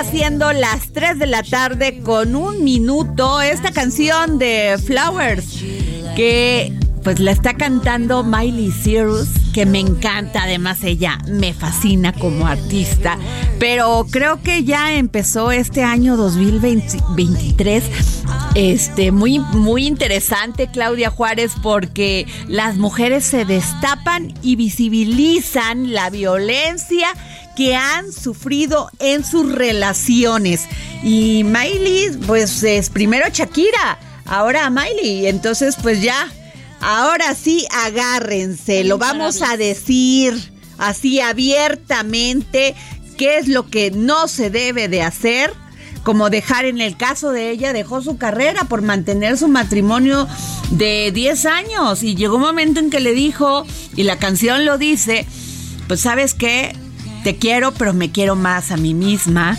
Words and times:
llaga 0.00 0.10
siendo 0.10 0.52
las 0.52 0.92
3 0.92 1.18
de 1.18 1.26
la 1.26 1.42
tarde 1.42 2.00
con 2.00 2.36
un 2.36 2.64
minuto. 2.64 3.40
Esta 3.40 3.72
canción 3.72 4.38
de 4.38 4.78
Flowers 4.84 5.62
que 6.16 6.72
pues 7.02 7.18
la 7.18 7.30
está 7.30 7.54
cantando 7.54 8.22
Miley 8.22 8.70
Cyrus 8.70 9.28
que 9.52 9.66
me 9.66 9.80
encanta. 9.80 10.44
Además 10.44 10.84
ella 10.84 11.18
me 11.28 11.52
fascina 11.52 12.12
como 12.12 12.46
artista. 12.46 13.18
Pero 13.58 14.06
creo 14.10 14.42
que 14.42 14.64
ya 14.64 14.94
empezó 14.94 15.50
este 15.50 15.82
año 15.82 16.16
2023 16.16 17.84
este 18.54 19.12
muy 19.12 19.38
muy 19.38 19.86
interesante 19.86 20.68
Claudia 20.72 21.10
Juárez 21.10 21.52
porque 21.62 22.26
las 22.48 22.76
mujeres 22.78 23.24
se 23.24 23.44
destapan 23.44 24.34
y 24.42 24.56
visibilizan 24.56 25.92
la 25.92 26.10
violencia 26.10 27.08
que 27.56 27.74
han 27.74 28.12
sufrido 28.12 28.90
en 28.98 29.24
sus 29.24 29.52
relaciones. 29.52 30.62
Y 31.02 31.44
Miley, 31.44 32.10
pues 32.26 32.62
es 32.62 32.90
primero 32.90 33.26
Shakira, 33.32 33.98
ahora 34.26 34.70
Miley. 34.70 35.26
Entonces, 35.26 35.76
pues 35.82 36.02
ya, 36.02 36.28
ahora 36.80 37.34
sí, 37.34 37.66
agárrense, 37.84 38.84
lo 38.84 38.98
vamos 38.98 39.42
a 39.42 39.56
decir 39.56 40.52
así 40.78 41.20
abiertamente 41.20 42.74
qué 43.16 43.38
es 43.38 43.48
lo 43.48 43.68
que 43.68 43.90
no 43.90 44.28
se 44.28 44.50
debe 44.50 44.88
de 44.88 45.02
hacer. 45.02 45.52
Como 46.02 46.30
dejar 46.30 46.64
en 46.64 46.80
el 46.80 46.96
caso 46.96 47.30
de 47.30 47.50
ella, 47.50 47.74
dejó 47.74 48.00
su 48.00 48.16
carrera 48.16 48.64
por 48.64 48.80
mantener 48.80 49.36
su 49.36 49.48
matrimonio 49.48 50.26
de 50.70 51.12
10 51.12 51.44
años 51.44 52.02
y 52.02 52.14
llegó 52.14 52.36
un 52.36 52.42
momento 52.42 52.80
en 52.80 52.88
que 52.88 53.00
le 53.00 53.12
dijo, 53.12 53.66
y 53.96 54.04
la 54.04 54.16
canción 54.16 54.64
lo 54.64 54.78
dice, 54.78 55.26
pues 55.88 56.00
sabes 56.00 56.32
qué, 56.32 56.74
te 57.22 57.36
quiero, 57.36 57.72
pero 57.72 57.92
me 57.92 58.10
quiero 58.10 58.36
más 58.36 58.70
a 58.70 58.76
mí 58.76 58.94
misma. 58.94 59.56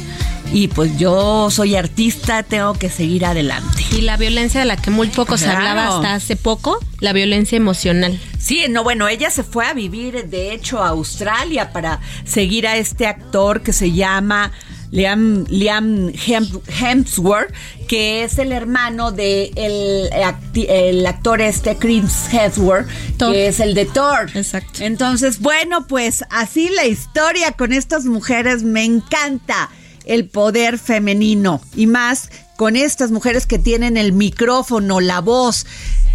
Y 0.53 0.67
pues 0.67 0.97
yo 0.97 1.49
soy 1.49 1.75
artista, 1.77 2.43
tengo 2.43 2.73
que 2.73 2.89
seguir 2.89 3.25
adelante. 3.25 3.85
Y 3.91 4.01
la 4.01 4.17
violencia 4.17 4.59
de 4.59 4.65
la 4.65 4.75
que 4.75 4.91
muy 4.91 5.07
poco 5.07 5.37
se 5.37 5.45
Claro. 5.45 5.59
hablaba 5.59 5.95
hasta 5.95 6.13
hace 6.15 6.35
poco, 6.35 6.77
la 6.99 7.13
violencia 7.13 7.55
emocional. 7.55 8.19
Sí, 8.37 8.65
no, 8.69 8.83
bueno, 8.83 9.07
ella 9.07 9.29
se 9.29 9.43
fue 9.43 9.65
a 9.65 9.73
vivir, 9.73 10.25
de 10.27 10.53
hecho, 10.53 10.83
a 10.83 10.89
Australia 10.89 11.71
para 11.71 12.01
seguir 12.25 12.67
a 12.67 12.75
este 12.75 13.07
actor 13.07 13.61
que 13.61 13.71
se 13.71 13.93
llama 13.93 14.51
Liam, 14.91 15.45
Liam 15.49 16.09
Hem- 16.09 16.61
Hemsworth, 16.67 17.53
que 17.87 18.23
es 18.23 18.37
el 18.37 18.51
hermano 18.51 19.11
de 19.11 19.51
el, 19.55 20.09
acti- 20.11 20.65
el 20.69 21.05
actor 21.05 21.41
este 21.41 21.77
Chris 21.77 22.27
Hemsworth, 22.31 22.87
Thor. 23.17 23.31
que 23.33 23.47
es 23.47 23.59
el 23.59 23.73
de 23.73 23.85
Thor. 23.85 24.29
Exacto. 24.35 24.83
Entonces, 24.83 25.39
bueno, 25.39 25.87
pues 25.87 26.23
así 26.29 26.69
la 26.75 26.85
historia 26.85 27.53
con 27.53 27.71
estas 27.73 28.05
mujeres 28.05 28.63
me 28.63 28.83
encanta 28.83 29.69
el 30.05 30.27
poder 30.27 30.77
femenino 30.77 31.61
y 31.75 31.87
más 31.87 32.29
con 32.57 32.75
estas 32.75 33.11
mujeres 33.11 33.45
que 33.47 33.59
tienen 33.59 33.97
el 33.97 34.13
micrófono, 34.13 34.99
la 34.99 35.21
voz, 35.21 35.65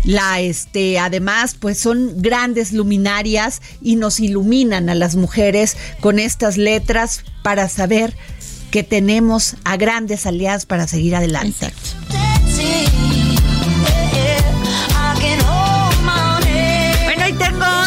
la 0.04 0.40
este 0.40 0.98
además 1.00 1.56
pues 1.58 1.78
son 1.78 2.20
grandes 2.22 2.72
luminarias 2.72 3.60
y 3.80 3.96
nos 3.96 4.20
iluminan 4.20 4.88
a 4.88 4.94
las 4.94 5.16
mujeres 5.16 5.76
con 6.00 6.18
estas 6.20 6.56
letras 6.56 7.24
para 7.42 7.68
saber 7.68 8.14
que 8.70 8.82
tenemos 8.82 9.56
a 9.64 9.76
grandes 9.76 10.26
aliadas 10.26 10.66
para 10.66 10.86
seguir 10.86 11.16
adelante. 11.16 11.72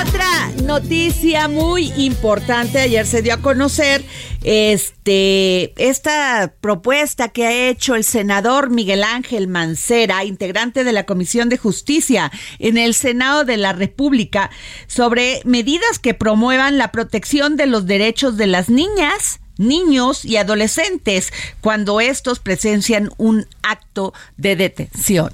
Otra 0.01 0.51
noticia 0.63 1.47
muy 1.47 1.91
importante. 1.97 2.79
Ayer 2.79 3.05
se 3.05 3.21
dio 3.21 3.33
a 3.33 3.37
conocer 3.37 4.03
este 4.43 5.73
esta 5.77 6.53
propuesta 6.61 7.29
que 7.29 7.45
ha 7.45 7.69
hecho 7.69 7.95
el 7.95 8.03
senador 8.03 8.69
Miguel 8.69 9.03
Ángel 9.03 9.47
Mancera, 9.47 10.23
integrante 10.23 10.83
de 10.83 10.93
la 10.93 11.05
Comisión 11.05 11.49
de 11.49 11.57
Justicia 11.57 12.31
en 12.59 12.77
el 12.77 12.93
Senado 12.93 13.43
de 13.43 13.57
la 13.57 13.73
República, 13.73 14.49
sobre 14.87 15.41
medidas 15.43 15.99
que 15.99 16.13
promuevan 16.13 16.77
la 16.77 16.91
protección 16.91 17.57
de 17.57 17.65
los 17.65 17.85
derechos 17.85 18.37
de 18.37 18.47
las 18.47 18.69
niñas 18.69 19.41
niños 19.59 20.25
y 20.25 20.37
adolescentes 20.37 21.31
cuando 21.61 22.01
estos 22.01 22.39
presencian 22.39 23.11
un 23.17 23.45
acto 23.61 24.13
de 24.37 24.55
detención. 24.55 25.31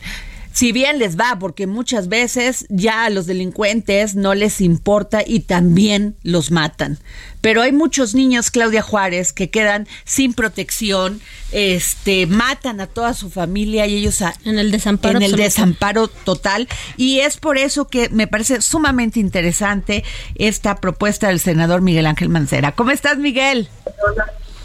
Si 0.56 0.72
bien 0.72 1.00
les 1.00 1.18
va, 1.20 1.38
porque 1.38 1.68
muchas 1.68 2.08
veces 2.08 2.66
ya 2.70 3.04
a 3.04 3.10
los 3.10 3.26
delincuentes 3.26 4.16
no 4.16 4.34
les 4.36 4.62
importa 4.62 5.22
y 5.26 5.42
también 5.42 6.16
los 6.24 6.50
matan. 6.50 6.98
Pero 7.42 7.62
hay 7.62 7.74
muchos 7.74 8.16
niños, 8.16 8.52
Claudia 8.52 8.82
Juárez, 8.82 9.34
que 9.34 9.50
quedan 9.50 9.86
sin 10.06 10.34
protección, 10.34 11.20
este, 11.52 12.26
matan 12.26 12.80
a 12.80 12.88
toda 12.88 13.14
su 13.14 13.30
familia 13.30 13.86
y 13.86 13.96
ellos 13.98 14.22
a- 14.22 14.34
En 14.46 14.58
el 14.58 14.72
desamparo 14.72 15.18
en 15.18 15.24
el 15.24 15.34
absoluto. 15.34 15.44
desamparo 15.44 16.08
total. 16.08 16.70
Y 16.96 17.20
es 17.20 17.36
por 17.36 17.58
eso 17.58 17.90
que 17.90 18.08
me 18.08 18.26
parece 18.26 18.62
sumamente 18.62 19.20
interesante 19.20 20.06
esta 20.36 20.78
propuesta 20.78 21.28
del 21.28 21.42
senador 21.42 21.82
Miguel 21.82 22.06
Ángel 22.06 22.30
Mancera. 22.30 22.72
¿Cómo 22.72 22.92
estás, 22.92 23.18
Miguel? 23.18 23.68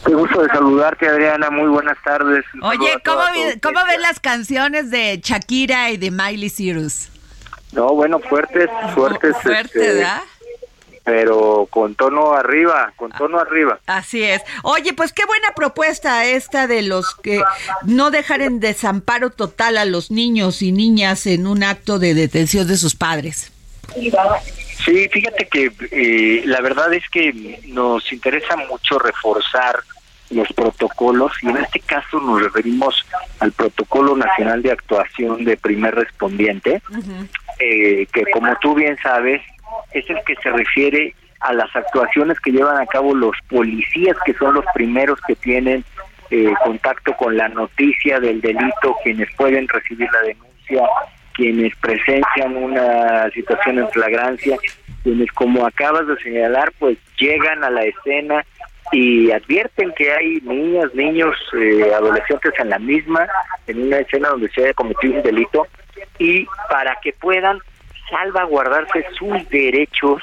Qué 0.04 0.14
gusto 0.14 0.42
de 0.42 0.48
saludarte, 0.48 1.08
Adriana. 1.08 1.50
Muy 1.50 1.68
buenas 1.68 1.96
tardes. 2.02 2.44
Un 2.54 2.64
Oye, 2.64 2.96
¿cómo, 3.04 3.22
vi-. 3.32 3.60
¿cómo 3.60 3.80
ven 3.86 4.02
las 4.02 4.20
canciones 4.20 4.90
de 4.90 5.20
Shakira 5.22 5.90
y 5.90 5.96
de 5.96 6.10
Miley 6.10 6.50
Cyrus? 6.50 7.08
No, 7.72 7.94
bueno, 7.94 8.18
fuertes, 8.18 8.68
fuertes. 8.94 9.36
Fuerte, 9.42 9.60
este, 9.60 9.94
¿verdad? 9.94 10.22
pero 11.04 11.66
con 11.70 11.94
tono 11.94 12.34
arriba, 12.34 12.92
con 12.96 13.10
tono 13.10 13.38
arriba. 13.38 13.80
Así 13.86 14.22
es. 14.22 14.42
Oye, 14.62 14.92
pues 14.92 15.12
qué 15.12 15.24
buena 15.24 15.52
propuesta 15.56 16.24
esta 16.24 16.66
de 16.66 16.82
los 16.82 17.14
que 17.16 17.42
no 17.82 18.10
dejar 18.10 18.42
en 18.42 18.60
desamparo 18.60 19.30
total 19.30 19.76
a 19.78 19.84
los 19.84 20.10
niños 20.10 20.62
y 20.62 20.72
niñas 20.72 21.26
en 21.26 21.46
un 21.46 21.64
acto 21.64 21.98
de 21.98 22.14
detención 22.14 22.66
de 22.68 22.76
sus 22.76 22.94
padres. 22.94 23.50
Sí, 23.94 24.12
fíjate 24.84 25.48
que 25.48 25.70
eh, 25.90 26.42
la 26.46 26.60
verdad 26.60 26.92
es 26.92 27.08
que 27.10 27.60
nos 27.68 28.12
interesa 28.12 28.56
mucho 28.56 28.98
reforzar 28.98 29.80
los 30.30 30.48
protocolos 30.52 31.32
y 31.42 31.48
en 31.48 31.56
este 31.58 31.80
caso 31.80 32.20
nos 32.20 32.42
referimos 32.42 33.04
al 33.40 33.52
Protocolo 33.52 34.16
Nacional 34.16 34.62
de 34.62 34.72
Actuación 34.72 35.44
de 35.44 35.56
Primer 35.56 35.94
Respondiente, 35.94 36.80
eh, 37.58 38.06
que 38.12 38.24
como 38.32 38.54
tú 38.60 38.74
bien 38.74 38.96
sabes 39.02 39.42
es 39.92 40.08
el 40.08 40.18
que 40.24 40.36
se 40.36 40.50
refiere 40.50 41.14
a 41.40 41.52
las 41.52 41.74
actuaciones 41.74 42.38
que 42.40 42.52
llevan 42.52 42.80
a 42.80 42.86
cabo 42.86 43.14
los 43.14 43.36
policías, 43.48 44.16
que 44.24 44.34
son 44.34 44.54
los 44.54 44.64
primeros 44.74 45.18
que 45.26 45.34
tienen 45.36 45.84
eh, 46.30 46.52
contacto 46.64 47.16
con 47.16 47.36
la 47.36 47.48
noticia 47.48 48.20
del 48.20 48.40
delito, 48.40 48.96
quienes 49.02 49.28
pueden 49.36 49.66
recibir 49.66 50.08
la 50.12 50.20
denuncia, 50.20 50.88
quienes 51.40 51.74
presencian 51.76 52.54
una 52.54 53.30
situación 53.30 53.78
en 53.78 53.88
flagrancia, 53.88 54.58
quienes 55.02 55.32
como 55.32 55.66
acabas 55.66 56.06
de 56.06 56.18
señalar, 56.18 56.70
pues 56.78 56.98
llegan 57.18 57.64
a 57.64 57.70
la 57.70 57.82
escena 57.84 58.44
y 58.92 59.30
advierten 59.30 59.90
que 59.96 60.12
hay 60.12 60.42
niñas, 60.42 60.94
niños, 60.94 61.34
eh, 61.58 61.94
adolescentes 61.94 62.52
en 62.58 62.68
la 62.68 62.78
misma, 62.78 63.26
en 63.66 63.84
una 63.84 64.00
escena 64.00 64.28
donde 64.28 64.50
se 64.50 64.64
haya 64.64 64.74
cometido 64.74 65.14
un 65.14 65.22
delito, 65.22 65.66
y 66.18 66.46
para 66.68 66.94
que 67.02 67.14
puedan 67.14 67.58
salvaguardarse 68.10 69.06
sus 69.18 69.48
derechos, 69.48 70.20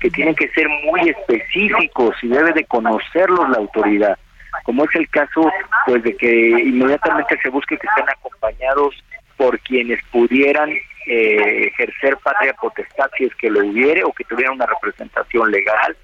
que 0.00 0.10
tienen 0.10 0.34
que 0.34 0.48
ser 0.48 0.68
muy 0.68 1.08
específicos 1.08 2.14
y 2.22 2.28
debe 2.28 2.52
de 2.52 2.64
conocerlos 2.66 3.48
la 3.48 3.56
autoridad, 3.56 4.18
como 4.64 4.84
es 4.84 4.94
el 4.96 5.08
caso 5.08 5.50
pues 5.86 6.02
de 6.02 6.14
que 6.14 6.50
inmediatamente 6.50 7.38
se 7.42 7.48
busque 7.48 7.78
que 7.78 7.86
estén 7.86 8.10
acompañados 8.10 8.94
por 9.38 9.58
quienes 9.60 10.04
pudieran 10.10 10.70
eh, 11.06 11.68
ejercer 11.68 12.18
patria 12.18 12.52
potestad 12.52 13.08
si 13.16 13.24
es 13.24 13.34
que 13.36 13.48
lo 13.48 13.64
hubiere 13.64 14.04
o 14.04 14.12
que 14.12 14.24
tuvieran 14.24 14.56
una 14.56 14.66
representación 14.66 15.50
legal, 15.50 15.96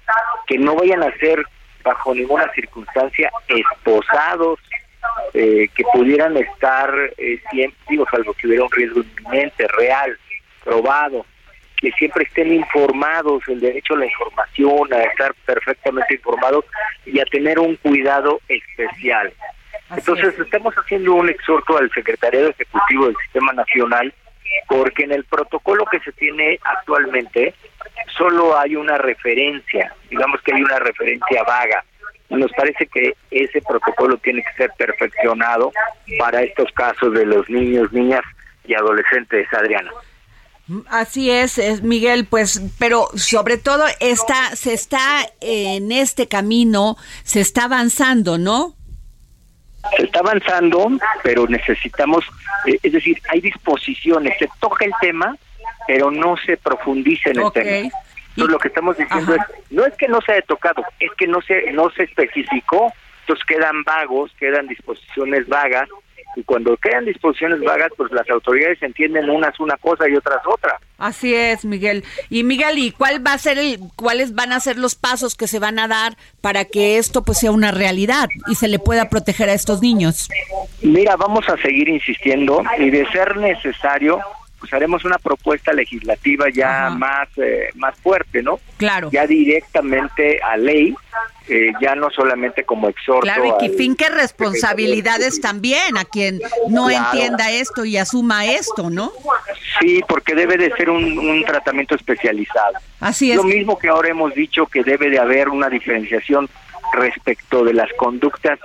que 0.47 0.57
no 0.57 0.75
vayan 0.75 1.03
a 1.03 1.15
ser 1.17 1.45
bajo 1.83 2.15
ninguna 2.15 2.51
circunstancia 2.53 3.29
esposados, 3.47 4.59
eh, 5.35 5.67
que 5.75 5.83
pudieran 5.93 6.35
estar 6.37 6.91
eh, 7.17 7.39
siempre, 7.51 7.77
digo, 7.87 8.07
salvo 8.09 8.33
que 8.33 8.47
hubiera 8.47 8.63
un 8.63 8.71
riesgo 8.71 9.01
inminente, 9.01 9.67
real, 9.67 10.17
probado, 10.63 11.25
que 11.77 11.91
siempre 11.91 12.23
estén 12.23 12.51
informados, 12.53 13.43
el 13.47 13.59
derecho 13.59 13.93
a 13.93 13.97
la 13.97 14.05
información, 14.05 14.91
a 14.93 15.03
estar 15.03 15.35
perfectamente 15.45 16.15
informados 16.15 16.65
y 17.05 17.19
a 17.19 17.25
tener 17.25 17.59
un 17.59 17.75
cuidado 17.75 18.39
especial. 18.47 19.31
Entonces, 19.97 20.37
estamos 20.39 20.73
haciendo 20.75 21.13
un 21.13 21.29
exhorto 21.29 21.77
al 21.77 21.89
Secretariado 21.91 22.49
Ejecutivo 22.49 23.07
del 23.07 23.15
Sistema 23.23 23.53
Nacional 23.53 24.13
porque 24.67 25.03
en 25.03 25.11
el 25.11 25.25
protocolo 25.25 25.85
que 25.85 25.99
se 25.99 26.11
tiene 26.13 26.59
actualmente 26.63 27.53
solo 28.17 28.57
hay 28.57 28.75
una 28.75 28.97
referencia, 28.97 29.93
digamos 30.09 30.41
que 30.41 30.53
hay 30.53 30.61
una 30.61 30.79
referencia 30.79 31.43
vaga. 31.43 31.83
Nos 32.29 32.51
parece 32.53 32.87
que 32.87 33.15
ese 33.29 33.61
protocolo 33.61 34.17
tiene 34.17 34.43
que 34.43 34.63
ser 34.63 34.71
perfeccionado 34.77 35.71
para 36.17 36.41
estos 36.41 36.71
casos 36.71 37.13
de 37.13 37.25
los 37.25 37.47
niños, 37.49 37.91
niñas 37.93 38.23
y 38.65 38.73
adolescentes, 38.73 39.47
Adriana. 39.53 39.91
Así 40.89 41.29
es, 41.29 41.59
es, 41.59 41.83
Miguel, 41.83 42.25
pues, 42.25 42.59
pero 42.79 43.09
sobre 43.15 43.57
todo 43.57 43.83
está, 43.99 44.55
se 44.55 44.73
está 44.73 45.27
en 45.39 45.91
este 45.91 46.27
camino, 46.27 46.97
se 47.23 47.41
está 47.41 47.65
avanzando, 47.65 48.39
¿no? 48.39 48.73
Se 49.97 50.03
está 50.03 50.19
avanzando, 50.19 50.89
pero 51.23 51.47
necesitamos, 51.47 52.25
eh, 52.65 52.79
es 52.81 52.91
decir, 52.91 53.21
hay 53.29 53.41
disposiciones, 53.41 54.37
se 54.37 54.49
toca 54.59 54.85
el 54.85 54.93
tema, 55.01 55.35
pero 55.87 56.11
no 56.11 56.35
se 56.37 56.57
profundiza 56.57 57.29
en 57.31 57.41
el 57.41 57.51
tema. 57.51 57.91
Entonces 58.29 58.51
lo 58.51 58.59
que 58.59 58.67
estamos 58.67 58.97
diciendo 58.97 59.33
Ajá. 59.33 59.47
es, 59.49 59.71
no 59.71 59.85
es 59.85 59.93
que 59.95 60.07
no 60.07 60.19
se 60.21 60.33
haya 60.33 60.41
tocado, 60.41 60.83
es 60.99 61.11
que 61.17 61.27
no 61.27 61.41
se 61.41 61.71
no 61.71 61.89
se 61.91 62.03
especificó, 62.03 62.91
entonces 63.21 63.45
quedan 63.45 63.83
vagos, 63.83 64.31
quedan 64.37 64.67
disposiciones 64.67 65.47
vagas, 65.47 65.87
y 66.35 66.43
cuando 66.43 66.75
quedan 66.77 67.05
disposiciones 67.05 67.59
vagas, 67.61 67.91
pues 67.97 68.11
las 68.11 68.29
autoridades 68.29 68.81
entienden 68.81 69.29
unas 69.29 69.59
una 69.59 69.77
cosa 69.77 70.07
y 70.09 70.15
otras 70.15 70.41
otra. 70.45 70.79
Así 70.97 71.33
es, 71.33 71.65
Miguel. 71.65 72.03
Y 72.29 72.43
Miguel, 72.43 72.77
¿y 72.77 72.91
cuál 72.91 73.25
va 73.25 73.33
a 73.33 73.37
ser 73.37 73.57
el, 73.57 73.79
cuáles 73.95 74.33
van 74.33 74.53
a 74.53 74.59
ser 74.59 74.77
los 74.77 74.95
pasos 74.95 75.35
que 75.35 75.47
se 75.47 75.59
van 75.59 75.79
a 75.79 75.87
dar 75.87 76.17
para 76.41 76.65
que 76.65 76.97
esto 76.97 77.23
pues 77.23 77.39
sea 77.39 77.51
una 77.51 77.71
realidad 77.71 78.29
y 78.47 78.55
se 78.55 78.67
le 78.67 78.79
pueda 78.79 79.09
proteger 79.09 79.49
a 79.49 79.53
estos 79.53 79.81
niños? 79.81 80.29
Mira, 80.81 81.15
vamos 81.15 81.47
a 81.49 81.57
seguir 81.57 81.89
insistiendo 81.89 82.63
y 82.77 82.89
de 82.89 83.05
ser 83.07 83.37
necesario, 83.37 84.19
pues 84.65 84.73
haremos 84.73 85.05
una 85.05 85.19
propuesta 85.19 85.71
legislativa 85.73 86.47
ya 86.51 86.87
Ajá. 86.87 86.95
más 86.95 87.27
eh, 87.37 87.69
más 87.75 87.95
fuerte, 87.99 88.41
¿no? 88.41 88.59
Claro. 88.77 89.09
Ya 89.11 89.27
directamente 89.27 90.41
a 90.41 90.57
ley, 90.57 90.95
eh, 91.47 91.71
ya 91.79 91.93
no 91.93 92.09
solamente 92.09 92.63
como 92.63 92.89
exhorto. 92.89 93.21
Claro, 93.21 93.45
y 93.45 93.57
que 93.59 93.71
al- 93.71 93.77
finque 93.77 94.09
responsabilidades 94.09 95.39
también 95.39 95.97
a 95.97 96.05
quien 96.05 96.39
no 96.69 96.87
Claro. 96.87 97.05
entienda 97.11 97.51
esto 97.51 97.85
y 97.85 97.97
asuma 97.97 98.45
esto, 98.47 98.89
¿no? 98.89 99.11
Sí, 99.79 100.01
porque 100.07 100.33
debe 100.33 100.57
de 100.57 100.71
ser 100.75 100.89
un, 100.89 101.17
un 101.19 101.43
tratamiento 101.43 101.93
especializado. 101.93 102.73
Así 102.99 103.29
es. 103.31 103.37
Lo 103.37 103.43
mismo 103.43 103.77
que 103.77 103.89
ahora 103.89 104.09
hemos 104.09 104.33
dicho 104.33 104.65
que 104.65 104.83
debe 104.83 105.11
de 105.11 105.19
haber 105.19 105.49
una 105.49 105.69
diferenciación 105.69 106.49
respecto 106.93 107.63
de 107.63 107.73
las 107.73 107.91
conductas 107.97 108.57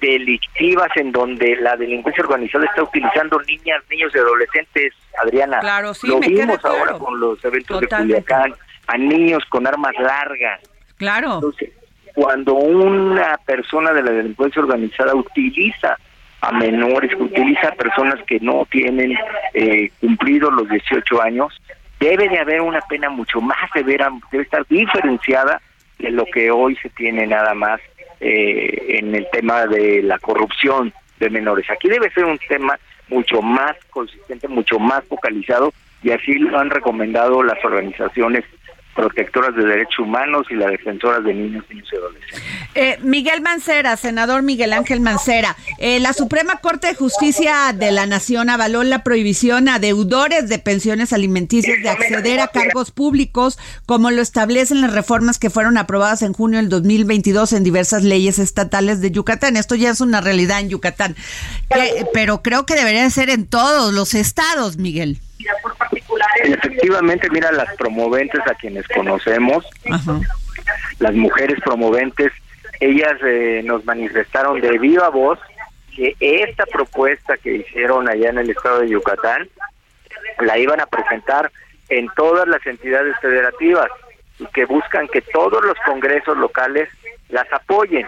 delictivas 0.00 0.88
en 0.96 1.12
donde 1.12 1.56
la 1.56 1.76
delincuencia 1.76 2.24
organizada 2.24 2.64
está 2.66 2.82
utilizando 2.82 3.40
niñas, 3.42 3.82
niños 3.90 4.12
y 4.14 4.18
adolescentes, 4.18 4.92
Adriana. 5.22 5.60
Claro, 5.60 5.94
sí, 5.94 6.06
Lo 6.06 6.18
me 6.18 6.28
queda 6.28 6.42
vimos 6.42 6.58
claro. 6.58 6.78
ahora 6.78 6.98
con 6.98 7.20
los 7.20 7.44
eventos 7.44 7.80
Totalmente. 7.80 8.14
de 8.14 8.22
Culiacán, 8.22 8.54
a 8.86 8.98
niños 8.98 9.44
con 9.48 9.66
armas 9.66 9.94
largas. 9.98 10.60
Claro. 10.96 11.34
Entonces, 11.34 11.70
cuando 12.14 12.54
una 12.54 13.36
persona 13.44 13.92
de 13.92 14.02
la 14.02 14.12
delincuencia 14.12 14.62
organizada 14.62 15.14
utiliza 15.14 15.98
a 16.40 16.52
menores, 16.52 17.12
utiliza 17.18 17.68
a 17.68 17.72
personas 17.72 18.22
que 18.26 18.38
no 18.40 18.66
tienen 18.70 19.16
eh, 19.54 19.90
cumplido 20.00 20.50
los 20.50 20.68
18 20.68 21.22
años, 21.22 21.60
debe 21.98 22.28
de 22.28 22.38
haber 22.38 22.60
una 22.60 22.80
pena 22.82 23.08
mucho 23.08 23.40
más 23.40 23.70
severa, 23.72 24.10
debe 24.30 24.44
estar 24.44 24.64
diferenciada 24.68 25.60
de 25.98 26.10
lo 26.10 26.24
que 26.26 26.50
hoy 26.50 26.76
se 26.76 26.90
tiene 26.90 27.26
nada 27.26 27.54
más 27.54 27.80
eh, 28.26 28.98
en 28.98 29.14
el 29.14 29.28
tema 29.30 29.66
de 29.66 30.02
la 30.02 30.18
corrupción 30.18 30.94
de 31.20 31.28
menores. 31.28 31.68
Aquí 31.70 31.88
debe 31.88 32.10
ser 32.10 32.24
un 32.24 32.38
tema 32.48 32.78
mucho 33.08 33.42
más 33.42 33.76
consistente, 33.90 34.48
mucho 34.48 34.78
más 34.78 35.04
focalizado 35.04 35.74
y 36.02 36.10
así 36.10 36.32
lo 36.38 36.58
han 36.58 36.70
recomendado 36.70 37.42
las 37.42 37.62
organizaciones 37.62 38.44
protectoras 38.94 39.54
de 39.54 39.64
derechos 39.64 39.98
humanos 39.98 40.46
y 40.50 40.54
las 40.54 40.70
defensoras 40.70 41.24
de 41.24 41.34
niños, 41.34 41.64
niños 41.68 41.88
y 41.92 41.96
adolescentes. 41.96 42.42
Eh, 42.74 42.98
Miguel 43.02 43.40
Mancera, 43.40 43.96
senador 43.96 44.42
Miguel 44.42 44.72
Ángel 44.72 45.00
Mancera, 45.00 45.56
eh, 45.78 46.00
la 46.00 46.12
Suprema 46.12 46.56
Corte 46.56 46.88
de 46.88 46.94
Justicia 46.94 47.72
de 47.74 47.92
la 47.92 48.06
Nación 48.06 48.50
avaló 48.50 48.82
la 48.84 49.02
prohibición 49.02 49.68
a 49.68 49.78
deudores 49.78 50.48
de 50.48 50.58
pensiones 50.58 51.12
alimenticias 51.12 51.82
de 51.82 51.88
acceder 51.88 52.40
a 52.40 52.48
cargos 52.48 52.90
públicos, 52.90 53.58
como 53.86 54.10
lo 54.10 54.22
establecen 54.22 54.80
las 54.80 54.92
reformas 54.92 55.38
que 55.38 55.50
fueron 55.50 55.76
aprobadas 55.76 56.22
en 56.22 56.32
junio 56.32 56.58
del 56.58 56.68
2022 56.68 57.52
en 57.52 57.64
diversas 57.64 58.04
leyes 58.04 58.38
estatales 58.38 59.00
de 59.00 59.10
Yucatán. 59.10 59.56
Esto 59.56 59.74
ya 59.74 59.90
es 59.90 60.00
una 60.00 60.20
realidad 60.20 60.60
en 60.60 60.70
Yucatán, 60.70 61.16
pero 62.12 62.42
creo 62.42 62.66
que 62.66 62.74
debería 62.74 63.08
ser 63.10 63.30
en 63.30 63.46
todos 63.46 63.92
los 63.92 64.14
estados, 64.14 64.76
Miguel. 64.76 65.18
Efectivamente, 66.42 67.28
mira, 67.30 67.52
las 67.52 67.74
promoventes 67.76 68.40
a 68.46 68.54
quienes 68.54 68.86
conocemos, 68.88 69.64
Ajá. 69.90 70.20
las 70.98 71.14
mujeres 71.14 71.58
promoventes, 71.64 72.32
ellas 72.80 73.14
eh, 73.24 73.62
nos 73.64 73.84
manifestaron 73.84 74.60
de 74.60 74.78
viva 74.78 75.08
voz 75.08 75.38
que 75.94 76.16
esta 76.18 76.66
propuesta 76.66 77.36
que 77.36 77.56
hicieron 77.56 78.08
allá 78.08 78.30
en 78.30 78.38
el 78.38 78.50
estado 78.50 78.80
de 78.80 78.88
Yucatán 78.88 79.48
la 80.40 80.58
iban 80.58 80.80
a 80.80 80.86
presentar 80.86 81.50
en 81.88 82.08
todas 82.16 82.48
las 82.48 82.64
entidades 82.66 83.14
federativas 83.20 83.88
y 84.38 84.46
que 84.46 84.64
buscan 84.64 85.06
que 85.08 85.20
todos 85.20 85.64
los 85.64 85.76
congresos 85.86 86.36
locales 86.36 86.88
las 87.28 87.50
apoyen. 87.52 88.06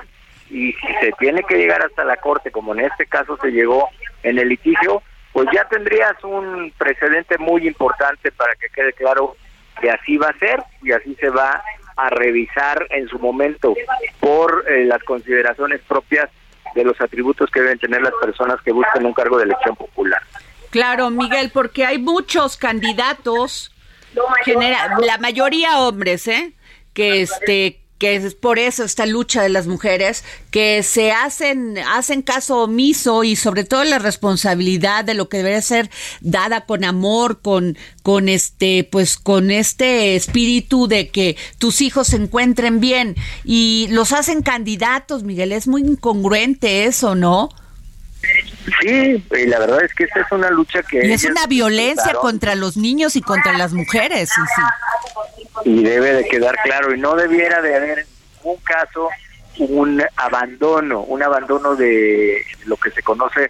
Y 0.50 0.72
si 0.72 0.86
se 1.00 1.12
tiene 1.18 1.42
que 1.42 1.56
llegar 1.56 1.82
hasta 1.82 2.04
la 2.04 2.16
corte, 2.16 2.50
como 2.50 2.74
en 2.74 2.80
este 2.80 3.06
caso 3.06 3.36
se 3.40 3.50
llegó 3.50 3.88
en 4.22 4.38
el 4.38 4.48
litigio, 4.48 5.02
pues 5.36 5.50
ya 5.52 5.68
tendrías 5.68 6.16
un 6.24 6.72
precedente 6.78 7.36
muy 7.36 7.68
importante 7.68 8.32
para 8.32 8.54
que 8.54 8.70
quede 8.70 8.94
claro 8.94 9.36
que 9.78 9.90
así 9.90 10.16
va 10.16 10.28
a 10.28 10.38
ser 10.38 10.62
y 10.80 10.92
así 10.92 11.14
se 11.16 11.28
va 11.28 11.62
a 11.94 12.08
revisar 12.08 12.86
en 12.88 13.06
su 13.06 13.18
momento 13.18 13.74
por 14.18 14.64
eh, 14.66 14.86
las 14.86 15.02
consideraciones 15.02 15.82
propias 15.82 16.30
de 16.74 16.84
los 16.84 16.98
atributos 17.02 17.50
que 17.50 17.60
deben 17.60 17.78
tener 17.78 18.00
las 18.00 18.14
personas 18.18 18.62
que 18.62 18.72
buscan 18.72 19.04
un 19.04 19.12
cargo 19.12 19.36
de 19.36 19.44
elección 19.44 19.76
popular. 19.76 20.22
Claro, 20.70 21.10
Miguel, 21.10 21.50
porque 21.52 21.84
hay 21.84 21.98
muchos 21.98 22.56
candidatos, 22.56 23.74
la 24.14 25.18
mayoría 25.18 25.80
hombres, 25.80 26.28
¿eh? 26.28 26.54
que 26.94 27.20
este 27.20 27.82
que 27.98 28.16
es 28.16 28.34
por 28.34 28.58
eso 28.58 28.84
esta 28.84 29.06
lucha 29.06 29.42
de 29.42 29.48
las 29.48 29.66
mujeres 29.66 30.24
que 30.50 30.82
se 30.82 31.12
hacen 31.12 31.78
hacen 31.78 32.22
caso 32.22 32.62
omiso 32.62 33.24
y 33.24 33.36
sobre 33.36 33.64
todo 33.64 33.84
la 33.84 33.98
responsabilidad 33.98 35.04
de 35.04 35.14
lo 35.14 35.28
que 35.28 35.38
debe 35.38 35.62
ser 35.62 35.90
dada 36.20 36.66
con 36.66 36.84
amor 36.84 37.40
con 37.40 37.78
con 38.02 38.28
este 38.28 38.84
pues 38.90 39.16
con 39.16 39.50
este 39.50 40.16
espíritu 40.16 40.88
de 40.88 41.08
que 41.08 41.36
tus 41.58 41.80
hijos 41.80 42.08
se 42.08 42.16
encuentren 42.16 42.80
bien. 42.80 43.16
Y 43.44 43.88
los 43.90 44.12
hacen 44.12 44.42
candidatos 44.42 45.22
Miguel 45.22 45.52
es 45.52 45.66
muy 45.66 45.82
incongruente 45.82 46.84
eso 46.84 47.14
no 47.14 47.48
Sí, 48.80 49.24
y 49.30 49.46
la 49.46 49.58
verdad 49.58 49.84
es 49.84 49.94
que 49.94 50.04
esta 50.04 50.20
es 50.20 50.32
una 50.32 50.50
lucha 50.50 50.82
que... 50.82 51.06
y 51.06 51.12
es 51.12 51.24
una 51.24 51.46
violencia 51.46 52.14
contra 52.14 52.54
los 52.54 52.76
niños 52.76 53.16
y 53.16 53.22
contra 53.22 53.56
las 53.56 53.72
mujeres 53.72 54.30
sí, 54.34 54.40
sí. 54.54 55.70
Y 55.70 55.82
debe 55.82 56.12
de 56.12 56.28
quedar 56.28 56.56
claro, 56.62 56.94
y 56.94 56.98
no 56.98 57.14
debiera 57.14 57.62
de 57.62 57.74
haber 57.74 57.98
en 58.00 58.06
ningún 58.36 58.62
caso 58.62 59.08
un 59.58 60.02
abandono, 60.16 61.00
un 61.00 61.22
abandono 61.22 61.76
de 61.76 62.44
lo 62.66 62.76
que 62.76 62.90
se 62.90 63.02
conoce 63.02 63.48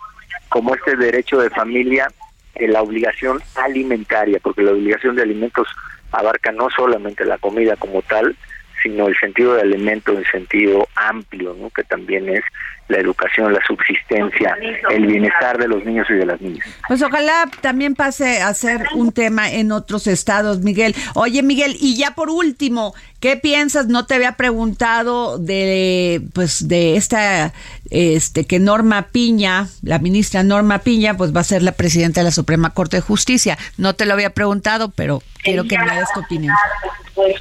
como 0.49 0.75
este 0.75 0.97
derecho 0.97 1.39
de 1.39 1.51
familia, 1.51 2.09
de 2.55 2.69
la 2.69 2.83
obligación 2.83 3.43
alimentaria, 3.57 4.39
porque 4.41 4.63
la 4.63 4.73
obligación 4.73 5.17
de 5.17 5.23
alimentos 5.23 5.67
abarca 6.13 6.53
no 6.53 6.69
solamente 6.71 7.25
la 7.25 7.39
comida 7.39 7.77
como 7.77 8.03
tal, 8.03 8.37
sino 8.83 9.09
el 9.09 9.17
sentido 9.19 9.55
de 9.55 9.63
alimento 9.63 10.13
en 10.13 10.25
sentido 10.25 10.89
amplio, 10.95 11.57
¿no? 11.59 11.71
que 11.71 11.83
también 11.85 12.29
es 12.29 12.45
la 12.89 12.99
educación, 12.99 13.53
la 13.53 13.61
subsistencia, 13.67 14.57
el 14.91 15.07
bienestar 15.07 15.59
de 15.59 15.69
los 15.69 15.85
niños 15.85 16.07
y 16.11 16.15
de 16.15 16.27
las 16.27 16.41
niñas. 16.41 16.67
Pues 16.87 17.03
ojalá 17.03 17.49
también 17.61 17.95
pase 17.95 18.41
a 18.41 18.53
ser 18.55 18.87
un 18.95 19.13
tema 19.13 19.51
en 19.51 19.73
otros 19.73 20.07
estados, 20.07 20.61
Miguel. 20.61 20.95
Oye, 21.15 21.43
Miguel, 21.43 21.77
y 21.81 21.97
ya 21.97 22.13
por 22.15 22.31
último, 22.31 22.95
¿qué 23.27 23.37
piensas? 23.37 23.89
No 23.89 24.07
te 24.07 24.15
había 24.15 24.37
preguntado 24.37 25.37
de 25.37 26.23
pues 26.33 26.69
de 26.69 26.95
esta 26.97 27.53
este 27.91 28.47
que 28.47 28.61
Norma 28.61 29.09
Piña, 29.11 29.67
la 29.83 29.99
ministra 29.99 30.45
Norma 30.45 30.79
Piña, 30.79 31.17
pues 31.17 31.35
va 31.35 31.41
a 31.41 31.45
ser 31.45 31.65
la 31.65 31.73
presidenta 31.73 32.21
de 32.21 32.25
la 32.27 32.31
Suprema 32.31 32.71
Corte 32.71 32.99
de 32.99 33.01
Justicia. 33.01 33.59
No 33.79 33.97
te 33.97 34.07
lo 34.07 34.13
había 34.13 34.31
preguntado, 34.31 34.93
pero 34.95 35.25
quiero 35.43 35.65
que 35.65 35.77
me 35.77 35.93
des 35.97 36.09
tu 36.15 36.21
opinión. 36.21 36.55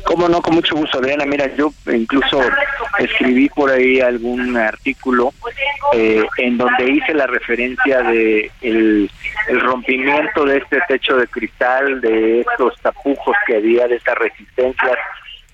Cómo 0.05 0.27
no, 0.27 0.41
con 0.41 0.55
mucho 0.55 0.75
gusto, 0.75 0.97
Adriana. 0.97 1.23
Mira, 1.25 1.55
yo 1.55 1.71
incluso 1.93 2.41
escribí 2.97 3.47
por 3.49 3.69
ahí 3.69 4.01
algún 4.01 4.57
artículo 4.57 5.33
eh, 5.93 6.25
en 6.37 6.57
donde 6.57 6.93
hice 6.93 7.13
la 7.13 7.27
referencia 7.27 8.01
de 8.01 8.49
el, 8.61 9.11
el 9.49 9.61
rompimiento 9.61 10.45
de 10.45 10.57
este 10.57 10.79
techo 10.87 11.15
de 11.15 11.27
cristal, 11.27 12.01
de 12.01 12.41
estos 12.41 12.73
tapujos 12.81 13.35
que 13.45 13.57
había, 13.57 13.87
de 13.87 13.97
estas 13.97 14.15
resistencias, 14.15 14.97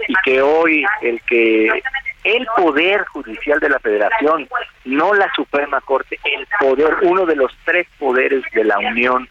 y 0.07 0.13
que 0.23 0.41
hoy 0.41 0.85
el 1.01 1.21
que 1.21 1.69
el 2.23 2.47
poder 2.55 3.03
judicial 3.05 3.59
de 3.59 3.69
la 3.69 3.79
Federación, 3.79 4.47
no 4.85 5.13
la 5.13 5.31
Suprema 5.33 5.81
Corte, 5.81 6.19
el 6.23 6.47
poder, 6.59 6.97
uno 7.01 7.25
de 7.25 7.35
los 7.35 7.51
tres 7.65 7.87
poderes 7.97 8.43
de 8.53 8.63
la 8.63 8.77
Unión, 8.77 9.27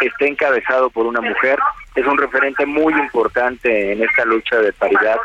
esté 0.00 0.28
encabezado 0.28 0.90
por 0.90 1.06
una 1.06 1.20
mujer, 1.20 1.58
es 1.94 2.06
un 2.06 2.18
referente 2.18 2.66
muy 2.66 2.92
importante 2.94 3.92
en 3.92 4.02
esta 4.02 4.24
lucha 4.24 4.58
de 4.58 4.72
paridad 4.72 5.16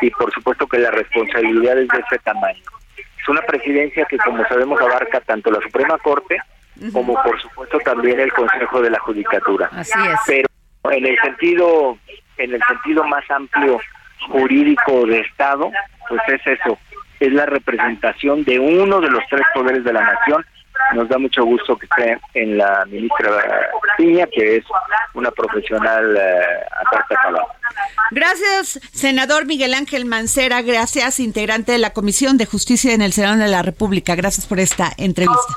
y 0.00 0.10
por 0.10 0.32
supuesto 0.32 0.66
que 0.66 0.78
la 0.78 0.90
responsabilidad 0.90 1.78
es 1.78 1.88
de 1.88 1.98
ese 1.98 2.18
tamaño. 2.20 2.62
Es 2.96 3.28
una 3.28 3.42
presidencia 3.42 4.04
que 4.06 4.18
como 4.18 4.46
sabemos 4.46 4.80
abarca 4.80 5.20
tanto 5.20 5.50
la 5.50 5.60
Suprema 5.60 5.98
Corte 5.98 6.38
como 6.92 7.20
por 7.22 7.40
supuesto 7.40 7.78
también 7.80 8.20
el 8.20 8.32
Consejo 8.32 8.82
de 8.82 8.90
la 8.90 8.98
Judicatura. 9.00 9.68
Así 9.72 9.98
es. 9.98 10.20
Pero 10.26 10.92
en 10.92 11.06
el 11.06 11.18
sentido 11.20 11.98
en 12.36 12.54
el 12.54 12.60
sentido 12.68 13.04
más 13.04 13.24
amplio 13.30 13.80
jurídico 14.28 15.06
de 15.06 15.20
Estado, 15.20 15.70
pues 16.08 16.20
es 16.28 16.58
eso, 16.58 16.78
es 17.20 17.32
la 17.32 17.46
representación 17.46 18.44
de 18.44 18.58
uno 18.58 19.00
de 19.00 19.10
los 19.10 19.22
tres 19.30 19.42
poderes 19.54 19.84
de 19.84 19.92
la 19.92 20.02
nación. 20.02 20.44
Nos 20.94 21.08
da 21.08 21.18
mucho 21.18 21.44
gusto 21.44 21.76
que 21.76 21.86
esté 21.86 22.18
en 22.34 22.58
la 22.58 22.84
ministra 22.86 23.30
Piña, 23.96 24.26
que 24.26 24.56
es 24.56 24.64
una 25.14 25.30
profesional 25.30 26.16
eh, 26.16 26.42
a 26.70 26.90
carta 26.90 27.14
cabal. 27.22 27.42
Gracias, 28.10 28.78
senador 28.92 29.46
Miguel 29.46 29.74
Ángel 29.74 30.04
Mancera. 30.04 30.62
Gracias, 30.62 31.18
integrante 31.18 31.72
de 31.72 31.78
la 31.78 31.90
Comisión 31.90 32.36
de 32.36 32.46
Justicia 32.46 32.92
en 32.92 33.02
el 33.02 33.12
Senado 33.12 33.38
de 33.38 33.48
la 33.48 33.62
República. 33.62 34.14
Gracias 34.14 34.46
por 34.46 34.60
esta 34.60 34.92
entrevista. 34.96 35.54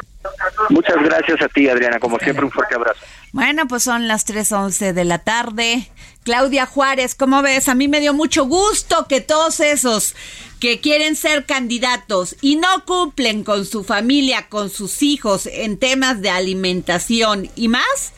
Muchas 0.70 0.98
gracias 0.98 1.42
a 1.42 1.48
ti, 1.48 1.70
Adriana. 1.70 2.00
Como 2.00 2.18
siempre, 2.20 2.46
un 2.46 2.52
fuerte 2.52 2.76
abrazo. 2.76 3.00
Bueno, 3.32 3.68
pues 3.68 3.84
son 3.84 4.08
las 4.08 4.28
3.11 4.28 4.94
de 4.94 5.06
la 5.06 5.20
tarde. 5.20 5.90
Claudia 6.30 6.68
Juárez, 6.68 7.16
¿cómo 7.16 7.42
ves? 7.42 7.70
A 7.70 7.74
mí 7.74 7.88
me 7.88 8.02
dio 8.02 8.14
mucho 8.14 8.46
gusto 8.46 9.08
que 9.10 9.20
todos 9.20 9.60
esos 9.60 10.14
que 10.60 10.80
quieren 10.80 11.16
ser 11.16 11.48
candidatos 11.48 12.36
y 12.40 12.56
no 12.56 12.86
cumplen 12.86 13.44
con 13.44 13.66
su 13.66 13.84
familia, 13.84 14.48
con 14.48 14.70
sus 14.70 15.02
hijos 15.02 15.48
en 15.48 15.80
temas 15.80 16.22
de 16.22 16.30
alimentación 16.30 17.50
y 17.56 17.68
más, 17.68 18.14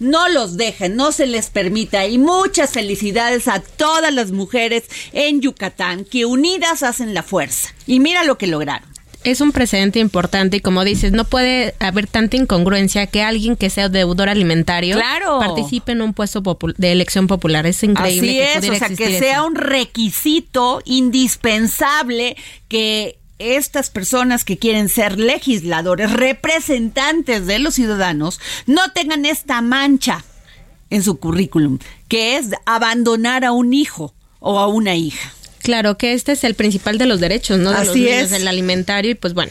no 0.00 0.28
los 0.28 0.56
dejen, 0.56 0.96
no 0.96 1.12
se 1.12 1.28
les 1.28 1.48
permita. 1.48 2.08
Y 2.08 2.18
muchas 2.18 2.72
felicidades 2.72 3.46
a 3.46 3.60
todas 3.60 4.12
las 4.12 4.32
mujeres 4.32 4.82
en 5.12 5.40
Yucatán 5.40 6.04
que 6.04 6.26
unidas 6.26 6.82
hacen 6.82 7.14
la 7.14 7.22
fuerza. 7.22 7.72
Y 7.86 8.00
mira 8.00 8.24
lo 8.24 8.36
que 8.36 8.48
lograron. 8.48 8.93
Es 9.24 9.40
un 9.40 9.52
precedente 9.52 9.98
importante 10.00 10.58
y 10.58 10.60
como 10.60 10.84
dices, 10.84 11.12
no 11.12 11.24
puede 11.24 11.74
haber 11.80 12.06
tanta 12.06 12.36
incongruencia 12.36 13.06
que 13.06 13.22
alguien 13.22 13.56
que 13.56 13.70
sea 13.70 13.88
deudor 13.88 14.28
alimentario 14.28 14.96
Claro. 14.96 15.38
participe 15.38 15.92
en 15.92 16.02
un 16.02 16.12
puesto 16.12 16.42
de 16.76 16.92
elección 16.92 17.26
popular. 17.26 17.66
Es 17.66 17.82
increíble 17.82 18.44
Así 18.44 18.60
que 18.60 18.66
es, 18.68 18.70
o 18.70 18.78
sea, 18.78 18.88
que 18.88 19.18
sea 19.18 19.36
eso. 19.38 19.46
un 19.46 19.54
requisito 19.54 20.82
indispensable 20.84 22.36
que 22.68 23.18
estas 23.38 23.90
personas 23.90 24.44
que 24.44 24.58
quieren 24.58 24.88
ser 24.88 25.18
legisladores, 25.18 26.12
representantes 26.12 27.46
de 27.46 27.58
los 27.58 27.74
ciudadanos, 27.74 28.40
no 28.66 28.92
tengan 28.92 29.24
esta 29.24 29.60
mancha 29.60 30.24
en 30.90 31.02
su 31.02 31.18
currículum, 31.18 31.78
que 32.08 32.36
es 32.36 32.50
abandonar 32.66 33.44
a 33.44 33.52
un 33.52 33.72
hijo 33.74 34.14
o 34.38 34.58
a 34.60 34.68
una 34.68 34.94
hija. 34.94 35.32
Claro 35.64 35.96
que 35.96 36.12
este 36.12 36.32
es 36.32 36.44
el 36.44 36.54
principal 36.54 36.98
de 36.98 37.06
los 37.06 37.20
derechos, 37.20 37.58
¿no? 37.58 37.70
De 37.72 37.78
los 37.78 37.88
Así 37.88 38.02
niños, 38.02 38.30
es. 38.30 38.32
el 38.32 38.46
alimentario 38.46 39.12
y 39.12 39.14
pues 39.14 39.32
bueno. 39.32 39.50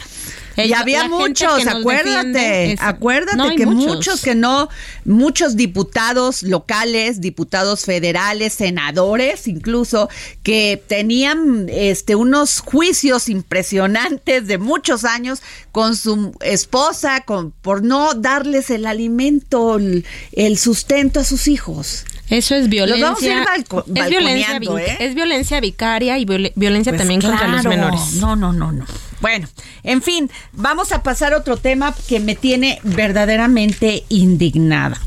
Y 0.56 0.72
había 0.72 1.08
muchos, 1.08 1.66
acuérdate, 1.66 2.76
acuérdate 2.78 3.36
No, 3.36 3.56
que 3.56 3.66
muchos. 3.66 4.22
que 4.22 4.36
no, 4.36 4.68
muchos 5.04 5.56
diputados 5.56 6.44
locales, 6.44 7.20
diputados 7.20 7.84
federales, 7.84 8.52
senadores 8.52 9.48
incluso, 9.48 10.08
que 10.44 10.80
tenían 10.86 11.66
este 11.68 12.14
unos 12.14 12.60
juicios 12.60 13.28
impresionantes 13.28 14.46
de 14.46 14.58
muchos 14.58 15.04
años 15.04 15.42
con 15.72 15.96
su 15.96 16.32
esposa, 16.40 17.22
con 17.22 17.50
por 17.50 17.82
no 17.82 18.14
darles 18.14 18.70
el 18.70 18.86
alimento, 18.86 19.78
el, 19.78 20.04
el 20.30 20.56
sustento 20.58 21.18
a 21.18 21.24
sus 21.24 21.48
hijos. 21.48 22.04
Eso 22.30 22.54
es 22.54 22.68
violencia. 22.68 23.04
vamos 23.06 23.22
a 23.22 23.26
ir 23.26 23.44
balco- 23.44 23.84
es, 23.94 24.08
violencia 24.08 24.56
¿eh? 24.56 24.96
es 25.00 25.14
violencia 25.14 25.60
vicaria 25.60 26.18
y 26.18 26.24
viol- 26.24 26.52
violencia 26.56 26.90
Pues 26.92 27.00
también 27.00 27.20
contra 27.20 27.48
los 27.48 27.64
menores. 27.64 28.14
No, 28.14 28.34
no, 28.34 28.52
no, 28.52 28.72
no. 28.72 28.84
Bueno, 29.20 29.48
en 29.82 30.02
fin, 30.02 30.30
vamos 30.52 30.92
a 30.92 31.02
pasar 31.02 31.32
a 31.34 31.38
otro 31.38 31.56
tema 31.56 31.94
que 32.08 32.20
me 32.20 32.34
tiene 32.34 32.78
verdaderamente 32.82 34.04
indignada. 34.08 35.00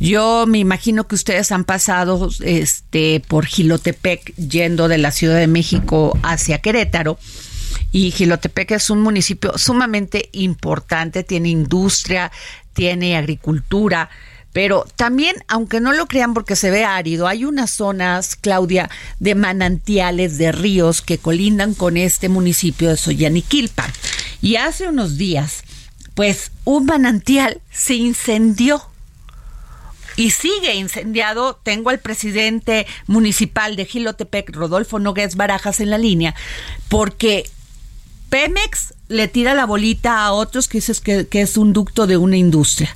Yo 0.00 0.44
me 0.46 0.58
imagino 0.58 1.06
que 1.06 1.14
ustedes 1.16 1.50
han 1.52 1.64
pasado 1.64 2.30
este 2.44 3.22
por 3.26 3.46
Gilotepec 3.46 4.34
yendo 4.36 4.88
de 4.88 4.98
la 4.98 5.10
Ciudad 5.10 5.36
de 5.36 5.48
México 5.48 6.16
hacia 6.22 6.58
Querétaro. 6.58 7.18
Y 7.90 8.10
Gilotepec 8.10 8.72
es 8.72 8.90
un 8.90 9.00
municipio 9.00 9.56
sumamente 9.56 10.28
importante, 10.32 11.24
tiene 11.24 11.48
industria, 11.48 12.30
tiene 12.74 13.16
agricultura, 13.16 14.08
pero 14.52 14.86
también, 14.96 15.36
aunque 15.46 15.80
no 15.80 15.92
lo 15.92 16.06
crean 16.06 16.34
porque 16.34 16.56
se 16.56 16.70
ve 16.70 16.84
árido, 16.84 17.26
hay 17.26 17.44
unas 17.44 17.70
zonas, 17.70 18.34
Claudia, 18.36 18.90
de 19.20 19.34
manantiales, 19.34 20.38
de 20.38 20.52
ríos 20.52 21.02
que 21.02 21.18
colindan 21.18 21.74
con 21.74 21.96
este 21.96 22.28
municipio 22.28 22.88
de 22.88 22.96
Soyaniquilpa. 22.96 23.86
Y 24.40 24.56
hace 24.56 24.88
unos 24.88 25.18
días, 25.18 25.64
pues 26.14 26.50
un 26.64 26.86
manantial 26.86 27.60
se 27.70 27.94
incendió 27.94 28.82
y 30.16 30.30
sigue 30.30 30.74
incendiado. 30.74 31.60
Tengo 31.62 31.90
al 31.90 32.00
presidente 32.00 32.86
municipal 33.06 33.76
de 33.76 33.84
Gilotepec, 33.84 34.50
Rodolfo 34.54 34.98
Nogués 34.98 35.36
Barajas, 35.36 35.80
en 35.80 35.90
la 35.90 35.98
línea, 35.98 36.34
porque 36.88 37.48
Pemex 38.30 38.94
le 39.08 39.28
tira 39.28 39.54
la 39.54 39.66
bolita 39.66 40.24
a 40.24 40.32
otros 40.32 40.68
que 40.68 40.78
dices 40.78 41.00
que, 41.00 41.28
que 41.28 41.42
es 41.42 41.56
un 41.56 41.72
ducto 41.72 42.06
de 42.06 42.16
una 42.16 42.36
industria. 42.36 42.94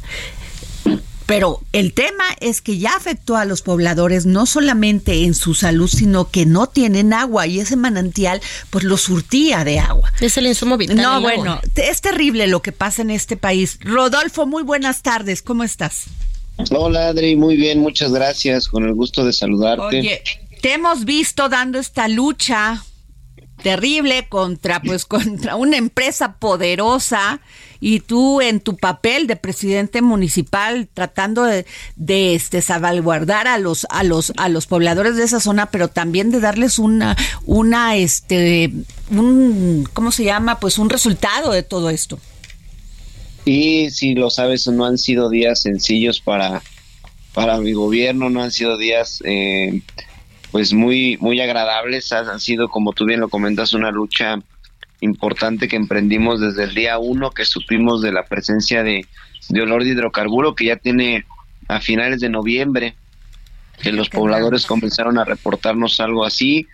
Pero 1.32 1.62
el 1.72 1.94
tema 1.94 2.24
es 2.40 2.60
que 2.60 2.76
ya 2.76 2.90
afectó 2.94 3.36
a 3.36 3.46
los 3.46 3.62
pobladores 3.62 4.26
no 4.26 4.44
solamente 4.44 5.24
en 5.24 5.32
su 5.32 5.54
salud, 5.54 5.88
sino 5.88 6.30
que 6.30 6.44
no 6.44 6.66
tienen 6.66 7.14
agua 7.14 7.46
y 7.46 7.58
ese 7.58 7.74
manantial 7.74 8.42
pues 8.68 8.84
lo 8.84 8.98
surtía 8.98 9.64
de 9.64 9.78
agua. 9.78 10.12
Es 10.20 10.36
el 10.36 10.46
insumo 10.46 10.76
vital. 10.76 10.96
No, 10.96 11.12
agua. 11.12 11.20
bueno, 11.34 11.60
es 11.76 12.02
terrible 12.02 12.48
lo 12.48 12.60
que 12.60 12.72
pasa 12.72 13.00
en 13.00 13.08
este 13.08 13.38
país. 13.38 13.78
Rodolfo, 13.80 14.44
muy 14.44 14.62
buenas 14.62 15.00
tardes, 15.00 15.40
¿cómo 15.40 15.64
estás? 15.64 16.04
Hola 16.70 17.08
Adri, 17.08 17.34
muy 17.34 17.56
bien, 17.56 17.78
muchas 17.78 18.12
gracias, 18.12 18.68
con 18.68 18.84
el 18.84 18.92
gusto 18.92 19.24
de 19.24 19.32
saludarte. 19.32 20.00
Oye, 20.00 20.22
te 20.60 20.74
hemos 20.74 21.06
visto 21.06 21.48
dando 21.48 21.78
esta 21.78 22.08
lucha 22.08 22.84
terrible 23.62 24.26
contra 24.28 24.82
pues 24.82 25.04
contra 25.06 25.56
una 25.56 25.76
empresa 25.76 26.34
poderosa 26.34 27.40
y 27.80 28.00
tú 28.00 28.40
en 28.40 28.60
tu 28.60 28.76
papel 28.76 29.26
de 29.26 29.36
presidente 29.36 30.02
municipal 30.02 30.88
tratando 30.92 31.44
de, 31.44 31.64
este 32.06 32.62
salvaguardar 32.62 33.48
a 33.48 33.58
los 33.58 33.86
a 33.90 34.04
los 34.04 34.32
a 34.36 34.48
los 34.48 34.66
pobladores 34.66 35.16
de 35.16 35.24
esa 35.24 35.40
zona 35.40 35.66
pero 35.66 35.88
también 35.88 36.30
de 36.30 36.40
darles 36.40 36.78
una 36.78 37.16
una 37.44 37.96
este 37.96 38.70
un 39.10 39.88
cómo 39.92 40.12
se 40.12 40.24
llama 40.24 40.60
pues 40.60 40.78
un 40.78 40.90
resultado 40.90 41.52
de 41.52 41.62
todo 41.62 41.90
esto. 41.90 42.18
Y 43.44 43.90
si 43.90 44.14
lo 44.14 44.30
sabes 44.30 44.68
no 44.68 44.84
han 44.84 44.98
sido 44.98 45.28
días 45.28 45.62
sencillos 45.62 46.20
para 46.20 46.62
para 47.34 47.58
mi 47.58 47.72
gobierno 47.72 48.30
no 48.30 48.42
han 48.42 48.52
sido 48.52 48.76
días 48.76 49.22
eh, 49.24 49.82
pues 50.52 50.74
muy, 50.74 51.16
muy 51.18 51.40
agradables. 51.40 52.12
Han 52.12 52.38
sido, 52.38 52.68
como 52.68 52.92
tú 52.92 53.06
bien 53.06 53.20
lo 53.20 53.30
comentas, 53.30 53.72
una 53.72 53.90
lucha 53.90 54.36
importante 55.00 55.66
que 55.66 55.76
emprendimos 55.76 56.40
desde 56.40 56.64
el 56.64 56.74
día 56.74 56.98
uno 56.98 57.30
que 57.30 57.44
supimos 57.44 58.02
de 58.02 58.12
la 58.12 58.24
presencia 58.26 58.84
de, 58.84 59.04
olor 59.50 59.82
de 59.82 59.90
hidrocarburo 59.90 60.54
que 60.54 60.66
ya 60.66 60.76
tiene 60.76 61.24
a 61.66 61.80
finales 61.80 62.20
de 62.20 62.28
noviembre 62.28 62.94
que 63.82 63.90
los 63.90 64.10
pobladores 64.10 64.64
comenzaron 64.64 65.18
a 65.18 65.24
reportarnos 65.24 65.98
algo 65.98 66.24
así, 66.24 66.68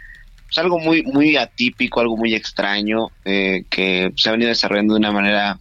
pues 0.45 0.59
algo 0.59 0.79
muy 0.79 1.05
muy 1.05 1.37
atípico, 1.37 2.01
algo 2.01 2.19
muy 2.19 2.35
extraño 2.35 3.11
eh, 3.25 3.65
que 3.71 4.13
se 4.17 4.29
ha 4.29 4.33
venido 4.33 4.51
desarrollando 4.51 4.95
de 4.95 5.01
una 5.01 5.13
manera 5.13 5.59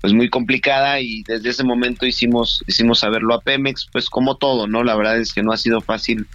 pues 0.00 0.14
muy 0.14 0.30
complicada 0.30 1.00
y 1.00 1.22
desde 1.24 1.50
ese 1.50 1.64
momento 1.64 2.06
hicimos 2.06 2.64
hicimos 2.66 3.00
saberlo 3.00 3.34
a 3.34 3.42
Pemex, 3.42 3.88
pues 3.92 4.08
como 4.08 4.36
todo, 4.36 4.66
¿no? 4.66 4.84
La 4.84 4.96
verdad 4.96 5.18
es 5.18 5.34
que 5.34 5.42
no 5.42 5.52
ha 5.52 5.58
sido 5.58 5.82
fácil 5.82 6.26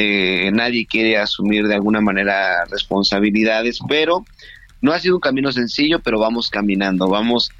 eh, 0.00 0.52
nadie 0.52 0.86
quiere 0.86 1.18
asumir 1.18 1.66
de 1.66 1.74
alguna 1.74 2.00
manera 2.00 2.64
responsabilidades, 2.66 3.80
pero 3.88 4.24
no 4.80 4.92
ha 4.92 5.00
sido 5.00 5.16
un 5.16 5.20
camino 5.20 5.50
sencillo, 5.50 5.98
pero 5.98 6.20
vamos 6.20 6.50
caminando, 6.50 7.08
vamos, 7.08 7.50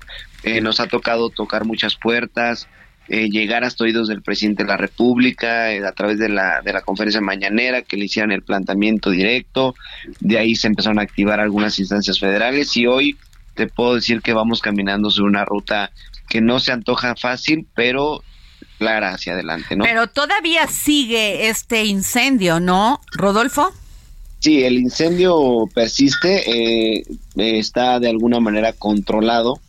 eh, 0.44 0.60
nos 0.60 0.78
ha 0.78 0.86
tocado 0.86 1.30
tocar 1.30 1.64
muchas 1.64 1.96
puertas, 1.96 2.68
eh, 3.08 3.28
llegar 3.28 3.64
hasta 3.64 3.82
oídos 3.82 4.06
del 4.06 4.22
presidente 4.22 4.62
de 4.62 4.68
la 4.68 4.76
República 4.76 5.66
a 5.84 5.92
través 5.92 6.20
de 6.20 6.28
la, 6.28 6.62
de 6.62 6.72
la 6.72 6.82
conferencia 6.82 7.20
mañanera 7.20 7.82
que 7.82 7.96
le 7.96 8.04
hicieron 8.04 8.30
el 8.30 8.44
planteamiento 8.44 9.10
directo, 9.10 9.74
de 10.20 10.38
ahí 10.38 10.54
se 10.54 10.68
empezaron 10.68 11.00
a 11.00 11.02
activar 11.02 11.40
algunas 11.40 11.76
instancias 11.80 12.20
federales 12.20 12.76
y 12.76 12.86
hoy 12.86 13.18
te 13.54 13.66
puedo 13.66 13.96
decir 13.96 14.22
que 14.22 14.32
vamos 14.32 14.60
caminando 14.60 15.10
sobre 15.10 15.30
una 15.30 15.44
ruta 15.44 15.90
que 16.28 16.40
no 16.40 16.60
se 16.60 16.70
antoja 16.70 17.16
fácil, 17.16 17.66
pero 17.74 18.22
clara 18.78 19.12
hacia 19.12 19.34
adelante, 19.34 19.76
¿no? 19.76 19.84
Pero 19.84 20.06
todavía 20.06 20.66
sigue 20.66 21.48
este 21.48 21.84
incendio, 21.84 22.60
¿no, 22.60 23.00
Rodolfo? 23.12 23.72
Sí, 24.40 24.62
el 24.62 24.74
incendio 24.74 25.68
persiste, 25.74 26.96
eh, 26.96 27.02
está 27.36 27.98
de 27.98 28.08
alguna 28.08 28.38
manera 28.38 28.72
controlado. 28.72 29.60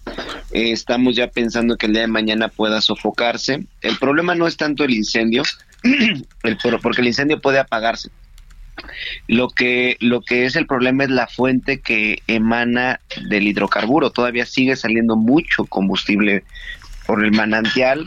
Eh, 0.51 0.71
estamos 0.71 1.15
ya 1.15 1.27
pensando 1.27 1.75
que 1.75 1.87
el 1.87 1.93
día 1.93 2.03
de 2.03 2.07
mañana 2.07 2.49
pueda 2.49 2.79
sofocarse. 2.79 3.65
El 3.81 3.97
problema 3.97 4.35
no 4.35 4.45
es 4.45 4.57
tanto 4.57 4.83
el 4.83 4.93
incendio, 4.93 5.41
el, 6.43 6.57
porque 6.81 7.01
el 7.01 7.07
incendio 7.07 7.41
puede 7.41 7.57
apagarse. 7.57 8.09
Lo 9.27 9.49
que, 9.49 9.97
lo 9.99 10.21
que 10.21 10.45
es 10.45 10.55
el 10.55 10.67
problema 10.67 11.03
es 11.03 11.09
la 11.09 11.27
fuente 11.27 11.81
que 11.81 12.19
emana 12.27 12.99
del 13.27 13.47
hidrocarburo. 13.47 14.11
Todavía 14.11 14.45
sigue 14.45 14.75
saliendo 14.75 15.15
mucho 15.15 15.65
combustible 15.65 16.43
por 17.07 17.25
el 17.25 17.31
manantial 17.31 18.05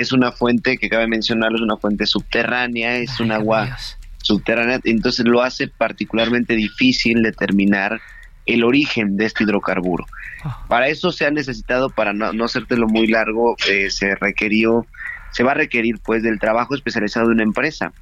es 0.00 0.12
una 0.12 0.32
fuente 0.32 0.78
que 0.78 0.88
cabe 0.88 1.06
mencionar, 1.06 1.52
es 1.54 1.60
una 1.60 1.76
fuente 1.76 2.06
subterránea, 2.06 2.96
es 2.96 3.20
un 3.20 3.32
agua 3.32 3.76
subterránea, 4.22 4.80
entonces 4.84 5.26
lo 5.26 5.42
hace 5.42 5.68
particularmente 5.68 6.54
difícil 6.54 7.22
determinar 7.22 8.00
el 8.46 8.64
origen 8.64 9.16
de 9.16 9.26
este 9.26 9.44
hidrocarburo. 9.44 10.06
Ah. 10.44 10.64
Para 10.68 10.88
eso 10.88 11.12
se 11.12 11.26
ha 11.26 11.30
necesitado, 11.30 11.90
para 11.90 12.12
no, 12.12 12.32
no 12.32 12.44
hacértelo 12.44 12.88
muy 12.88 13.06
largo, 13.06 13.56
eh, 13.68 13.90
se 13.90 14.14
requirió, 14.16 14.86
se 15.32 15.42
va 15.42 15.52
a 15.52 15.54
requerir 15.54 16.00
pues 16.02 16.22
del 16.22 16.38
trabajo 16.38 16.74
especializado 16.74 17.28
de 17.28 17.34
una 17.34 17.42
empresa, 17.42 17.92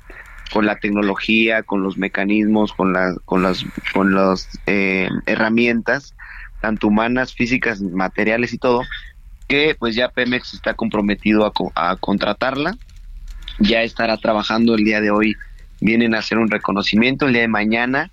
con 0.53 0.65
la 0.65 0.77
tecnología, 0.77 1.63
con 1.63 1.83
los 1.83 1.99
mecanismos, 1.99 2.73
con, 2.73 2.93
la, 2.93 3.15
con 3.25 3.43
las, 3.43 3.65
con 3.93 4.15
las 4.15 4.49
eh, 4.67 5.09
herramientas, 5.27 6.15
tanto 6.61 6.89
humanas, 6.89 7.35
físicas, 7.35 7.81
materiales 7.83 8.53
y 8.53 8.59
todo, 8.59 8.83
que 9.49 9.75
pues 9.79 9.95
ya 9.95 10.11
Pemex 10.11 10.55
está 10.55 10.75
comprometido 10.75 11.53
a, 11.75 11.97
contratarla, 11.97 12.77
ya 13.59 13.83
estará 13.83 14.17
trabajando 14.19 14.75
el 14.75 14.85
día 14.85 15.01
de 15.01 15.11
hoy, 15.11 15.35
vienen 15.81 16.15
a 16.15 16.19
hacer 16.19 16.39
un 16.39 16.51
reconocimiento, 16.51 17.27
el 17.27 17.33
día 17.33 17.43
de 17.43 17.49
mañana 17.49 18.11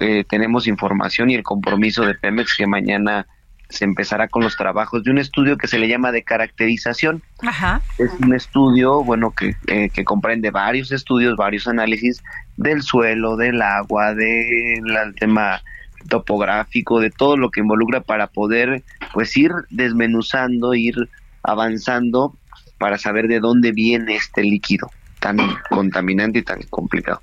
eh, 0.00 0.24
tenemos 0.28 0.66
información 0.66 1.30
y 1.30 1.34
el 1.34 1.42
compromiso 1.42 2.04
de 2.04 2.14
Pemex 2.14 2.56
que 2.56 2.66
mañana 2.66 3.26
se 3.68 3.84
empezará 3.84 4.28
con 4.28 4.42
los 4.42 4.56
trabajos 4.56 5.04
de 5.04 5.10
un 5.10 5.18
estudio 5.18 5.56
que 5.58 5.66
se 5.66 5.78
le 5.78 5.88
llama 5.88 6.12
de 6.12 6.22
caracterización. 6.22 7.22
Ajá. 7.42 7.80
Es 7.98 8.10
un 8.20 8.34
estudio, 8.34 9.02
bueno, 9.02 9.32
que, 9.32 9.56
eh, 9.66 9.90
que 9.90 10.04
comprende 10.04 10.50
varios 10.50 10.92
estudios, 10.92 11.36
varios 11.36 11.66
análisis 11.66 12.22
del 12.56 12.82
suelo, 12.82 13.36
del 13.36 13.60
agua, 13.62 14.14
del 14.14 15.14
tema 15.18 15.62
topográfico, 16.08 17.00
de 17.00 17.10
todo 17.10 17.36
lo 17.36 17.50
que 17.50 17.60
involucra 17.60 18.00
para 18.00 18.26
poder 18.28 18.82
pues 19.12 19.36
ir 19.36 19.52
desmenuzando, 19.70 20.74
ir 20.74 20.94
avanzando 21.42 22.34
para 22.78 22.98
saber 22.98 23.28
de 23.28 23.40
dónde 23.40 23.72
viene 23.72 24.16
este 24.16 24.42
líquido 24.42 24.90
tan 25.20 25.38
contaminante 25.70 26.40
y 26.40 26.42
tan 26.42 26.62
complicado. 26.68 27.20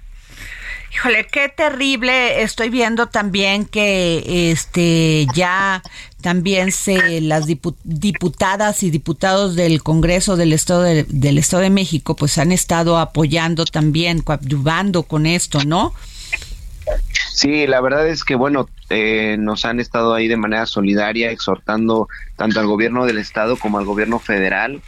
Híjole, 0.94 1.26
qué 1.28 1.48
terrible. 1.48 2.41
Estoy 2.41 2.70
viendo 2.70 3.08
también 3.08 3.65
que 3.65 4.52
este 4.52 5.26
ya 5.34 5.82
también 6.22 6.72
se 6.72 7.22
las 7.22 7.46
diputadas 7.48 8.84
y 8.84 8.91
diputados 8.91 9.56
del 9.56 9.82
Congreso 9.84 10.36
del 10.36 10.52
Estado 10.52 10.82
de, 10.84 11.06
del 11.08 11.38
Estado 11.38 11.63
de 11.63 11.70
México 11.70 12.15
pues 12.15 12.38
han 12.38 12.52
estado 12.52 12.98
apoyando 12.98 13.65
también, 13.65 14.22
coadyuvando 14.22 15.04
con 15.04 15.26
esto, 15.26 15.63
¿no? 15.63 15.94
Sí, 17.41 17.65
la 17.65 17.82
verdad 17.82 18.08
es 18.08 18.23
que, 18.23 18.36
bueno, 18.36 18.69
eh, 18.91 19.36
nos 19.39 19.65
han 19.65 19.80
estado 19.80 20.13
ahí 20.13 20.27
de 20.27 20.38
manera 20.38 20.67
solidaria 20.67 21.32
exhortando 21.32 22.08
tanto 22.36 22.60
al 22.60 22.67
gobierno 22.67 23.08
del 23.08 23.17
estado 23.17 23.58
como 23.58 23.80
al 23.80 23.86
gobierno 23.86 24.19
federal. 24.19 24.80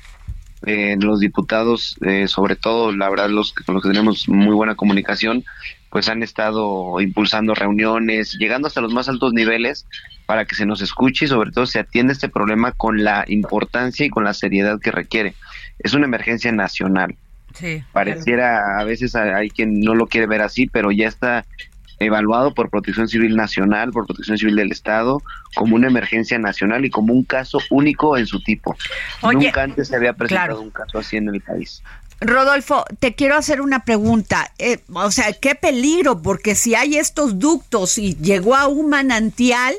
Eh, 0.67 0.95
los 0.99 1.19
diputados, 1.19 1.97
eh, 2.05 2.27
sobre 2.27 2.55
todo, 2.55 2.91
la 2.95 3.09
verdad, 3.09 3.27
los 3.29 3.53
con 3.53 3.73
los 3.73 3.83
que 3.83 3.89
tenemos 3.89 4.29
muy 4.29 4.53
buena 4.53 4.75
comunicación, 4.75 5.43
pues 5.89 6.09
han 6.09 6.21
estado 6.21 7.01
impulsando 7.01 7.55
reuniones, 7.55 8.37
llegando 8.37 8.67
hasta 8.67 8.81
los 8.81 8.93
más 8.93 9.09
altos 9.09 9.33
niveles 9.33 9.87
para 10.27 10.45
que 10.45 10.53
se 10.53 10.67
nos 10.67 10.79
escuche 10.83 11.25
y 11.25 11.29
sobre 11.29 11.49
todo 11.49 11.65
se 11.65 11.79
atienda 11.79 12.13
este 12.13 12.29
problema 12.29 12.71
con 12.71 13.03
la 13.03 13.25
importancia 13.29 14.05
y 14.05 14.11
con 14.11 14.25
la 14.25 14.35
seriedad 14.35 14.79
que 14.79 14.91
requiere. 14.91 15.33
Es 15.79 15.95
una 15.95 16.05
emergencia 16.05 16.51
nacional. 16.51 17.15
Sí, 17.55 17.83
Pareciera 17.91 18.79
a 18.79 18.83
veces 18.83 19.15
hay 19.15 19.49
quien 19.49 19.79
no 19.79 19.95
lo 19.95 20.05
quiere 20.05 20.27
ver 20.27 20.41
así, 20.43 20.67
pero 20.67 20.91
ya 20.91 21.07
está 21.07 21.45
evaluado 22.03 22.53
por 22.53 22.69
Protección 22.69 23.07
Civil 23.07 23.35
Nacional, 23.35 23.91
por 23.91 24.05
Protección 24.05 24.37
Civil 24.37 24.55
del 24.55 24.71
Estado, 24.71 25.21
como 25.55 25.75
una 25.75 25.87
emergencia 25.87 26.37
nacional 26.39 26.85
y 26.85 26.89
como 26.89 27.13
un 27.13 27.23
caso 27.23 27.59
único 27.69 28.17
en 28.17 28.25
su 28.27 28.41
tipo. 28.41 28.75
Nunca 29.21 29.63
antes 29.63 29.87
se 29.87 29.95
había 29.95 30.13
presentado 30.13 30.61
un 30.61 30.71
caso 30.71 30.99
así 30.99 31.17
en 31.17 31.29
el 31.29 31.41
país. 31.41 31.81
Rodolfo, 32.21 32.85
te 32.99 33.15
quiero 33.15 33.35
hacer 33.35 33.61
una 33.61 33.83
pregunta. 33.83 34.51
Eh, 34.57 34.79
o 34.93 35.11
sea, 35.11 35.33
qué 35.33 35.55
peligro, 35.55 36.21
porque 36.21 36.55
si 36.55 36.75
hay 36.75 36.97
estos 36.97 37.39
ductos 37.39 37.97
y 37.97 38.15
llegó 38.15 38.55
a 38.55 38.67
un 38.67 38.89
manantial, 38.89 39.75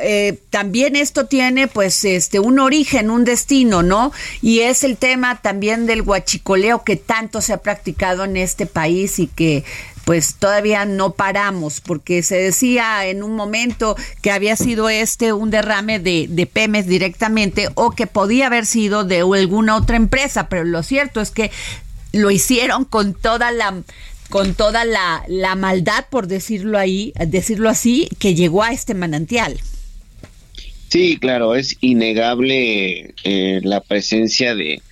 eh, 0.00 0.40
también 0.50 0.96
esto 0.96 1.26
tiene 1.26 1.68
pues 1.68 2.04
este 2.04 2.40
un 2.40 2.58
origen, 2.58 3.10
un 3.10 3.24
destino, 3.24 3.82
¿no? 3.82 4.12
Y 4.42 4.60
es 4.60 4.82
el 4.82 4.96
tema 4.96 5.40
también 5.40 5.86
del 5.86 6.02
guachicoleo 6.02 6.82
que 6.82 6.96
tanto 6.96 7.40
se 7.40 7.52
ha 7.52 7.58
practicado 7.58 8.24
en 8.24 8.36
este 8.36 8.66
país 8.66 9.18
y 9.20 9.28
que 9.28 9.64
pues 10.04 10.34
todavía 10.34 10.84
no 10.84 11.12
paramos, 11.12 11.80
porque 11.80 12.22
se 12.22 12.36
decía 12.36 13.06
en 13.06 13.22
un 13.22 13.34
momento 13.34 13.96
que 14.22 14.30
había 14.30 14.56
sido 14.56 14.88
este 14.88 15.32
un 15.32 15.50
derrame 15.50 15.98
de, 15.98 16.26
de 16.28 16.46
Pemex 16.46 16.86
directamente 16.86 17.68
o 17.74 17.90
que 17.90 18.06
podía 18.06 18.46
haber 18.46 18.66
sido 18.66 19.04
de 19.04 19.20
alguna 19.20 19.76
otra 19.76 19.96
empresa, 19.96 20.48
pero 20.48 20.64
lo 20.64 20.82
cierto 20.82 21.20
es 21.20 21.30
que 21.30 21.50
lo 22.12 22.30
hicieron 22.30 22.84
con 22.84 23.14
toda 23.14 23.50
la 23.50 23.82
con 24.30 24.54
toda 24.54 24.84
la, 24.84 25.22
la 25.28 25.54
maldad, 25.54 26.06
por 26.10 26.26
decirlo 26.26 26.78
ahí, 26.78 27.12
decirlo 27.26 27.68
así, 27.68 28.08
que 28.18 28.34
llegó 28.34 28.62
a 28.62 28.72
este 28.72 28.94
manantial. 28.94 29.60
Sí, 30.88 31.18
claro, 31.18 31.54
es 31.54 31.76
innegable 31.80 33.14
eh, 33.22 33.60
la 33.62 33.80
presencia 33.80 34.54
de, 34.54 34.82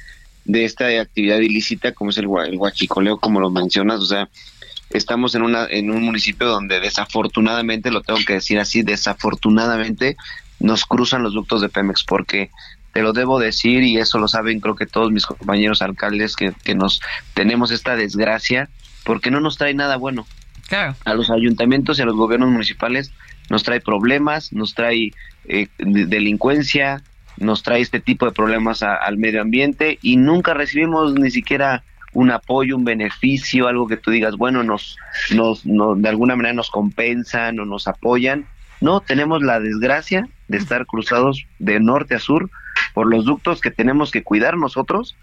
de 0.44 0.64
esta 0.64 0.86
actividad 1.00 1.38
ilícita 1.38 1.92
como 1.92 2.10
es 2.10 2.18
el, 2.18 2.26
el 2.26 3.18
como 3.20 3.40
lo 3.40 3.50
mencionas, 3.50 4.00
o 4.00 4.06
sea, 4.06 4.28
estamos 4.94 5.34
en 5.34 5.42
una 5.42 5.66
en 5.68 5.90
un 5.90 6.02
municipio 6.02 6.46
donde 6.46 6.80
desafortunadamente 6.80 7.90
lo 7.90 8.02
tengo 8.02 8.20
que 8.26 8.34
decir 8.34 8.58
así 8.58 8.82
desafortunadamente 8.82 10.16
nos 10.60 10.84
cruzan 10.84 11.22
los 11.22 11.34
ductos 11.34 11.60
de 11.60 11.68
Pemex 11.68 12.04
porque 12.04 12.50
te 12.92 13.02
lo 13.02 13.12
debo 13.12 13.38
decir 13.38 13.82
y 13.82 13.98
eso 13.98 14.18
lo 14.18 14.28
saben 14.28 14.60
creo 14.60 14.76
que 14.76 14.86
todos 14.86 15.10
mis 15.10 15.26
compañeros 15.26 15.82
alcaldes 15.82 16.36
que, 16.36 16.52
que 16.62 16.74
nos 16.74 17.00
tenemos 17.34 17.70
esta 17.70 17.96
desgracia 17.96 18.68
porque 19.04 19.30
no 19.30 19.40
nos 19.40 19.56
trae 19.58 19.74
nada 19.74 19.96
bueno 19.96 20.26
Claro. 20.68 20.96
A 21.04 21.12
los 21.12 21.28
ayuntamientos 21.30 21.98
y 21.98 22.02
a 22.02 22.06
los 22.06 22.14
gobiernos 22.16 22.48
municipales 22.50 23.12
nos 23.50 23.62
trae 23.62 23.80
problemas, 23.80 24.52
nos 24.54 24.72
trae 24.74 25.12
eh, 25.46 25.66
de- 25.78 26.06
delincuencia, 26.06 27.02
nos 27.36 27.62
trae 27.62 27.80
este 27.82 28.00
tipo 28.00 28.24
de 28.24 28.32
problemas 28.32 28.82
a- 28.82 28.94
al 28.94 29.18
medio 29.18 29.42
ambiente 29.42 29.98
y 30.00 30.16
nunca 30.16 30.54
recibimos 30.54 31.12
ni 31.12 31.30
siquiera 31.30 31.84
un 32.12 32.30
apoyo, 32.30 32.76
un 32.76 32.84
beneficio, 32.84 33.68
algo 33.68 33.86
que 33.88 33.96
tú 33.96 34.10
digas, 34.10 34.36
bueno, 34.36 34.62
nos, 34.62 34.98
nos, 35.30 35.62
de 35.64 36.08
alguna 36.08 36.36
manera 36.36 36.54
nos 36.54 36.70
compensan 36.70 37.58
o 37.58 37.64
nos 37.64 37.88
apoyan. 37.88 38.46
No, 38.80 39.00
tenemos 39.00 39.42
la 39.42 39.60
desgracia 39.60 40.28
de 40.48 40.58
estar 40.58 40.86
cruzados 40.86 41.46
de 41.58 41.80
norte 41.80 42.14
a 42.14 42.18
sur 42.18 42.50
por 42.94 43.06
los 43.06 43.24
ductos 43.24 43.60
que 43.60 43.70
tenemos 43.70 44.10
que 44.10 44.22
cuidar 44.22 44.56
nosotros, 44.56 45.16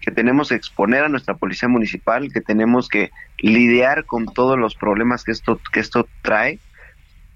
que 0.00 0.10
tenemos 0.10 0.50
que 0.50 0.56
exponer 0.56 1.04
a 1.04 1.08
nuestra 1.08 1.34
policía 1.34 1.68
municipal, 1.68 2.30
que 2.32 2.40
tenemos 2.40 2.88
que 2.88 3.10
lidiar 3.38 4.04
con 4.04 4.26
todos 4.26 4.58
los 4.58 4.74
problemas 4.74 5.24
que 5.24 5.32
esto, 5.32 5.60
que 5.72 5.80
esto 5.80 6.06
trae, 6.22 6.58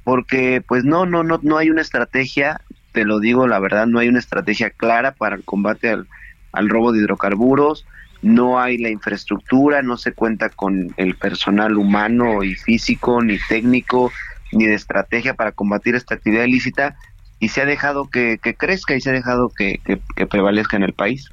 porque 0.05 0.63
pues 0.67 0.85
no, 0.85 1.07
no, 1.07 1.23
no, 1.23 1.41
no 1.43 1.57
hay 1.57 1.71
una 1.71 1.83
estrategia, 1.83 2.61
te 2.93 3.05
lo 3.05 3.21
digo 3.21 3.47
la 3.47 3.59
verdad, 3.61 3.87
no 3.87 3.99
hay 3.99 4.09
una 4.09 4.19
estrategia 4.19 4.71
clara 4.71 5.13
para 5.13 5.37
el 5.37 5.45
combate 5.45 5.89
al, 5.89 6.07
al 6.53 6.69
robo 6.69 6.93
de 6.93 7.01
hidrocarburos, 7.01 7.87
no 8.23 8.61
hay 8.61 8.79
la 8.79 8.91
infraestructura, 8.91 9.83
no 9.83 9.97
se 9.97 10.13
cuenta 10.13 10.51
con 10.51 10.93
el 10.97 11.17
personal 11.17 11.77
humano 11.77 12.43
y 12.43 12.55
físico, 12.55 13.23
ni 13.23 13.39
técnico, 13.49 14.13
ni 14.53 14.67
de 14.67 14.75
estrategia 14.75 15.35
para 15.35 15.53
combatir 15.53 15.95
esta 15.95 16.15
actividad 16.15 16.45
ilícita 16.45 16.97
y 17.39 17.49
se 17.49 17.63
ha 17.63 17.67
dejado 17.67 18.11
que, 18.11 18.39
crezca 18.59 18.95
y 18.95 19.01
se 19.01 19.11
ha 19.11 19.15
dejado 19.15 19.51
que 19.57 19.81
prevalezca 20.29 20.77
en 20.77 20.83
el 20.83 20.93
país. 20.93 21.31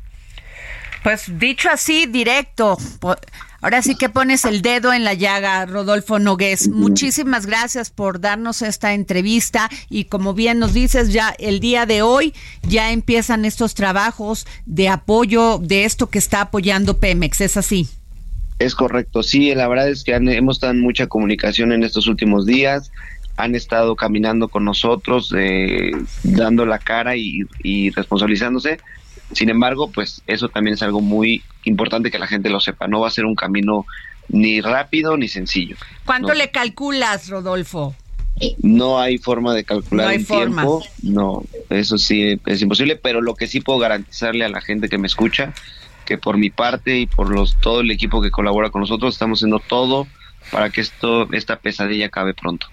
Pues 1.07 1.39
dicho 1.39 1.69
así, 1.71 2.05
directo. 2.05 2.77
Ahora 3.61 3.81
sí 3.81 3.95
que 3.95 4.09
pones 4.09 4.43
el 4.43 4.61
dedo 4.61 4.91
en 4.91 5.05
la 5.05 5.13
llaga, 5.13 5.65
Rodolfo 5.65 6.19
Nogués. 6.19 6.67
Muchísimas 6.67 7.45
gracias 7.45 7.91
por 7.91 8.19
darnos 8.19 8.61
esta 8.61 8.93
entrevista 8.93 9.69
y 9.89 10.03
como 10.03 10.33
bien 10.33 10.59
nos 10.59 10.73
dices, 10.73 11.13
ya 11.13 11.33
el 11.39 11.61
día 11.61 11.85
de 11.85 12.01
hoy 12.01 12.33
ya 12.63 12.91
empiezan 12.91 13.45
estos 13.45 13.73
trabajos 13.73 14.45
de 14.65 14.89
apoyo 14.89 15.59
de 15.59 15.85
esto 15.85 16.09
que 16.09 16.19
está 16.19 16.41
apoyando 16.41 16.97
Pemex. 16.97 17.39
¿Es 17.39 17.55
así? 17.55 17.87
Es 18.59 18.75
correcto, 18.75 19.23
sí, 19.23 19.55
la 19.55 19.69
verdad 19.69 19.87
es 19.89 20.03
que 20.03 20.13
han- 20.13 20.27
hemos 20.27 20.57
estado 20.57 20.73
en 20.73 20.81
mucha 20.81 21.07
comunicación 21.07 21.71
en 21.71 21.83
estos 21.83 22.07
últimos 22.07 22.45
días, 22.45 22.91
han 23.37 23.55
estado 23.55 23.95
caminando 23.95 24.49
con 24.49 24.65
nosotros, 24.65 25.33
eh, 25.37 25.91
dando 26.23 26.65
la 26.65 26.79
cara 26.79 27.15
y, 27.15 27.43
y 27.63 27.91
responsabilizándose. 27.91 28.81
Sin 29.33 29.49
embargo, 29.49 29.91
pues 29.91 30.21
eso 30.27 30.47
también 30.49 30.75
es 30.75 30.81
algo 30.83 31.01
muy 31.01 31.43
importante 31.63 32.09
que 32.11 32.19
la 32.19 32.27
gente 32.27 32.49
lo 32.49 32.59
sepa. 32.59 32.87
No 32.87 33.01
va 33.01 33.07
a 33.07 33.11
ser 33.11 33.25
un 33.25 33.35
camino 33.35 33.85
ni 34.29 34.61
rápido 34.61 35.17
ni 35.17 35.27
sencillo. 35.27 35.75
¿Cuánto 36.05 36.29
No. 36.29 36.33
le 36.35 36.49
calculas, 36.51 37.29
Rodolfo? 37.29 37.95
No 38.61 38.99
hay 38.99 39.17
forma 39.17 39.53
de 39.53 39.63
calcular 39.63 40.05
No 40.05 40.11
hay 40.11 40.23
forma. 40.23 40.61
tiempo. 40.61 40.83
No, 41.01 41.43
eso 41.69 41.97
sí 41.97 42.39
es 42.45 42.61
imposible, 42.61 42.95
pero 42.95 43.21
lo 43.21 43.35
que 43.35 43.47
sí 43.47 43.61
puedo 43.61 43.79
garantizarle 43.79 44.45
a 44.45 44.49
la 44.49 44.61
gente 44.61 44.89
que 44.89 44.97
me 44.99 45.07
escucha, 45.07 45.53
que 46.05 46.17
por 46.17 46.37
mi 46.37 46.49
parte 46.49 46.99
y 46.99 47.07
por 47.07 47.29
los 47.29 47.59
todo 47.59 47.81
el 47.81 47.89
equipo 47.91 48.21
que 48.21 48.29
colabora 48.31 48.69
con 48.69 48.81
nosotros, 48.81 49.15
estamos 49.15 49.39
haciendo 49.39 49.59
todo 49.59 50.07
para 50.51 50.69
que 50.69 50.81
esto 50.81 51.27
esta 51.33 51.57
pesadilla 51.57 52.05
acabe 52.05 52.33
pronto. 52.33 52.67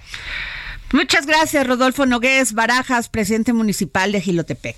Muchas 0.93 1.27
gracias, 1.27 1.67
Rodolfo 1.67 2.07
Nogués 2.07 2.53
Barajas, 2.53 3.09
presidente 3.09 3.53
municipal 3.53 4.13
de 4.13 4.21
Gilotepec. 4.21 4.77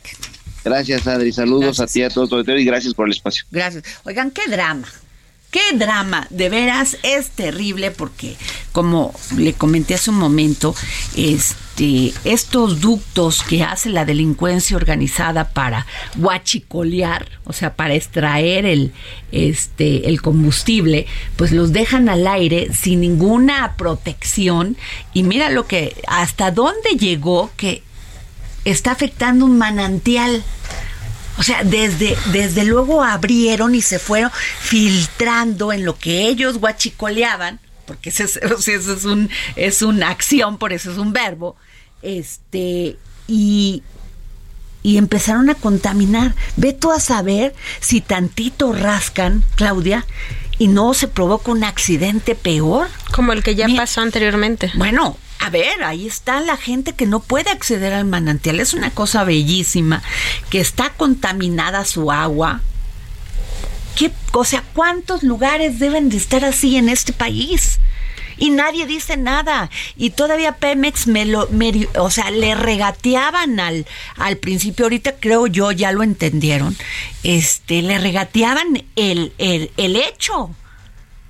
Gracias, 0.67 1.07
Adri. 1.07 1.33
Saludos 1.33 1.79
a 1.79 1.87
ti, 1.87 2.03
a 2.03 2.11
todo 2.11 2.27
tu 2.27 2.35
auditorio 2.35 2.61
y 2.61 2.65
gracias 2.65 2.93
por 2.93 3.07
el 3.07 3.13
espacio. 3.13 3.45
Gracias. 3.53 3.85
Oigan, 4.03 4.33
qué 4.33 4.51
drama. 4.51 4.89
Qué 5.53 5.61
drama, 5.77 6.27
de 6.31 6.49
veras 6.49 6.99
es 7.05 7.31
terrible 7.31 7.93
porque, 7.93 8.37
como 8.73 9.15
le 9.37 9.53
comenté 9.53 9.95
hace 9.95 10.11
un 10.11 10.17
momento, 10.17 10.75
este, 11.17 12.13
estos 12.25 12.81
ductos 12.81 13.45
que 13.45 13.63
hace 13.63 13.91
la 13.91 14.05
delincuencia 14.05 14.77
organizada 14.77 15.51
para 15.51 15.87
guachicolear, 16.17 17.29
o 17.45 17.53
sea, 17.53 17.77
para 17.77 17.95
extraer 17.95 18.67
el, 18.67 18.93
este, 19.31 20.09
el 20.09 20.21
combustible, 20.21 21.07
pues 21.37 21.53
los 21.53 21.73
dejan 21.73 22.09
al 22.09 22.27
aire 22.27 22.75
sin 22.75 23.01
ninguna 23.01 23.77
protección. 23.77 24.77
Y 25.15 25.23
mira 25.23 25.49
lo 25.49 25.69
que, 25.69 25.95
hasta 26.09 26.51
dónde 26.51 26.97
llegó 26.99 27.53
que 27.57 27.85
está 28.67 28.91
afectando 28.91 29.47
un 29.47 29.57
manantial. 29.57 30.45
O 31.39 31.43
sea, 31.43 31.65
desde, 31.65 32.17
desde 32.33 32.65
luego 32.65 33.03
abrieron 33.03 33.75
y 33.75 33.83
se 33.83 33.99
fueron 33.99 34.31
filtrando 34.61 35.73
en 35.73 35.85
lo 35.85 35.99
que 35.99 36.29
ellos 36.29 36.59
guachicoleaban, 36.59 37.61
porque 37.87 38.09
ese 38.11 38.25
es, 38.25 38.41
o 38.57 38.61
sea, 38.61 38.77
ese 38.77 38.95
es 38.95 39.05
un, 39.05 39.31
es 39.55 39.83
una 39.83 40.11
acción, 40.11 40.59
por 40.59 40.73
eso 40.73 40.91
es 40.91 40.99
un 40.99 41.13
verbo, 41.13 41.57
este, 42.03 42.97
y, 43.29 43.83
y 44.83 44.97
empezaron 44.97 45.51
a 45.51 45.55
contaminar. 45.55 46.35
Ve 46.57 46.73
tú 46.73 46.91
a 46.91 47.01
saber 47.01 47.55
si 47.81 48.01
tantito 48.01 48.73
rascan, 48.73 49.45
Claudia, 49.57 50.07
y 50.59 50.69
no 50.69 50.95
se 50.95 51.07
provoca 51.07 51.53
un 51.53 51.65
accidente 51.65 52.35
peor. 52.35 52.89
Como 53.13 53.33
el 53.33 53.43
que 53.43 53.55
ya 53.55 53.67
Mira. 53.67 53.83
pasó 53.83 54.01
anteriormente. 54.01 54.73
Bueno, 54.75 55.19
a 55.39 55.51
ver, 55.51 55.83
ahí 55.85 56.07
está 56.07 56.41
la 56.41 56.57
gente 56.57 56.95
que 56.95 57.07
no 57.07 57.21
puede 57.21 57.51
acceder 57.51 57.93
al 57.93 58.05
manantial. 58.05 58.61
Es 58.61 58.75
una 58.75 58.91
cosa 58.91 59.25
bellísima, 59.25 60.03
que 60.51 60.61
está 60.61 60.91
contaminada 60.91 61.85
su 61.85 62.11
agua. 62.11 62.61
¿Qué, 63.97 64.11
o 64.33 64.45
sea, 64.45 64.63
¿cuántos 64.75 65.23
lugares 65.23 65.79
deben 65.79 66.09
de 66.09 66.17
estar 66.17 66.45
así 66.45 66.77
en 66.77 66.89
este 66.89 67.13
país? 67.13 67.79
Y 68.39 68.51
nadie 68.51 68.87
dice 68.87 69.17
nada. 69.17 69.71
Y 69.97 70.11
todavía 70.11 70.53
Pemex 70.53 71.07
me 71.07 71.25
lo, 71.25 71.49
o 71.99 72.11
sea, 72.11 72.31
le 72.31 72.55
regateaban 72.55 73.59
al, 73.61 73.87
al 74.17 74.37
principio, 74.37 74.87
ahorita 74.87 75.17
creo 75.19 75.47
yo 75.47 75.73
ya 75.73 75.93
lo 75.93 76.03
entendieron, 76.03 76.77
este, 77.23 77.83
le 77.83 77.99
regateaban 77.99 78.85
el, 78.97 79.33
el, 79.39 79.71
el 79.77 79.97
hecho 79.97 80.51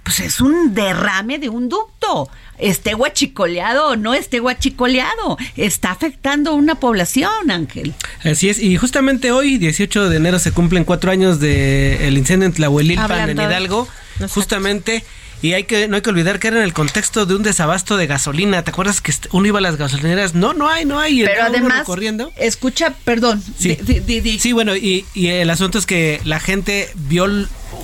pues 0.07 0.21
es 0.21 0.41
un 0.41 0.73
derrame 0.73 1.39
de 1.41 1.49
un 1.49 1.69
ducto. 1.69 2.31
Esté 2.59 2.95
guachicoleado 2.95 3.89
o 3.89 3.97
no 3.97 4.15
esté 4.15 4.39
guachicoleado. 4.39 5.37
Está 5.57 5.91
afectando 5.91 6.53
a 6.53 6.55
una 6.55 6.77
población, 6.77 7.51
Ángel. 7.51 7.93
Así 8.25 8.49
es, 8.49 8.61
y 8.63 8.77
justamente 8.77 9.33
hoy, 9.33 9.59
18 9.59 10.09
de 10.09 10.17
enero, 10.17 10.39
se 10.39 10.53
cumplen 10.53 10.85
cuatro 10.85 11.11
años 11.11 11.41
del 11.41 12.17
incendio 12.17 12.47
en 12.47 12.53
Tlahuelilpan, 12.53 13.31
en 13.31 13.37
de- 13.37 13.43
Hidalgo. 13.43 13.89
Exacto. 14.15 14.33
Justamente, 14.35 15.05
y 15.43 15.53
hay 15.55 15.65
que 15.65 15.89
no 15.89 15.97
hay 15.97 16.03
que 16.03 16.09
olvidar 16.11 16.39
que 16.39 16.49
era 16.49 16.59
en 16.59 16.63
el 16.63 16.73
contexto 16.73 17.27
de 17.27 17.35
un 17.35 17.43
desabasto 17.43 17.97
de 17.99 18.07
gasolina. 18.07 18.63
¿Te 18.63 18.71
acuerdas 18.71 19.01
que 19.03 19.13
uno 19.33 19.47
iba 19.49 19.59
a 19.59 19.63
las 19.63 19.77
gasolineras? 19.77 20.35
No, 20.35 20.55
no 20.55 20.69
hay, 20.71 20.85
no 20.87 20.99
hay. 21.01 21.23
y 21.23 21.25
Pero 21.27 21.43
además, 21.43 21.81
recorriendo. 21.81 22.33
escucha, 22.37 22.95
perdón. 23.05 23.43
Sí. 23.59 23.77
di- 23.83 24.01
di- 24.01 24.21
di- 24.21 24.39
Sí, 24.39 24.53
bueno, 24.53 24.75
y, 24.77 25.05
y 25.15 25.27
el 25.27 25.51
asunto 25.51 25.79
es 25.79 25.85
que 25.85 26.21
la 26.25 26.41
gente 26.41 26.89
vio 26.95 27.27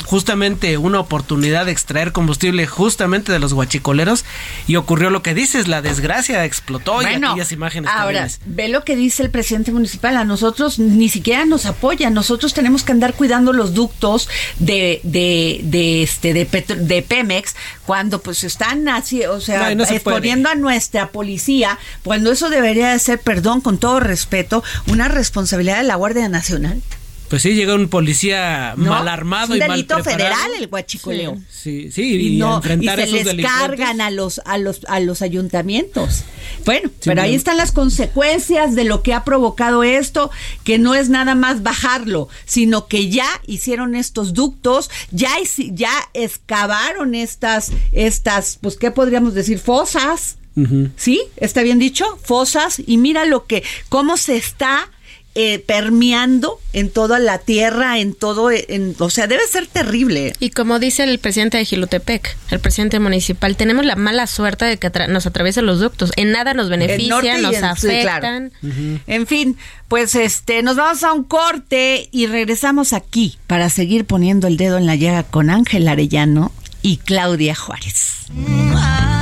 justamente 0.05 0.77
una 0.79 1.01
oportunidad 1.01 1.67
de 1.67 1.73
extraer 1.73 2.13
combustible 2.13 2.67
justamente 2.67 3.33
de 3.33 3.39
los 3.39 3.53
guachicoleros 3.55 4.25
y 4.67 4.77
ocurrió 4.77 5.11
lo 5.11 5.23
que 5.23 5.35
dices, 5.35 5.69
la 5.69 5.81
desgracia 5.83 6.45
explotó 6.45 7.01
y 7.03 7.07
aquellas 7.07 7.53
imágenes 7.53 7.91
ahora, 7.95 8.29
ve 8.47 8.69
lo 8.69 8.85
que 8.85 8.97
dice 8.97 9.23
el 9.23 9.31
presidente 9.31 9.73
municipal. 9.73 10.17
A 10.17 10.25
nosotros 10.25 10.79
ni 10.79 11.09
siquiera 11.09 11.45
nos 11.45 11.67
apoya. 11.67 12.11
Nosotros 12.11 12.53
tenemos 12.55 12.83
que 12.83 12.93
andar 12.93 13.15
cuidando 13.15 13.53
los 13.53 13.75
ductos 13.75 14.29
de, 14.59 15.01
de, 15.03 15.61
de 15.65 16.03
este, 16.03 16.35
de, 16.35 16.47
Petro- 16.47 16.77
de 16.77 17.03
Pemex 17.03 17.55
cuando 17.87 18.21
pues 18.21 18.45
están 18.45 18.89
así, 18.89 19.25
o 19.25 19.41
sea, 19.41 19.65
No, 19.65 19.71
y 19.71 19.75
no 19.77 19.85
se 19.85 20.01
puede. 20.01 20.17
exponiendo 20.17 20.49
a 20.49 20.55
nuestra 20.55 21.09
policía, 21.09 21.79
cuando 22.05 22.31
eso 22.33 22.51
debería 22.51 22.91
de 22.91 22.99
ser, 22.99 23.19
perdón, 23.21 23.61
con 23.61 23.79
todo 23.79 24.01
respeto, 24.01 24.63
una 24.89 25.09
responsabilidad 25.09 25.79
de 25.79 25.85
la 25.85 25.95
Guardia 25.97 26.29
Nacional. 26.29 26.81
Pues 27.33 27.41
sí, 27.41 27.55
llega 27.55 27.75
un 27.75 27.89
policía 27.89 28.75
¿no? 28.77 28.91
mal 28.91 29.09
armado 29.09 29.55
es 29.55 29.63
un 29.63 29.67
delito 29.67 30.05
federal 30.05 30.51
el 30.59 30.69
guachicoleo. 30.69 31.41
Sí, 31.49 31.91
sí, 31.91 32.03
y, 32.03 32.35
y, 32.35 32.37
no, 32.37 32.61
y 32.63 32.87
se 32.87 33.03
esos 33.05 33.35
les 33.35 33.47
cargan 33.47 34.03
a 34.03 34.11
los 34.11 34.43
a 34.45 34.59
los 34.59 34.85
a 34.87 35.01
los 35.01 35.23
ayuntamientos. 35.23 36.25
Bueno, 36.67 36.91
Sí, 36.91 37.09
pero 37.09 37.23
ahí 37.23 37.35
están 37.35 37.57
las 37.57 37.73
consecuencias 37.73 38.75
de 38.75 38.85
lo 38.85 39.03
que 39.03 39.15
ha 39.15 39.25
provocado 39.25 39.83
esto, 39.83 40.31
que 40.63 40.79
no 40.79 40.95
es 40.95 41.09
nada 41.09 41.35
más 41.35 41.63
bajarlo, 41.63 42.29
sino 42.45 42.87
que 42.87 43.09
ya 43.09 43.29
hicieron 43.47 43.95
estos 43.95 44.35
ductos, 44.35 44.91
ya 45.11 45.31
ya 45.57 46.11
excavaron 46.13 47.15
estas 47.15 47.73
estas 47.93 48.59
pues 48.61 48.77
qué 48.77 48.91
podríamos 48.91 49.33
decir 49.33 49.59
fosas. 49.59 50.37
¿Sí? 50.97 51.23
¿Está 51.39 51.63
bien 51.63 51.79
dicho? 51.79 52.05
Fosas 52.23 52.83
y 52.87 52.99
mira 52.99 53.25
lo 53.25 53.47
que 53.47 53.65
cómo 53.89 54.19
se 54.19 54.37
está 54.37 54.91
eh, 55.35 55.59
permeando 55.61 56.59
en 56.75 56.91
toda 56.91 57.19
la 57.19 57.39
tierra, 57.39 57.99
en 57.99 58.15
todo, 58.15 58.51
en, 58.51 58.95
o 58.99 59.09
sea, 59.11 59.27
debe 59.27 59.47
ser 59.51 59.67
terrible. 59.67 60.35
Y 60.41 60.51
como 60.51 60.79
dice 60.79 61.05
el 61.05 61.19
presidente 61.19 61.57
de 61.59 61.65
Gilutepec, 61.65 62.37
el 62.51 62.61
presidente 62.61 62.99
municipal, 63.01 63.57
tenemos 63.57 63.85
la 63.87 63.97
mala 63.97 64.27
suerte 64.27 64.65
de 64.67 64.77
que 64.79 64.91
atra- 64.93 65.09
nos 65.09 65.27
atraviesan 65.27 65.65
los 65.67 65.81
ductos. 65.81 66.13
En 66.17 66.33
nada 66.33 66.53
nos 66.55 66.69
benefician, 66.69 67.43
nos 67.43 67.55
en- 67.55 67.77
sí, 67.77 67.89
claro. 68.03 68.27
afectan. 68.27 68.53
En 69.07 69.27
fin, 69.27 69.57
pues 69.89 70.15
este, 70.15 70.63
nos 70.63 70.77
vamos 70.77 71.03
a 71.03 71.13
un 71.13 71.25
corte 71.25 72.09
y 72.13 72.27
regresamos 72.27 72.93
aquí 72.93 73.39
para 73.47 73.71
seguir 73.71 74.05
poniendo 74.05 74.47
el 74.49 74.57
dedo 74.57 74.77
en 74.79 74.87
la 74.87 74.97
llaga 74.97 75.23
con 75.23 75.49
Ángel 75.51 75.89
Arellano 75.89 76.53
y 76.83 76.97
Claudia 76.99 77.55
Juárez. 77.55 78.27
Didn't 78.35 79.22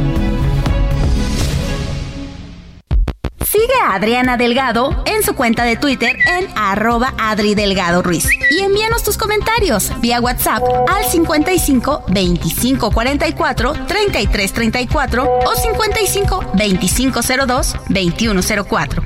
Sigue 3.51 3.73
a 3.83 3.95
Adriana 3.95 4.37
Delgado 4.37 5.03
en 5.05 5.23
su 5.23 5.35
cuenta 5.35 5.65
de 5.65 5.75
Twitter 5.75 6.15
en 6.25 6.47
arroba 6.55 7.13
Adri 7.17 7.53
Delgado 7.53 8.01
Ruiz. 8.01 8.25
Y 8.49 8.61
envíanos 8.61 9.03
tus 9.03 9.17
comentarios 9.17 9.91
vía 9.99 10.21
WhatsApp 10.21 10.63
al 10.87 11.03
55 11.03 12.05
25 12.07 12.91
44 12.91 13.73
33 13.87 14.53
34 14.53 15.39
o 15.45 15.53
55 15.53 16.45
25 16.53 17.19
02 17.45 17.75
21 17.89 18.41
04. 18.69 19.03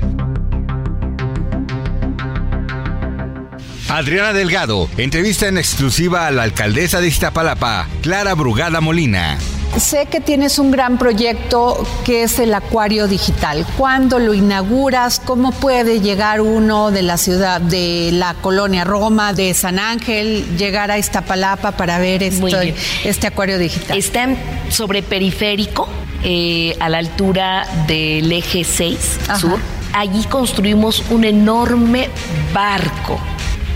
Adriana 3.88 4.32
Delgado, 4.32 4.88
entrevista 4.96 5.48
en 5.48 5.58
exclusiva 5.58 6.28
a 6.28 6.30
la 6.30 6.44
alcaldesa 6.44 7.00
de 7.00 7.08
Iztapalapa, 7.08 7.88
Clara 8.00 8.34
Brugada 8.34 8.80
Molina. 8.80 9.38
Sé 9.78 10.06
que 10.06 10.20
tienes 10.20 10.58
un 10.58 10.70
gran 10.70 10.96
proyecto 10.96 11.86
que 12.04 12.22
es 12.22 12.38
el 12.38 12.54
acuario 12.54 13.06
digital. 13.08 13.66
¿Cuándo 13.76 14.18
lo 14.18 14.32
inauguras? 14.32 15.20
¿Cómo 15.22 15.52
puede 15.52 16.00
llegar 16.00 16.40
uno 16.40 16.90
de 16.90 17.02
la 17.02 17.18
ciudad, 17.18 17.60
de 17.60 18.08
la 18.12 18.34
colonia 18.34 18.84
Roma, 18.84 19.34
de 19.34 19.52
San 19.52 19.78
Ángel, 19.78 20.56
llegar 20.56 20.90
a 20.90 20.98
Iztapalapa 20.98 21.72
para 21.72 21.98
ver 21.98 22.22
este, 22.22 22.74
este 23.04 23.26
acuario 23.26 23.58
digital? 23.58 23.98
Está 23.98 24.24
en- 24.24 24.38
sobre 24.70 25.02
periférico, 25.02 25.86
eh, 26.24 26.74
a 26.80 26.88
la 26.88 26.98
altura 26.98 27.66
del 27.86 28.32
eje 28.32 28.64
6 28.64 29.18
sur. 29.38 29.58
Allí 29.92 30.24
construimos 30.24 31.04
un 31.10 31.24
enorme 31.24 32.08
barco 32.54 33.20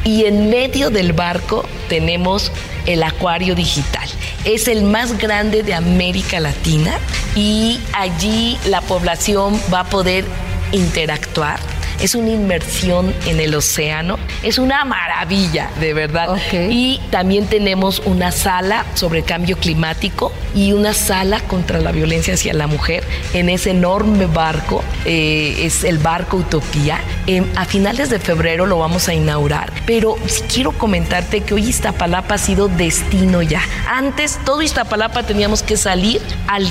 y 0.04 0.24
en 0.24 0.50
medio 0.50 0.90
del 0.90 1.12
barco 1.12 1.64
tenemos 1.88 2.50
el 2.86 3.02
acuario 3.02 3.54
digital. 3.54 4.08
Es 4.44 4.68
el 4.68 4.84
más 4.84 5.18
grande 5.18 5.62
de 5.62 5.74
América 5.74 6.40
Latina 6.40 6.98
y 7.36 7.78
allí 7.92 8.58
la 8.66 8.80
población 8.80 9.60
va 9.72 9.80
a 9.80 9.90
poder 9.90 10.24
interactuar. 10.72 11.60
Es 12.00 12.14
una 12.14 12.30
inmersión 12.30 13.14
en 13.26 13.40
el 13.40 13.54
océano. 13.54 14.18
Es 14.42 14.58
una 14.58 14.84
maravilla, 14.84 15.70
de 15.80 15.92
verdad. 15.92 16.36
Y 16.52 17.00
también 17.10 17.46
tenemos 17.46 18.00
una 18.06 18.32
sala 18.32 18.86
sobre 18.94 19.22
cambio 19.22 19.56
climático 19.58 20.32
y 20.54 20.72
una 20.72 20.94
sala 20.94 21.40
contra 21.40 21.78
la 21.78 21.92
violencia 21.92 22.34
hacia 22.34 22.54
la 22.54 22.66
mujer 22.66 23.04
en 23.34 23.48
ese 23.48 23.70
enorme 23.70 24.26
barco. 24.26 24.82
eh, 25.04 25.66
es 25.66 25.84
el 25.84 25.98
barco 25.98 26.38
Utopía. 26.38 27.00
Em, 27.26 27.46
a 27.56 27.64
finales 27.64 28.10
de 28.10 28.18
febrero 28.18 28.66
lo 28.66 28.78
vamos 28.78 29.08
a 29.08 29.14
inaugurar. 29.14 29.72
Pero 29.86 30.16
quiero 30.52 30.72
comentarte 30.72 31.42
que 31.42 31.54
hoy 31.54 31.68
Iztapalapa 31.68 32.34
ha 32.34 32.38
sido 32.38 32.68
destino 32.68 33.42
ya. 33.42 33.62
Antes 33.88 34.38
todo 34.44 34.62
Iztapalapa 34.62 35.22
teníamos 35.22 35.62
que 35.62 35.76
salir 35.76 36.20
al 36.48 36.70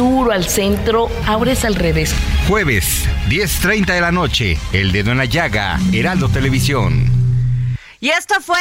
sur 0.00 0.28
o 0.28 0.32
al 0.32 0.48
centro, 0.48 1.10
ahora 1.26 1.52
es 1.52 1.62
al 1.66 1.74
revés. 1.74 2.14
Jueves, 2.48 3.06
10.30 3.28 3.92
de 3.92 4.00
la 4.00 4.10
noche, 4.10 4.56
El 4.72 4.92
Dedo 4.92 5.12
en 5.12 5.18
la 5.18 5.26
Llaga, 5.26 5.78
Heraldo 5.92 6.30
Televisión. 6.30 7.04
Y 8.00 8.08
esta 8.08 8.40
fue, 8.40 8.56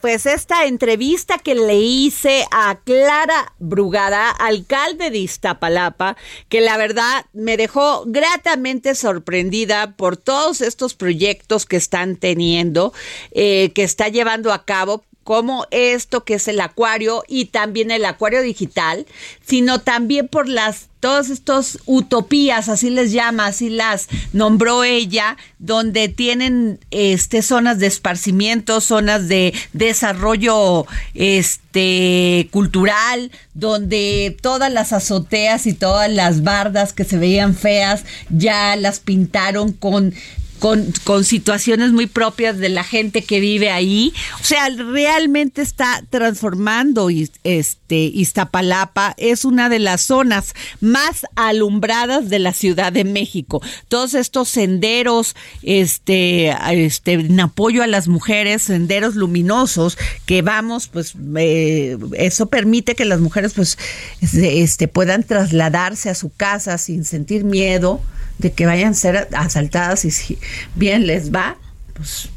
pues, 0.00 0.26
esta 0.26 0.64
entrevista 0.64 1.38
que 1.38 1.54
le 1.54 1.76
hice 1.76 2.44
a 2.50 2.76
Clara 2.82 3.52
Brugada, 3.60 4.30
alcalde 4.30 5.10
de 5.10 5.18
Iztapalapa, 5.18 6.16
que 6.48 6.60
la 6.60 6.76
verdad 6.76 7.24
me 7.32 7.56
dejó 7.56 8.02
gratamente 8.06 8.96
sorprendida 8.96 9.92
por 9.92 10.16
todos 10.16 10.60
estos 10.60 10.94
proyectos 10.94 11.66
que 11.66 11.76
están 11.76 12.16
teniendo, 12.16 12.92
eh, 13.30 13.70
que 13.76 13.84
está 13.84 14.08
llevando 14.08 14.52
a 14.52 14.64
cabo 14.64 15.04
como 15.24 15.66
esto 15.70 16.24
que 16.24 16.34
es 16.34 16.48
el 16.48 16.60
acuario 16.60 17.24
y 17.26 17.46
también 17.46 17.90
el 17.90 18.04
acuario 18.04 18.42
digital, 18.42 19.06
sino 19.44 19.80
también 19.80 20.28
por 20.28 20.48
las 20.48 20.88
todos 21.04 21.28
estos 21.28 21.80
utopías, 21.84 22.70
así 22.70 22.88
les 22.88 23.12
llama, 23.12 23.44
así 23.44 23.68
las 23.68 24.08
nombró 24.32 24.84
ella, 24.84 25.36
donde 25.58 26.08
tienen 26.08 26.80
este 26.90 27.42
zonas 27.42 27.78
de 27.78 27.88
esparcimiento, 27.88 28.80
zonas 28.80 29.28
de 29.28 29.52
desarrollo 29.74 30.86
este 31.12 32.48
cultural, 32.50 33.30
donde 33.52 34.34
todas 34.40 34.72
las 34.72 34.94
azoteas 34.94 35.66
y 35.66 35.74
todas 35.74 36.10
las 36.10 36.42
bardas 36.42 36.94
que 36.94 37.04
se 37.04 37.18
veían 37.18 37.54
feas 37.54 38.04
ya 38.30 38.74
las 38.76 38.98
pintaron 38.98 39.72
con 39.72 40.14
con, 40.64 40.94
con, 41.04 41.24
situaciones 41.24 41.92
muy 41.92 42.06
propias 42.06 42.56
de 42.56 42.70
la 42.70 42.84
gente 42.84 43.22
que 43.22 43.38
vive 43.38 43.68
ahí. 43.70 44.14
O 44.40 44.44
sea, 44.44 44.70
realmente 44.70 45.60
está 45.60 46.02
transformando 46.08 47.10
este 47.10 47.96
Iztapalapa. 47.96 49.12
Es 49.18 49.44
una 49.44 49.68
de 49.68 49.78
las 49.78 50.00
zonas 50.00 50.54
más 50.80 51.26
alumbradas 51.36 52.30
de 52.30 52.38
la 52.38 52.54
Ciudad 52.54 52.94
de 52.94 53.04
México. 53.04 53.60
Todos 53.88 54.14
estos 54.14 54.48
senderos, 54.48 55.36
este, 55.62 56.56
este, 56.70 57.12
en 57.12 57.40
apoyo 57.40 57.82
a 57.82 57.86
las 57.86 58.08
mujeres, 58.08 58.62
senderos 58.62 59.16
luminosos 59.16 59.98
que 60.24 60.40
vamos, 60.40 60.88
pues 60.88 61.12
eh, 61.36 61.98
eso 62.14 62.46
permite 62.46 62.94
que 62.94 63.04
las 63.04 63.20
mujeres 63.20 63.52
pues 63.52 63.76
este, 64.22 64.88
puedan 64.88 65.24
trasladarse 65.24 66.08
a 66.08 66.14
su 66.14 66.32
casa 66.32 66.78
sin 66.78 67.04
sentir 67.04 67.44
miedo 67.44 68.00
de 68.38 68.52
que 68.52 68.66
vayan 68.66 68.92
a 68.92 68.94
ser 68.94 69.28
asaltadas 69.32 70.04
y 70.04 70.10
si 70.10 70.38
bien 70.74 71.06
les 71.06 71.32
va, 71.32 71.56
pues 71.94 72.28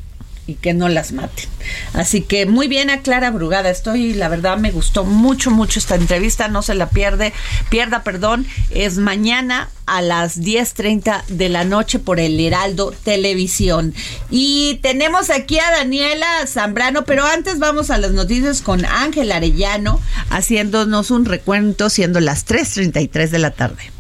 y 0.48 0.56
que 0.56 0.74
no 0.74 0.88
las 0.88 1.12
maten. 1.12 1.46
Así 1.94 2.22
que 2.22 2.46
muy 2.46 2.70
bien 2.70 2.90
a 2.90 3.02
Clara 3.02 3.30
Brugada. 3.32 3.70
Estoy, 3.70 4.14
la 4.14 4.30
verdad, 4.30 4.58
me 4.58 4.72
gustó 4.72 5.04
mucho, 5.04 5.52
mucho 5.52 5.78
esta 5.78 5.96
entrevista. 5.96 6.48
No 6.48 6.62
se 6.62 6.74
la 6.74 6.90
pierde, 6.90 7.34
pierda, 7.70 8.02
perdón. 8.02 8.48
Es 8.72 8.98
mañana 8.98 9.70
a 9.86 10.02
las 10.02 10.40
10.30 10.40 11.26
de 11.28 11.50
la 11.50 11.66
noche 11.66 12.00
por 12.00 12.20
el 12.22 12.40
Heraldo 12.40 12.94
Televisión. 13.04 13.94
Y 14.30 14.80
tenemos 14.82 15.30
aquí 15.30 15.60
a 15.60 15.70
Daniela 15.72 16.48
Zambrano, 16.48 17.04
pero 17.04 17.26
antes 17.26 17.60
vamos 17.60 17.90
a 17.90 17.98
las 17.98 18.12
noticias 18.12 18.62
con 18.62 18.86
Ángel 18.86 19.34
Arellano 19.34 20.00
haciéndonos 20.30 21.12
un 21.12 21.26
recuento 21.26 21.90
siendo 21.90 22.22
las 22.22 22.48
3.33 22.48 23.30
de 23.30 23.40
la 23.40 23.52
tarde. 23.52 23.97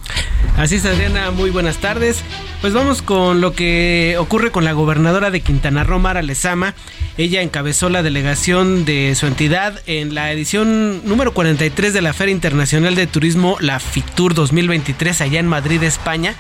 Así 0.58 0.76
es, 0.76 0.86
Adriana, 0.86 1.30
muy 1.32 1.52
buenas 1.52 1.78
tardes. 1.78 2.24
Pues 2.62 2.74
vamos 2.74 3.04
con 3.04 3.41
lo 3.41 3.54
que 3.54 4.15
ocurre 4.17 4.52
con 4.52 4.65
la 4.65 4.74
gobernadora 4.74 5.30
de 5.30 5.41
Quintana 5.41 5.84
Roo, 5.84 6.00
Mara 6.00 6.24
Lezama. 6.24 6.74
Ella 7.17 7.41
encabezó 7.41 7.89
la 7.89 8.02
delegación 8.02 8.84
de 8.84 9.13
su 9.15 9.28
entidad 9.28 9.82
en 9.86 10.15
la 10.15 10.32
edición 10.32 11.02
número 11.08 11.34
43 11.34 11.93
de 11.93 12.02
la 12.02 12.13
Feria 12.13 12.32
Internacional 12.32 12.96
de 12.96 13.06
Turismo, 13.06 13.58
la 13.60 13.80
FICTUR 13.80 14.34
2023, 14.34 15.22
allá 15.22 15.39
en 15.39 15.48
Madrid, 15.48 15.82
España. 15.84 16.36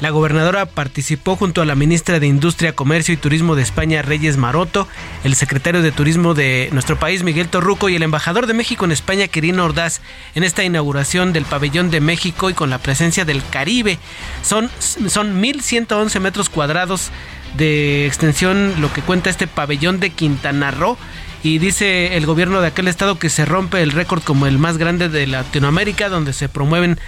La 0.00 0.08
gobernadora 0.08 0.64
participó 0.64 1.36
junto 1.36 1.60
a 1.60 1.66
la 1.66 1.74
ministra 1.74 2.20
de 2.20 2.26
Industria, 2.26 2.74
Comercio 2.74 3.12
y 3.12 3.18
Turismo 3.18 3.54
de 3.54 3.62
España, 3.62 4.00
Reyes 4.00 4.38
Maroto, 4.38 4.88
el 5.24 5.34
secretario 5.34 5.82
de 5.82 5.92
Turismo 5.92 6.32
de 6.32 6.70
nuestro 6.72 6.98
país, 6.98 7.22
Miguel 7.22 7.48
Torruco, 7.48 7.90
y 7.90 7.96
el 7.96 8.02
embajador 8.02 8.46
de 8.46 8.54
México 8.54 8.86
en 8.86 8.92
España, 8.92 9.28
Quirino 9.28 9.62
Ordaz, 9.62 10.00
en 10.34 10.42
esta 10.42 10.64
inauguración 10.64 11.34
del 11.34 11.44
pabellón 11.44 11.90
de 11.90 12.00
México 12.00 12.48
y 12.48 12.54
con 12.54 12.70
la 12.70 12.78
presencia 12.78 13.26
del 13.26 13.42
Caribe. 13.50 13.98
Son, 14.42 14.70
son 14.78 15.42
1.111 15.42 16.18
metros 16.18 16.48
cuadrados 16.48 17.10
de 17.58 18.06
extensión 18.06 18.80
lo 18.80 18.90
que 18.92 19.02
cuenta 19.02 19.28
este 19.28 19.46
pabellón 19.48 20.00
de 20.00 20.10
Quintana 20.10 20.70
Roo 20.70 20.96
y 21.42 21.58
dice 21.58 22.16
el 22.16 22.24
gobierno 22.24 22.60
de 22.60 22.68
aquel 22.68 22.88
estado 22.88 23.18
que 23.18 23.28
se 23.28 23.44
rompe 23.44 23.82
el 23.82 23.92
récord 23.92 24.22
como 24.22 24.46
el 24.46 24.58
más 24.58 24.78
grande 24.78 25.08
de 25.08 25.26
Latinoamérica 25.26 26.08
donde 26.08 26.32
se 26.32 26.48
promueven 26.48 26.98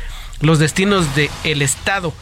los 0.40 0.58
destinos 0.58 1.06
del 1.14 1.62
estado. 1.62 2.12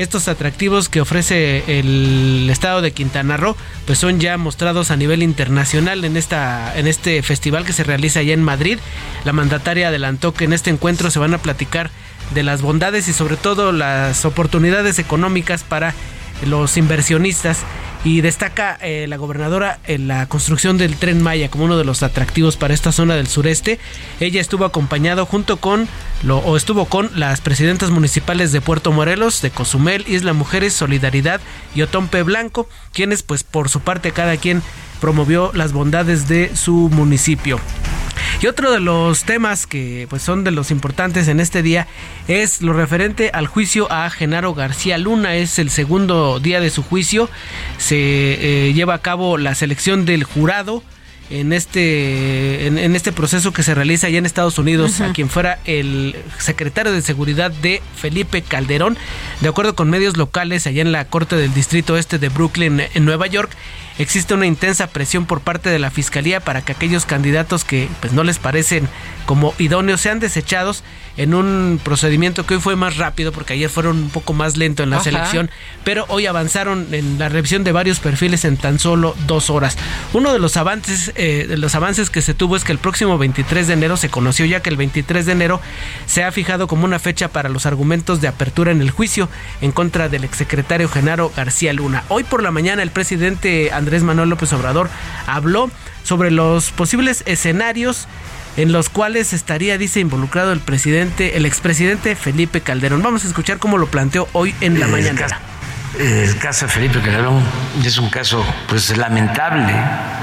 Estos 0.00 0.28
atractivos 0.28 0.88
que 0.88 1.02
ofrece 1.02 1.78
el 1.78 2.48
estado 2.48 2.80
de 2.80 2.90
Quintana 2.92 3.36
Roo, 3.36 3.54
pues 3.84 3.98
son 3.98 4.18
ya 4.18 4.38
mostrados 4.38 4.90
a 4.90 4.96
nivel 4.96 5.22
internacional 5.22 6.06
en 6.06 6.16
esta 6.16 6.72
en 6.74 6.86
este 6.86 7.22
festival 7.22 7.66
que 7.66 7.74
se 7.74 7.84
realiza 7.84 8.20
allá 8.20 8.32
en 8.32 8.42
Madrid. 8.42 8.78
La 9.26 9.34
mandataria 9.34 9.88
adelantó 9.88 10.32
que 10.32 10.46
en 10.46 10.54
este 10.54 10.70
encuentro 10.70 11.10
se 11.10 11.18
van 11.18 11.34
a 11.34 11.38
platicar 11.38 11.90
de 12.32 12.42
las 12.42 12.62
bondades 12.62 13.08
y 13.08 13.12
sobre 13.12 13.36
todo 13.36 13.72
las 13.72 14.24
oportunidades 14.24 14.98
económicas 14.98 15.64
para 15.64 15.92
los 16.46 16.78
inversionistas 16.78 17.58
y 18.02 18.22
destaca 18.22 18.78
eh, 18.80 19.06
la 19.08 19.18
gobernadora 19.18 19.78
en 19.84 20.08
la 20.08 20.26
construcción 20.26 20.78
del 20.78 20.96
tren 20.96 21.22
Maya 21.22 21.50
como 21.50 21.64
uno 21.64 21.76
de 21.76 21.84
los 21.84 22.02
atractivos 22.02 22.56
para 22.56 22.72
esta 22.72 22.92
zona 22.92 23.14
del 23.14 23.26
sureste. 23.26 23.78
Ella 24.20 24.40
estuvo 24.40 24.64
acompañado 24.64 25.26
junto 25.26 25.58
con 25.58 25.86
lo, 26.22 26.38
o 26.38 26.56
estuvo 26.56 26.86
con 26.86 27.10
las 27.14 27.40
presidentas 27.40 27.90
municipales 27.90 28.52
de 28.52 28.60
Puerto 28.60 28.90
Morelos, 28.92 29.42
de 29.42 29.50
Cozumel, 29.50 30.04
Isla 30.08 30.32
Mujeres, 30.32 30.72
Solidaridad 30.72 31.40
y 31.74 31.82
Otompe 31.82 32.22
Blanco, 32.22 32.68
quienes 32.92 33.22
pues 33.22 33.44
por 33.44 33.68
su 33.68 33.80
parte 33.80 34.12
cada 34.12 34.36
quien 34.38 34.62
promovió 35.00 35.50
las 35.54 35.72
bondades 35.72 36.28
de 36.28 36.54
su 36.54 36.90
municipio. 36.92 37.58
Y 38.42 38.46
otro 38.46 38.70
de 38.70 38.80
los 38.80 39.24
temas 39.24 39.66
que 39.66 40.06
pues 40.08 40.22
son 40.22 40.44
de 40.44 40.50
los 40.50 40.70
importantes 40.70 41.28
en 41.28 41.40
este 41.40 41.62
día 41.62 41.86
es 42.26 42.62
lo 42.62 42.72
referente 42.72 43.30
al 43.34 43.46
juicio 43.46 43.90
a 43.92 44.08
Genaro 44.08 44.54
García 44.54 44.96
Luna. 44.96 45.34
Es 45.34 45.58
el 45.58 45.68
segundo 45.68 46.40
día 46.40 46.60
de 46.60 46.70
su 46.70 46.82
juicio. 46.82 47.28
Se 47.76 47.96
eh, 47.96 48.72
lleva 48.72 48.94
a 48.94 49.02
cabo 49.02 49.36
la 49.36 49.54
selección 49.54 50.06
del 50.06 50.24
jurado 50.24 50.82
en 51.28 51.52
este 51.52 52.66
en, 52.66 52.96
este 52.96 53.12
proceso 53.12 53.52
que 53.52 53.62
se 53.62 53.74
realiza 53.74 54.08
allá 54.08 54.18
en 54.18 54.26
Estados 54.26 54.58
Unidos 54.58 55.00
a 55.00 55.12
quien 55.12 55.28
fuera 55.28 55.60
el 55.64 56.16
secretario 56.38 56.92
de 56.92 57.02
seguridad 57.02 57.52
de 57.52 57.80
Felipe 57.94 58.42
Calderón 58.42 58.98
de 59.40 59.48
acuerdo 59.48 59.76
con 59.76 59.88
medios 59.90 60.16
locales 60.16 60.66
allá 60.66 60.82
en 60.82 60.90
la 60.90 61.04
corte 61.04 61.36
del 61.36 61.54
distrito 61.54 61.96
este 61.96 62.18
de 62.18 62.30
Brooklyn 62.30 62.82
en 62.92 63.04
Nueva 63.04 63.28
York 63.28 63.52
existe 64.02 64.34
una 64.34 64.46
intensa 64.46 64.86
presión 64.86 65.26
por 65.26 65.40
parte 65.40 65.68
de 65.68 65.78
la 65.78 65.90
fiscalía 65.90 66.40
para 66.40 66.62
que 66.62 66.72
aquellos 66.72 67.04
candidatos 67.04 67.64
que 67.64 67.88
pues 68.00 68.12
no 68.12 68.24
les 68.24 68.38
parecen 68.38 68.88
como 69.26 69.54
idóneos 69.58 70.00
sean 70.00 70.20
desechados 70.20 70.82
en 71.20 71.34
un 71.34 71.78
procedimiento 71.84 72.46
que 72.46 72.54
hoy 72.54 72.60
fue 72.60 72.76
más 72.76 72.96
rápido 72.96 73.30
porque 73.30 73.52
ayer 73.52 73.68
fueron 73.68 73.98
un 73.98 74.08
poco 74.08 74.32
más 74.32 74.56
lento 74.56 74.82
en 74.82 74.88
la 74.88 75.00
selección, 75.00 75.50
pero 75.84 76.06
hoy 76.08 76.24
avanzaron 76.24 76.86
en 76.92 77.18
la 77.18 77.28
revisión 77.28 77.62
de 77.62 77.72
varios 77.72 78.00
perfiles 78.00 78.46
en 78.46 78.56
tan 78.56 78.78
solo 78.78 79.14
dos 79.26 79.50
horas. 79.50 79.76
Uno 80.14 80.32
de 80.32 80.38
los 80.38 80.56
avances, 80.56 81.12
eh, 81.16 81.44
de 81.46 81.58
los 81.58 81.74
avances 81.74 82.08
que 82.08 82.22
se 82.22 82.32
tuvo 82.32 82.56
es 82.56 82.64
que 82.64 82.72
el 82.72 82.78
próximo 82.78 83.18
23 83.18 83.66
de 83.66 83.74
enero 83.74 83.98
se 83.98 84.08
conoció 84.08 84.46
ya 84.46 84.60
que 84.60 84.70
el 84.70 84.78
23 84.78 85.26
de 85.26 85.32
enero 85.32 85.60
se 86.06 86.24
ha 86.24 86.32
fijado 86.32 86.66
como 86.66 86.86
una 86.86 86.98
fecha 86.98 87.28
para 87.28 87.50
los 87.50 87.66
argumentos 87.66 88.22
de 88.22 88.28
apertura 88.28 88.72
en 88.72 88.80
el 88.80 88.90
juicio 88.90 89.28
en 89.60 89.72
contra 89.72 90.08
del 90.08 90.24
exsecretario 90.24 90.88
Genaro 90.88 91.30
García 91.36 91.74
Luna. 91.74 92.02
Hoy 92.08 92.24
por 92.24 92.42
la 92.42 92.50
mañana 92.50 92.82
el 92.82 92.92
presidente 92.92 93.72
Andrés 93.72 94.02
Manuel 94.02 94.30
López 94.30 94.54
Obrador 94.54 94.88
habló 95.26 95.70
sobre 96.02 96.30
los 96.30 96.70
posibles 96.70 97.22
escenarios 97.26 98.08
en 98.60 98.72
los 98.72 98.90
cuales 98.90 99.32
estaría, 99.32 99.78
dice, 99.78 100.00
involucrado 100.00 100.52
el 100.52 100.60
presidente, 100.60 101.38
el 101.38 101.46
expresidente 101.46 102.14
Felipe 102.14 102.60
Calderón. 102.60 103.02
Vamos 103.02 103.24
a 103.24 103.28
escuchar 103.28 103.58
cómo 103.58 103.78
lo 103.78 103.86
planteó 103.86 104.28
hoy 104.34 104.54
en 104.60 104.78
la 104.78 104.86
mañana. 104.86 105.49
El 105.98 106.38
caso 106.38 106.66
de 106.66 106.72
Felipe 106.72 107.00
Calderón 107.00 107.42
es 107.84 107.98
un 107.98 108.10
caso 108.10 108.44
pues 108.68 108.96
lamentable 108.96 109.74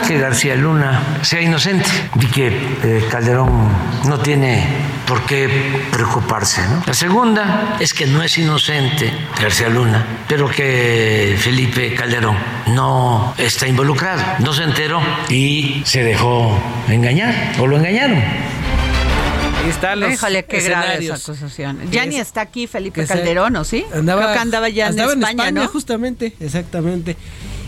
que 0.07 0.17
García 0.17 0.55
Luna 0.55 1.01
sea 1.21 1.41
inocente 1.41 1.89
y 2.15 2.25
que 2.27 2.47
eh, 2.47 3.05
Calderón 3.11 3.67
no 4.05 4.19
tiene 4.19 4.65
por 5.05 5.25
qué 5.25 5.49
preocuparse. 5.91 6.61
La 6.85 6.93
segunda 6.93 7.75
es 7.79 7.93
que 7.93 8.07
no 8.07 8.23
es 8.23 8.37
inocente 8.37 9.11
García 9.41 9.67
Luna, 9.67 10.05
pero 10.27 10.49
que 10.49 11.35
Felipe 11.37 11.93
Calderón 11.95 12.37
no 12.67 13.33
está 13.37 13.67
involucrado, 13.67 14.23
no 14.39 14.53
se 14.53 14.63
enteró 14.63 15.01
y 15.29 15.81
se 15.85 16.03
dejó 16.03 16.57
engañar 16.87 17.53
o 17.59 17.67
lo 17.67 17.77
engañaron. 17.77 18.23
Híjole, 19.67 20.45
qué 20.45 20.61
grave 20.61 21.05
esa 21.05 21.15
acusación. 21.15 21.79
Ya 21.91 22.05
ni 22.05 22.17
está 22.17 22.41
aquí 22.41 22.67
Felipe 22.67 23.05
Calderón, 23.05 23.55
¿o 23.55 23.63
sí? 23.63 23.85
Andaba, 23.93 24.23
Creo 24.23 24.33
que 24.33 24.39
andaba 24.39 24.69
ya 24.69 24.87
en, 24.87 24.99
España, 24.99 25.51
¿no? 25.51 25.67
justamente, 25.67 26.33
exactamente. 26.39 27.15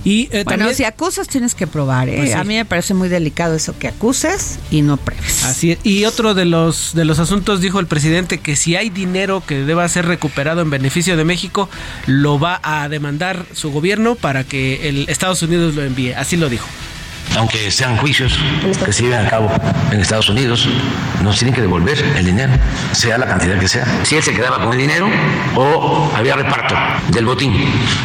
Y, 0.06 0.30
eh, 0.32 0.44
bueno, 0.46 0.74
si 0.74 0.86
acusas 0.86 1.28
tienes 1.28 1.56
que 1.56 1.68
probar, 1.68 2.08
¿eh? 2.08 2.16
Pues 2.18 2.34
A 2.34 2.44
mí 2.46 2.56
me 2.56 2.64
parece 2.64 2.94
muy 2.94 3.10
delicado 3.10 3.56
eso 3.56 3.78
que 3.78 3.90
acuses 3.90 4.58
y 4.72 4.82
no 4.82 4.96
pruebes. 4.96 5.44
Así 5.44 5.74
es. 5.74 5.80
Y 5.84 6.06
otro 6.06 6.34
de 6.34 6.46
los 6.46 6.94
de 6.94 7.04
los 7.04 7.20
asuntos 7.20 7.60
dijo 7.60 7.80
el 7.82 7.88
presidente 7.88 8.38
que 8.38 8.56
si 8.56 8.78
hay 8.78 8.90
dinero 8.90 9.44
que 9.46 9.66
deba 9.66 9.88
ser 9.90 10.06
recuperado 10.06 10.62
en 10.62 10.70
beneficio 10.70 11.18
de 11.18 11.26
México, 11.26 11.70
lo 12.06 12.40
va 12.40 12.62
a 12.64 12.88
demandar 12.88 13.46
su 13.54 13.72
gobierno 13.72 14.16
para 14.16 14.46
que 14.46 14.88
el 14.88 15.10
Estados 15.10 15.42
Unidos 15.44 15.76
lo 15.76 15.84
envíe. 15.84 16.14
Así 16.14 16.38
lo 16.38 16.48
dijo 16.48 16.68
aunque 17.40 17.72
sean 17.72 17.96
juicios 17.96 18.38
que 18.84 18.92
se 18.92 19.04
lleven 19.04 19.26
a 19.26 19.30
cabo 19.30 19.50
en 19.92 20.02
Estados 20.02 20.28
Unidos, 20.28 20.68
nos 21.24 21.38
tienen 21.38 21.56
que 21.56 21.62
devolver 21.62 21.98
el 22.18 22.26
dinero, 22.26 22.52
sea 22.92 23.18
la 23.18 23.28
cantidad 23.28 23.58
que 23.58 23.68
sea. 23.70 23.86
Si 24.04 24.18
él 24.18 24.24
se 24.24 24.34
quedaba 24.34 24.62
con 24.62 24.74
el 24.74 24.80
dinero 24.80 25.08
o 25.56 26.12
había 26.16 26.36
reparto 26.36 26.76
del 27.08 27.26
botín 27.26 27.54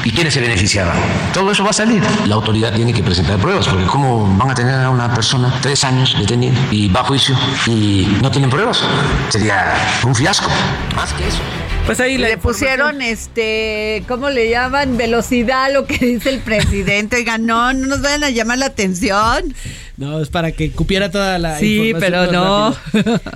y 0.04 0.12
quiénes 0.12 0.34
se 0.34 0.40
beneficiaban. 0.40 0.96
Todo 1.32 1.50
eso 1.50 1.64
va 1.64 1.70
a 1.70 1.72
salir. 1.72 2.00
La 2.26 2.36
autoridad 2.36 2.72
tiene 2.74 2.92
que 2.92 3.02
presentar 3.02 3.38
pruebas, 3.38 3.66
porque 3.66 3.86
¿cómo 3.86 4.36
van 4.36 4.50
a 4.50 4.54
tener 4.54 4.74
a 4.74 4.90
una 4.90 5.12
persona 5.12 5.52
tres 5.60 5.82
años 5.82 6.16
detenida 6.16 6.56
y 6.70 6.88
va 6.88 7.00
a 7.00 7.04
juicio 7.04 7.36
y 7.66 8.16
no 8.22 8.30
tienen 8.30 8.50
pruebas? 8.50 8.84
Sería 9.30 9.74
un 10.04 10.14
fiasco. 10.14 10.48
Más 10.94 11.12
que 11.12 11.26
eso. 11.26 11.40
Pues 11.86 12.00
ahí 12.00 12.16
le 12.16 12.38
pusieron, 12.38 13.02
este, 13.02 14.04
¿cómo 14.08 14.30
le 14.30 14.48
llaman? 14.48 14.96
Velocidad, 14.96 15.70
lo 15.70 15.86
que 15.86 15.98
dice 16.00 16.30
el 16.30 16.40
presidente. 16.40 17.16
Oigan, 17.16 17.44
no, 17.44 17.74
no 17.74 17.87
nos 17.87 18.00
vayan 18.00 18.24
a 18.24 18.30
llamar 18.30 18.56
la 18.58 18.66
atención. 18.66 19.54
No, 19.98 20.20
es 20.20 20.28
para 20.28 20.52
que 20.52 20.72
cupiera 20.72 21.10
toda 21.10 21.38
la 21.38 21.58
sí, 21.58 21.92
pero 22.00 22.32
no. 22.32 22.74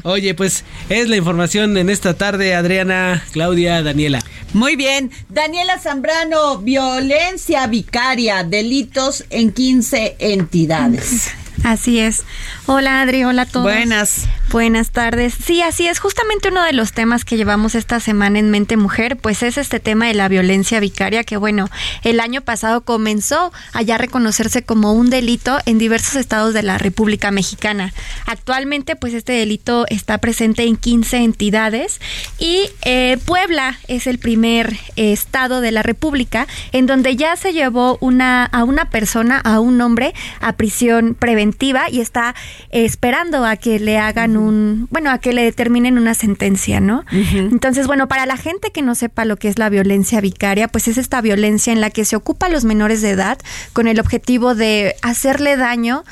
Oye, 0.02 0.34
pues 0.34 0.64
es 0.88 1.08
la 1.08 1.16
información 1.16 1.76
en 1.76 1.90
esta 1.90 2.14
tarde, 2.14 2.54
Adriana, 2.54 3.22
Claudia, 3.32 3.82
Daniela. 3.82 4.20
Muy 4.54 4.76
bien. 4.76 5.10
Daniela 5.28 5.78
Zambrano, 5.78 6.58
violencia 6.58 7.66
vicaria, 7.66 8.44
delitos 8.44 9.24
en 9.28 9.52
15 9.52 10.16
entidades. 10.18 11.30
Así 11.64 11.98
es. 11.98 12.24
Hola 12.66 13.00
Adri, 13.00 13.24
hola 13.24 13.42
a 13.42 13.46
todos. 13.46 13.64
Buenas. 13.64 14.26
Buenas 14.50 14.90
tardes. 14.90 15.34
Sí, 15.34 15.60
así 15.60 15.86
es. 15.86 15.98
Justamente 15.98 16.48
uno 16.48 16.62
de 16.62 16.72
los 16.72 16.92
temas 16.92 17.26
que 17.26 17.36
llevamos 17.36 17.74
esta 17.74 18.00
semana 18.00 18.38
en 18.38 18.50
Mente 18.50 18.78
Mujer, 18.78 19.18
pues 19.18 19.42
es 19.42 19.58
este 19.58 19.78
tema 19.78 20.06
de 20.06 20.14
la 20.14 20.28
violencia 20.28 20.80
vicaria, 20.80 21.24
que 21.24 21.36
bueno, 21.36 21.68
el 22.02 22.18
año 22.20 22.40
pasado 22.40 22.80
comenzó 22.80 23.52
a 23.74 23.82
ya 23.82 23.98
reconocerse 23.98 24.62
como 24.62 24.94
un 24.94 25.10
delito 25.10 25.58
en 25.66 25.76
diversos 25.76 26.16
estados 26.16 26.54
de 26.54 26.62
la 26.62 26.78
República 26.78 27.30
Mexicana. 27.30 27.92
Actualmente, 28.24 28.96
pues 28.96 29.12
este 29.12 29.32
delito 29.32 29.84
está 29.88 30.16
presente 30.16 30.62
en 30.64 30.76
15 30.76 31.18
entidades 31.18 32.00
y 32.38 32.70
eh, 32.82 33.18
Puebla 33.26 33.78
es 33.86 34.06
el 34.06 34.18
primer 34.18 34.74
eh, 34.96 35.12
estado 35.12 35.60
de 35.60 35.72
la 35.72 35.82
República 35.82 36.46
en 36.72 36.86
donde 36.86 37.16
ya 37.16 37.36
se 37.36 37.52
llevó 37.52 37.98
una 38.00 38.46
a 38.46 38.64
una 38.64 38.88
persona, 38.88 39.38
a 39.38 39.60
un 39.60 39.80
hombre, 39.82 40.14
a 40.40 40.54
prisión 40.54 41.14
preventiva 41.14 41.47
y 41.90 42.00
está 42.00 42.34
esperando 42.70 43.44
a 43.44 43.56
que 43.56 43.78
le 43.78 43.98
hagan 43.98 44.36
un, 44.36 44.88
bueno, 44.90 45.10
a 45.10 45.18
que 45.18 45.32
le 45.32 45.42
determinen 45.42 45.98
una 45.98 46.14
sentencia, 46.14 46.80
¿no? 46.80 47.04
Entonces, 47.12 47.86
bueno, 47.86 48.08
para 48.08 48.26
la 48.26 48.36
gente 48.36 48.70
que 48.70 48.82
no 48.82 48.94
sepa 48.94 49.24
lo 49.24 49.36
que 49.36 49.48
es 49.48 49.58
la 49.58 49.68
violencia 49.68 50.20
vicaria, 50.20 50.68
pues 50.68 50.88
es 50.88 50.98
esta 50.98 51.20
violencia 51.20 51.72
en 51.72 51.80
la 51.80 51.90
que 51.90 52.04
se 52.04 52.16
ocupa 52.16 52.46
a 52.46 52.48
los 52.48 52.64
menores 52.64 53.02
de 53.02 53.10
edad 53.10 53.38
con 53.72 53.88
el 53.88 54.00
objetivo 54.00 54.54
de 54.54 54.94
hacerle 55.02 55.56
daño 55.56 56.04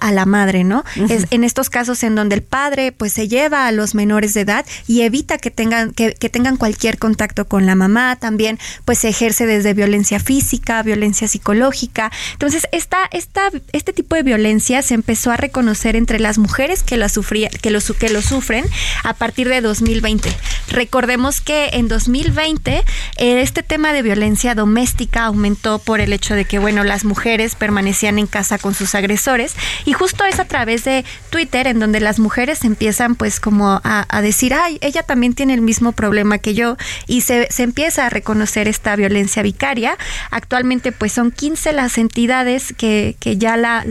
a, 0.00 0.12
la 0.12 0.26
madre, 0.26 0.62
¿no? 0.62 0.84
Es 1.08 1.26
en 1.30 1.42
estos 1.42 1.70
casos 1.70 2.02
en 2.02 2.14
donde 2.14 2.34
el 2.34 2.42
padre 2.42 2.92
pues 2.92 3.14
se 3.14 3.28
lleva 3.28 3.66
a 3.66 3.72
los 3.72 3.94
menores 3.94 4.34
de 4.34 4.42
edad 4.42 4.66
y 4.86 5.02
evita 5.02 5.38
que 5.38 5.50
tengan, 5.50 5.92
que, 5.92 6.12
tengan 6.12 6.58
cualquier 6.58 6.98
contacto 6.98 7.48
con 7.48 7.64
la 7.64 7.74
mamá, 7.74 8.16
también 8.16 8.58
pues 8.84 8.98
se 8.98 9.08
ejerce 9.08 9.46
desde 9.46 9.72
violencia 9.72 10.20
física, 10.20 10.82
violencia 10.82 11.28
psicológica. 11.28 12.12
Entonces, 12.32 12.66
esta, 12.72 12.98
esta, 13.10 13.50
este 13.72 13.92
tipo 13.92 14.16
de 14.16 14.22
violencia 14.22 14.79
se 14.82 14.94
empezó 14.94 15.30
a 15.30 15.36
reconocer 15.36 15.96
entre 15.96 16.20
las 16.20 16.38
mujeres 16.38 16.82
que, 16.82 16.96
la 16.96 17.08
sufría, 17.08 17.48
que, 17.50 17.70
lo, 17.70 17.80
que 17.80 18.08
lo 18.08 18.22
sufren 18.22 18.64
a 19.04 19.14
partir 19.14 19.48
de 19.48 19.60
2020. 19.60 20.30
Recordemos 20.68 21.40
que 21.40 21.70
en 21.72 21.88
2020 21.88 22.84
eh, 23.16 23.40
este 23.40 23.62
tema 23.62 23.92
de 23.92 24.02
violencia 24.02 24.54
doméstica 24.54 25.24
aumentó 25.24 25.78
por 25.78 26.00
el 26.00 26.12
hecho 26.12 26.34
de 26.34 26.44
que, 26.44 26.58
bueno, 26.58 26.84
las 26.84 27.04
mujeres 27.04 27.54
permanecían 27.54 28.18
en 28.18 28.26
casa 28.26 28.58
con 28.58 28.74
sus 28.74 28.94
agresores 28.94 29.54
y 29.84 29.92
justo 29.92 30.24
es 30.24 30.38
a 30.38 30.44
través 30.44 30.84
de 30.84 31.04
Twitter 31.30 31.66
en 31.66 31.80
donde 31.80 32.00
las 32.00 32.18
mujeres 32.18 32.64
empiezan 32.64 33.14
pues 33.14 33.40
como 33.40 33.80
a, 33.82 34.22
decir, 34.22 34.54
ay, 34.54 34.78
ella 34.80 35.02
también 35.02 35.34
tiene 35.34 35.54
el 35.54 35.60
mismo 35.60 35.92
problema 35.92 36.38
que 36.38 36.54
yo 36.54 36.76
y 37.06 37.22
se, 37.22 37.48
se 37.50 37.62
empieza 37.62 38.06
a 38.06 38.10
reconocer 38.10 38.68
esta 38.68 38.96
violencia 38.96 39.42
vicaria. 39.42 39.96
Actualmente 40.30 40.92
pues 40.92 41.12
son 41.12 41.30
15 41.30 41.72
las 41.72 41.98
entidades 41.98 42.74
que, 42.76 43.16
que 43.18 43.36
ya 43.36 43.56
la 43.56 43.84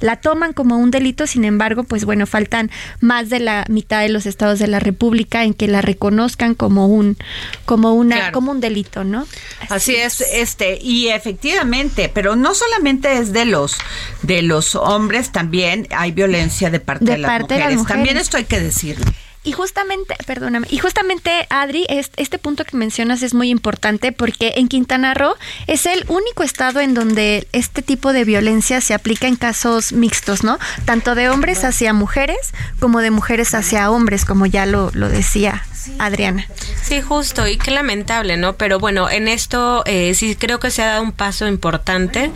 la 0.00 0.16
toman 0.16 0.52
como 0.52 0.78
un 0.78 0.90
delito, 0.90 1.26
sin 1.26 1.44
embargo, 1.44 1.84
pues 1.84 2.04
bueno, 2.04 2.26
faltan 2.26 2.70
más 3.00 3.30
de 3.30 3.40
la 3.40 3.64
mitad 3.68 4.00
de 4.00 4.08
los 4.08 4.26
estados 4.26 4.58
de 4.58 4.66
la 4.66 4.80
República 4.80 5.44
en 5.44 5.54
que 5.54 5.68
la 5.68 5.82
reconozcan 5.82 6.54
como 6.54 6.86
un 6.86 7.16
como 7.64 7.94
una 7.94 8.32
como 8.32 8.52
un 8.52 8.60
delito, 8.60 9.04
¿no? 9.04 9.26
Así, 9.68 9.94
es, 9.94 10.20
este 10.20 10.78
y 10.80 11.08
efectivamente, 11.08 12.10
pero 12.12 12.36
no 12.36 12.54
solamente 12.54 13.18
es 13.18 13.32
de 13.32 13.44
los 13.44 13.76
de 14.22 14.42
los 14.42 14.74
hombres, 14.74 15.32
también 15.32 15.86
hay 15.90 16.12
violencia 16.12 16.70
de 16.70 16.80
parte 16.80 17.04
de, 17.04 17.18
las, 17.18 17.30
mujeres. 17.30 17.48
de 17.48 17.58
las 17.58 17.74
mujeres. 17.74 17.88
También 17.88 18.16
esto 18.16 18.36
hay 18.36 18.44
que 18.44 18.60
decirlo. 18.60 19.06
Y 19.44 19.52
justamente, 19.52 20.16
perdóname, 20.26 20.66
y 20.70 20.78
justamente, 20.78 21.46
Adri, 21.50 21.86
este, 21.88 22.38
punto 22.38 22.64
que 22.64 22.78
mencionas 22.78 23.22
es 23.22 23.34
muy 23.34 23.50
importante 23.50 24.10
porque 24.10 24.54
en 24.56 24.68
Quintana 24.68 25.12
Roo 25.12 25.34
es 25.66 25.84
el 25.84 26.04
único 26.08 26.42
estado 26.42 26.80
en 26.80 26.94
donde 26.94 27.46
este 27.52 27.82
tipo 27.82 28.14
de 28.14 28.24
violencia 28.24 28.80
se 28.80 28.94
aplica 28.94 29.26
en 29.26 29.36
casos 29.36 29.92
mixtos, 29.92 30.44
¿no? 30.44 30.58
Tanto 30.86 31.14
de 31.14 31.28
hombres 31.28 31.62
hacia 31.64 31.92
mujeres 31.92 32.38
como 32.80 33.00
de 33.00 33.10
mujeres 33.10 33.54
hacia 33.54 33.90
hombres, 33.90 34.24
como 34.24 34.46
ya 34.46 34.64
lo, 34.64 34.90
lo 34.94 35.10
decía 35.10 35.64
Adriana. 35.98 36.46
Sí, 36.82 37.02
justo, 37.02 37.46
y 37.46 37.58
qué 37.58 37.70
lamentable, 37.70 38.36
¿no? 38.36 38.54
Pero 38.54 38.78
bueno, 38.78 39.10
en 39.10 39.28
esto 39.28 39.82
eh, 39.86 40.14
sí 40.14 40.36
creo 40.36 40.58
que 40.58 40.70
se 40.70 40.82
ha 40.82 40.86
dado 40.86 41.02
un 41.02 41.12
paso 41.12 41.46
importante 41.46 42.32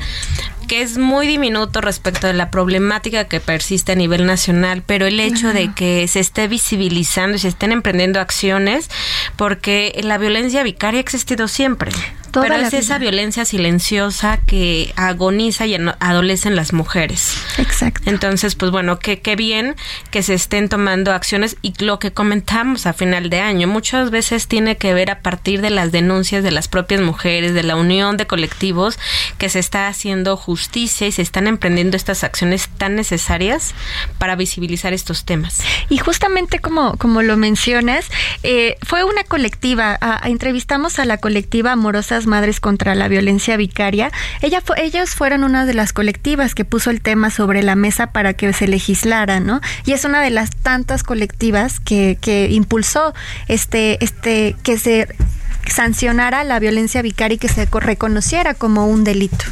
que 0.68 0.82
es 0.82 0.98
muy 0.98 1.26
diminuto 1.26 1.80
respecto 1.80 2.26
de 2.26 2.34
la 2.34 2.50
problemática 2.50 3.24
que 3.24 3.40
persiste 3.40 3.92
a 3.92 3.94
nivel 3.96 4.26
nacional, 4.26 4.82
pero 4.86 5.06
el 5.06 5.18
hecho 5.18 5.52
de 5.52 5.72
que 5.74 6.06
se 6.06 6.20
esté 6.20 6.46
visibilizando 6.46 7.36
y 7.36 7.40
se 7.40 7.48
estén 7.48 7.72
emprendiendo 7.72 8.20
acciones, 8.20 8.90
porque 9.36 9.98
la 10.04 10.18
violencia 10.18 10.62
vicaria 10.62 10.98
ha 10.98 11.00
existido 11.00 11.48
siempre. 11.48 11.90
Pero 12.32 12.54
es 12.56 12.72
esa 12.72 12.98
violencia 12.98 13.44
silenciosa 13.44 14.38
que 14.46 14.92
agoniza 14.96 15.66
y 15.66 15.76
adolecen 16.00 16.56
las 16.56 16.72
mujeres. 16.72 17.36
Exacto. 17.58 18.10
Entonces, 18.10 18.54
pues 18.54 18.70
bueno, 18.70 18.98
qué 18.98 19.20
qué 19.20 19.36
bien 19.36 19.76
que 20.10 20.22
se 20.22 20.34
estén 20.34 20.68
tomando 20.68 21.12
acciones 21.12 21.56
y 21.62 21.74
lo 21.84 21.98
que 21.98 22.12
comentamos 22.12 22.86
a 22.86 22.92
final 22.92 23.30
de 23.30 23.40
año, 23.40 23.68
muchas 23.68 24.10
veces 24.10 24.48
tiene 24.48 24.76
que 24.76 24.94
ver 24.94 25.10
a 25.10 25.20
partir 25.20 25.60
de 25.60 25.70
las 25.70 25.92
denuncias 25.92 26.42
de 26.42 26.50
las 26.50 26.68
propias 26.68 27.00
mujeres, 27.00 27.54
de 27.54 27.62
la 27.62 27.76
unión 27.76 28.16
de 28.16 28.26
colectivos, 28.26 28.98
que 29.38 29.48
se 29.48 29.58
está 29.58 29.88
haciendo 29.88 30.36
justicia 30.36 31.06
y 31.06 31.12
se 31.12 31.22
están 31.22 31.46
emprendiendo 31.46 31.96
estas 31.96 32.24
acciones 32.24 32.68
tan 32.78 32.94
necesarias 32.94 33.74
para 34.18 34.36
visibilizar 34.36 34.92
estos 34.92 35.24
temas. 35.24 35.60
Y 35.88 35.98
justamente 35.98 36.58
como, 36.58 36.96
como 36.96 37.22
lo 37.22 37.36
mencionas, 37.36 38.06
eh, 38.42 38.76
fue 38.82 39.04
una 39.04 39.24
colectiva, 39.24 39.98
entrevistamos 40.24 40.98
a 40.98 41.04
la 41.04 41.18
colectiva 41.18 41.76
Madres 42.26 42.60
contra 42.60 42.94
la 42.94 43.08
Violencia 43.08 43.56
Vicaria. 43.56 44.10
Ella 44.40 44.62
ellos 44.76 45.10
fueron 45.10 45.44
una 45.44 45.66
de 45.66 45.74
las 45.74 45.92
colectivas 45.92 46.54
que 46.54 46.64
puso 46.64 46.90
el 46.90 47.00
tema 47.00 47.30
sobre 47.30 47.62
la 47.62 47.74
mesa 47.74 48.12
para 48.12 48.34
que 48.34 48.52
se 48.52 48.68
legislara, 48.68 49.40
¿no? 49.40 49.60
Y 49.84 49.92
es 49.92 50.04
una 50.04 50.20
de 50.20 50.30
las 50.30 50.50
tantas 50.50 51.02
colectivas 51.02 51.80
que, 51.80 52.18
que 52.20 52.48
impulsó 52.50 53.14
este, 53.48 54.02
este, 54.04 54.56
que 54.62 54.78
se 54.78 55.08
sancionara 55.70 56.44
la 56.44 56.58
violencia 56.58 57.02
vicaria 57.02 57.36
y 57.36 57.38
que 57.38 57.48
se 57.48 57.66
reconociera 57.66 58.54
como 58.54 58.86
un 58.86 59.04
delito. 59.04 59.44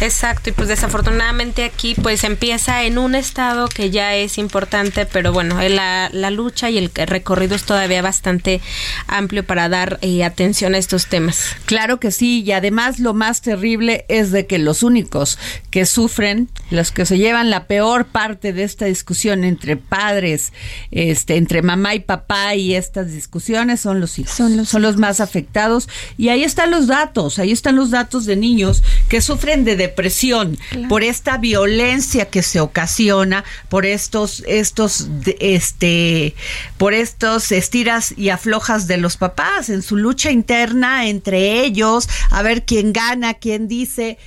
Exacto, 0.00 0.50
y 0.50 0.52
pues 0.52 0.68
desafortunadamente 0.68 1.64
aquí 1.64 1.94
pues 1.94 2.24
empieza 2.24 2.82
en 2.84 2.98
un 2.98 3.14
estado 3.14 3.68
que 3.68 3.90
ya 3.90 4.14
es 4.16 4.36
importante, 4.36 5.06
pero 5.06 5.32
bueno, 5.32 5.60
la, 5.68 6.10
la 6.12 6.30
lucha 6.30 6.70
y 6.70 6.78
el 6.78 6.90
recorrido 7.06 7.54
es 7.54 7.62
todavía 7.62 8.02
bastante 8.02 8.60
amplio 9.06 9.44
para 9.44 9.68
dar 9.68 9.98
eh, 10.02 10.24
atención 10.24 10.74
a 10.74 10.78
estos 10.78 11.06
temas. 11.06 11.54
Claro 11.66 12.00
que 12.00 12.10
sí, 12.10 12.42
y 12.42 12.52
además 12.52 12.98
lo 12.98 13.14
más 13.14 13.42
terrible 13.42 14.04
es 14.08 14.32
de 14.32 14.46
que 14.46 14.58
los 14.58 14.82
únicos 14.82 15.38
que 15.70 15.86
sufren, 15.86 16.48
los 16.70 16.90
que 16.90 17.06
se 17.06 17.18
llevan 17.18 17.50
la 17.50 17.66
peor 17.66 18.06
parte 18.06 18.52
de 18.52 18.64
esta 18.64 18.86
discusión 18.86 19.44
entre 19.44 19.76
padres, 19.76 20.52
este, 20.90 21.36
entre 21.36 21.62
mamá 21.62 21.94
y 21.94 22.00
papá 22.00 22.54
y 22.56 22.74
estas 22.74 23.12
discusiones 23.12 23.80
son 23.80 24.00
los 24.00 24.18
hijos, 24.18 24.34
son 24.34 24.56
los, 24.56 24.68
son 24.68 24.82
los 24.82 24.96
más 24.96 25.20
afectados, 25.20 25.51
y 26.16 26.28
ahí 26.30 26.44
están 26.44 26.70
los 26.70 26.86
datos, 26.86 27.38
ahí 27.38 27.52
están 27.52 27.76
los 27.76 27.90
datos 27.90 28.24
de 28.24 28.36
niños 28.36 28.82
que 29.08 29.20
sufren 29.20 29.64
de 29.64 29.76
depresión 29.76 30.58
por 30.88 31.02
esta 31.02 31.36
violencia 31.36 32.30
que 32.30 32.42
se 32.42 32.60
ocasiona 32.60 33.44
por 33.68 33.84
estos 33.84 34.42
estos 34.46 35.08
este 35.40 36.34
por 36.78 36.94
estos 36.94 37.52
estiras 37.52 38.14
y 38.16 38.30
aflojas 38.30 38.86
de 38.86 38.96
los 38.96 39.16
papás 39.16 39.68
en 39.68 39.82
su 39.82 39.96
lucha 39.96 40.30
interna 40.30 41.06
entre 41.06 41.60
ellos 41.64 42.08
a 42.30 42.42
ver 42.42 42.64
quién 42.64 42.92
gana 42.92 43.34
quién 43.34 43.68
dice 43.68 44.18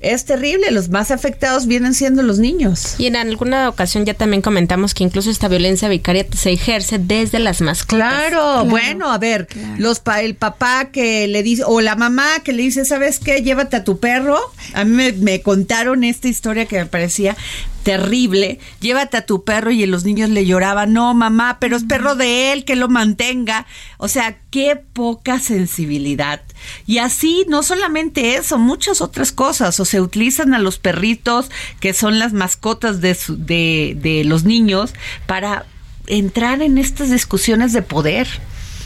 es 0.00 0.24
terrible, 0.24 0.70
los 0.70 0.88
más 0.88 1.10
afectados 1.10 1.66
vienen 1.66 1.94
siendo 1.94 2.22
los 2.22 2.38
niños. 2.38 2.94
Y 2.98 3.06
en 3.06 3.16
alguna 3.16 3.68
ocasión 3.68 4.06
ya 4.06 4.14
también 4.14 4.40
comentamos 4.40 4.94
que 4.94 5.04
incluso 5.04 5.30
esta 5.30 5.48
violencia 5.48 5.88
vicaria 5.88 6.26
se 6.34 6.52
ejerce 6.52 6.98
desde 6.98 7.38
las 7.38 7.60
mascotas. 7.60 8.08
Claro, 8.08 8.64
bueno, 8.64 9.12
a 9.12 9.18
ver, 9.18 9.46
los 9.76 10.00
pa 10.00 10.22
el 10.22 10.34
papá 10.36 10.86
que 10.90 11.28
le 11.28 11.42
dice, 11.42 11.64
o 11.66 11.80
la 11.80 11.96
mamá 11.96 12.40
que 12.42 12.52
le 12.52 12.62
dice, 12.62 12.84
¿sabes 12.84 13.18
qué? 13.18 13.42
Llévate 13.42 13.76
a 13.76 13.84
tu 13.84 13.98
perro. 13.98 14.38
A 14.72 14.84
mí 14.84 14.94
me, 14.94 15.12
me 15.12 15.42
contaron 15.42 16.02
esta 16.02 16.28
historia 16.28 16.66
que 16.66 16.78
me 16.78 16.86
parecía 16.86 17.36
terrible, 17.82 18.58
llévate 18.80 19.16
a 19.16 19.26
tu 19.26 19.44
perro 19.44 19.70
y 19.70 19.84
los 19.86 20.04
niños 20.04 20.30
le 20.30 20.46
lloraban, 20.46 20.92
no 20.92 21.12
mamá, 21.14 21.58
pero 21.60 21.76
es 21.76 21.84
perro 21.84 22.14
de 22.14 22.52
él, 22.52 22.64
que 22.64 22.76
lo 22.76 22.88
mantenga. 22.88 23.66
O 23.98 24.08
sea, 24.08 24.38
qué 24.50 24.76
poca 24.76 25.38
sensibilidad. 25.38 26.42
Y 26.86 26.98
así, 26.98 27.44
no 27.48 27.62
solamente 27.62 28.34
eso, 28.36 28.58
muchas 28.58 29.00
otras 29.00 29.32
cosas, 29.32 29.80
o 29.80 29.84
se 29.84 30.00
utilizan 30.00 30.54
a 30.54 30.58
los 30.58 30.78
perritos, 30.78 31.50
que 31.80 31.94
son 31.94 32.18
las 32.18 32.32
mascotas 32.32 33.00
de, 33.00 33.16
de, 33.28 33.96
de 34.00 34.24
los 34.24 34.44
niños, 34.44 34.94
para 35.26 35.66
entrar 36.06 36.62
en 36.62 36.78
estas 36.78 37.10
discusiones 37.10 37.72
de 37.72 37.82
poder 37.82 38.28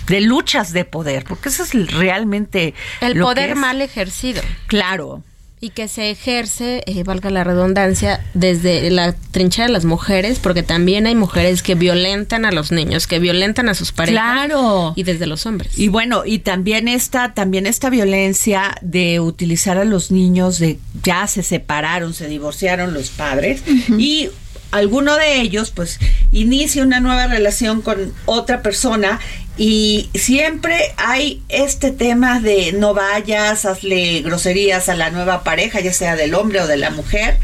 de 0.06 0.20
luchas 0.20 0.72
de 0.72 0.84
poder, 0.84 1.24
porque 1.24 1.48
eso 1.48 1.62
es 1.62 1.72
realmente 1.92 2.74
el 3.00 3.18
poder 3.18 3.56
mal 3.56 3.80
ejercido. 3.80 4.42
Claro, 4.66 5.22
Y 5.60 5.70
que 5.70 5.88
se 5.88 6.10
ejerce, 6.10 6.82
eh, 6.86 7.02
valga 7.04 7.30
la 7.30 7.42
redundancia, 7.42 8.20
desde 8.34 8.90
la 8.90 9.14
trinchera 9.30 9.66
de 9.66 9.72
las 9.72 9.84
mujeres, 9.84 10.38
porque 10.38 10.62
también 10.62 11.06
hay 11.06 11.14
mujeres 11.14 11.62
que 11.62 11.74
violentan 11.74 12.44
a 12.44 12.52
los 12.52 12.70
niños, 12.70 13.06
que 13.06 13.18
violentan 13.18 13.68
a 13.68 13.74
sus 13.74 13.92
parejas. 13.92 14.22
Claro. 14.22 14.92
Y 14.94 15.04
desde 15.04 15.26
los 15.26 15.46
hombres. 15.46 15.78
Y 15.78 15.88
bueno, 15.88 16.24
y 16.26 16.40
también 16.40 16.86
esta, 16.86 17.32
también 17.32 17.66
esta 17.66 17.88
violencia 17.88 18.76
de 18.82 19.20
utilizar 19.20 19.78
a 19.78 19.84
los 19.84 20.10
niños 20.10 20.58
de 20.58 20.78
ya 21.02 21.26
se 21.26 21.42
separaron, 21.42 22.12
se 22.12 22.28
divorciaron 22.28 22.92
los 22.92 23.10
padres 23.10 23.62
y 23.98 24.28
alguno 24.74 25.16
de 25.16 25.40
ellos 25.40 25.70
pues 25.70 26.00
inicia 26.32 26.82
una 26.82 26.98
nueva 26.98 27.28
relación 27.28 27.80
con 27.80 28.12
otra 28.26 28.60
persona 28.60 29.20
y 29.56 30.10
siempre 30.14 30.92
hay 30.96 31.42
este 31.48 31.92
tema 31.92 32.40
de 32.40 32.72
no 32.72 32.92
vayas, 32.92 33.66
hazle 33.66 34.20
groserías 34.22 34.88
a 34.88 34.96
la 34.96 35.10
nueva 35.10 35.44
pareja, 35.44 35.80
ya 35.80 35.92
sea 35.92 36.16
del 36.16 36.34
hombre 36.34 36.60
o 36.60 36.66
de 36.66 36.76
la 36.76 36.90
mujer, 36.90 37.38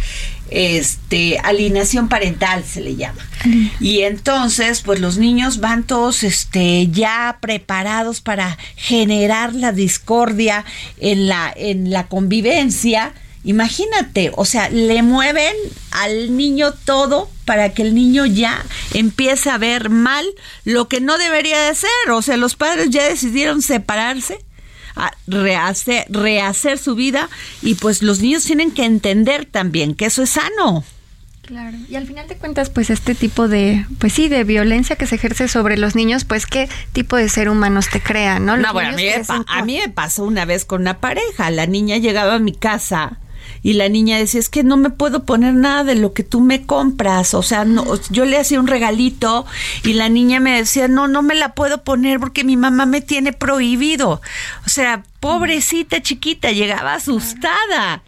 este, 0.50 1.38
alineación 1.38 2.08
parental 2.08 2.64
se 2.64 2.80
le 2.80 2.96
llama. 2.96 3.24
Y 3.78 4.00
entonces, 4.00 4.80
pues 4.80 4.98
los 4.98 5.16
niños 5.16 5.60
van 5.60 5.84
todos 5.84 6.24
este 6.24 6.88
ya 6.88 7.38
preparados 7.40 8.20
para 8.20 8.58
generar 8.74 9.54
la 9.54 9.70
discordia 9.70 10.64
en 10.98 11.28
la 11.28 11.52
en 11.54 11.90
la 11.90 12.08
convivencia. 12.08 13.14
Imagínate, 13.42 14.32
o 14.36 14.44
sea, 14.44 14.68
le 14.68 15.02
mueven 15.02 15.54
al 15.92 16.36
niño 16.36 16.72
todo 16.72 17.30
para 17.46 17.72
que 17.72 17.82
el 17.82 17.94
niño 17.94 18.26
ya 18.26 18.62
empiece 18.92 19.48
a 19.48 19.56
ver 19.56 19.88
mal 19.88 20.26
lo 20.64 20.88
que 20.88 21.00
no 21.00 21.16
debería 21.16 21.58
de 21.62 21.74
ser. 21.74 22.10
O 22.10 22.20
sea, 22.20 22.36
los 22.36 22.56
padres 22.56 22.90
ya 22.90 23.08
decidieron 23.08 23.62
separarse, 23.62 24.44
a 24.94 25.12
rehacer, 25.26 26.04
rehacer 26.10 26.76
su 26.76 26.94
vida 26.94 27.30
y 27.62 27.76
pues 27.76 28.02
los 28.02 28.20
niños 28.20 28.44
tienen 28.44 28.72
que 28.72 28.84
entender 28.84 29.46
también 29.46 29.94
que 29.94 30.06
eso 30.06 30.22
es 30.22 30.30
sano. 30.30 30.84
Claro, 31.40 31.76
y 31.88 31.96
al 31.96 32.06
final 32.06 32.28
de 32.28 32.36
cuentas, 32.36 32.70
pues 32.70 32.90
este 32.90 33.14
tipo 33.14 33.48
de, 33.48 33.84
pues 33.98 34.12
sí, 34.12 34.28
de 34.28 34.44
violencia 34.44 34.94
que 34.94 35.06
se 35.06 35.16
ejerce 35.16 35.48
sobre 35.48 35.76
los 35.78 35.96
niños, 35.96 36.24
pues 36.24 36.46
qué 36.46 36.68
tipo 36.92 37.16
de 37.16 37.28
ser 37.28 37.48
humanos 37.48 37.88
te 37.90 38.00
crea, 38.00 38.38
¿no? 38.38 38.56
Los 38.56 38.66
No, 38.66 38.72
bueno, 38.72 38.90
a 38.90 38.92
mí, 38.92 39.02
me, 39.02 39.44
a 39.48 39.64
mí 39.64 39.78
me 39.78 39.88
pasó 39.88 40.24
una 40.24 40.44
vez 40.44 40.64
con 40.64 40.82
una 40.82 40.98
pareja. 40.98 41.50
La 41.50 41.66
niña 41.66 41.96
llegaba 41.96 42.34
a 42.34 42.38
mi 42.38 42.52
casa 42.52 43.18
y 43.62 43.74
la 43.74 43.88
niña 43.88 44.16
decía, 44.18 44.40
es 44.40 44.48
que 44.48 44.62
no 44.62 44.76
me 44.76 44.90
puedo 44.90 45.24
poner 45.24 45.54
nada 45.54 45.84
de 45.84 45.94
lo 45.94 46.12
que 46.12 46.24
tú 46.24 46.40
me 46.40 46.64
compras. 46.64 47.34
O 47.34 47.42
sea, 47.42 47.64
no, 47.64 47.84
yo 48.10 48.24
le 48.24 48.38
hacía 48.38 48.60
un 48.60 48.66
regalito 48.66 49.44
y 49.84 49.92
la 49.92 50.08
niña 50.08 50.40
me 50.40 50.56
decía, 50.56 50.88
no, 50.88 51.08
no 51.08 51.22
me 51.22 51.34
la 51.34 51.54
puedo 51.54 51.84
poner 51.84 52.20
porque 52.20 52.44
mi 52.44 52.56
mamá 52.56 52.86
me 52.86 53.00
tiene 53.00 53.32
prohibido. 53.32 54.22
O 54.64 54.68
sea, 54.68 55.02
pobrecita 55.20 56.00
chiquita, 56.00 56.52
llegaba 56.52 56.94
asustada. 56.94 58.02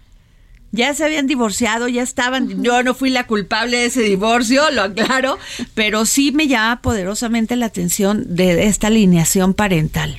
Ya 0.74 0.94
se 0.94 1.04
habían 1.04 1.26
divorciado, 1.26 1.86
ya 1.86 2.02
estaban. 2.02 2.62
Yo 2.62 2.82
no 2.82 2.94
fui 2.94 3.10
la 3.10 3.26
culpable 3.26 3.76
de 3.76 3.84
ese 3.86 4.00
divorcio, 4.00 4.70
lo 4.70 4.82
aclaro, 4.82 5.38
pero 5.74 6.06
sí 6.06 6.32
me 6.32 6.48
llama 6.48 6.80
poderosamente 6.80 7.56
la 7.56 7.66
atención 7.66 8.24
de 8.26 8.64
esta 8.64 8.86
alineación 8.86 9.52
parental. 9.52 10.18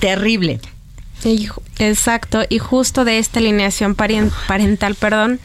Terrible. 0.00 0.60
Exacto. 1.78 2.44
Y 2.48 2.58
justo 2.58 3.04
de 3.04 3.18
esta 3.18 3.40
alineación 3.40 3.94
parental, 3.94 4.94
perdón, 4.94 5.40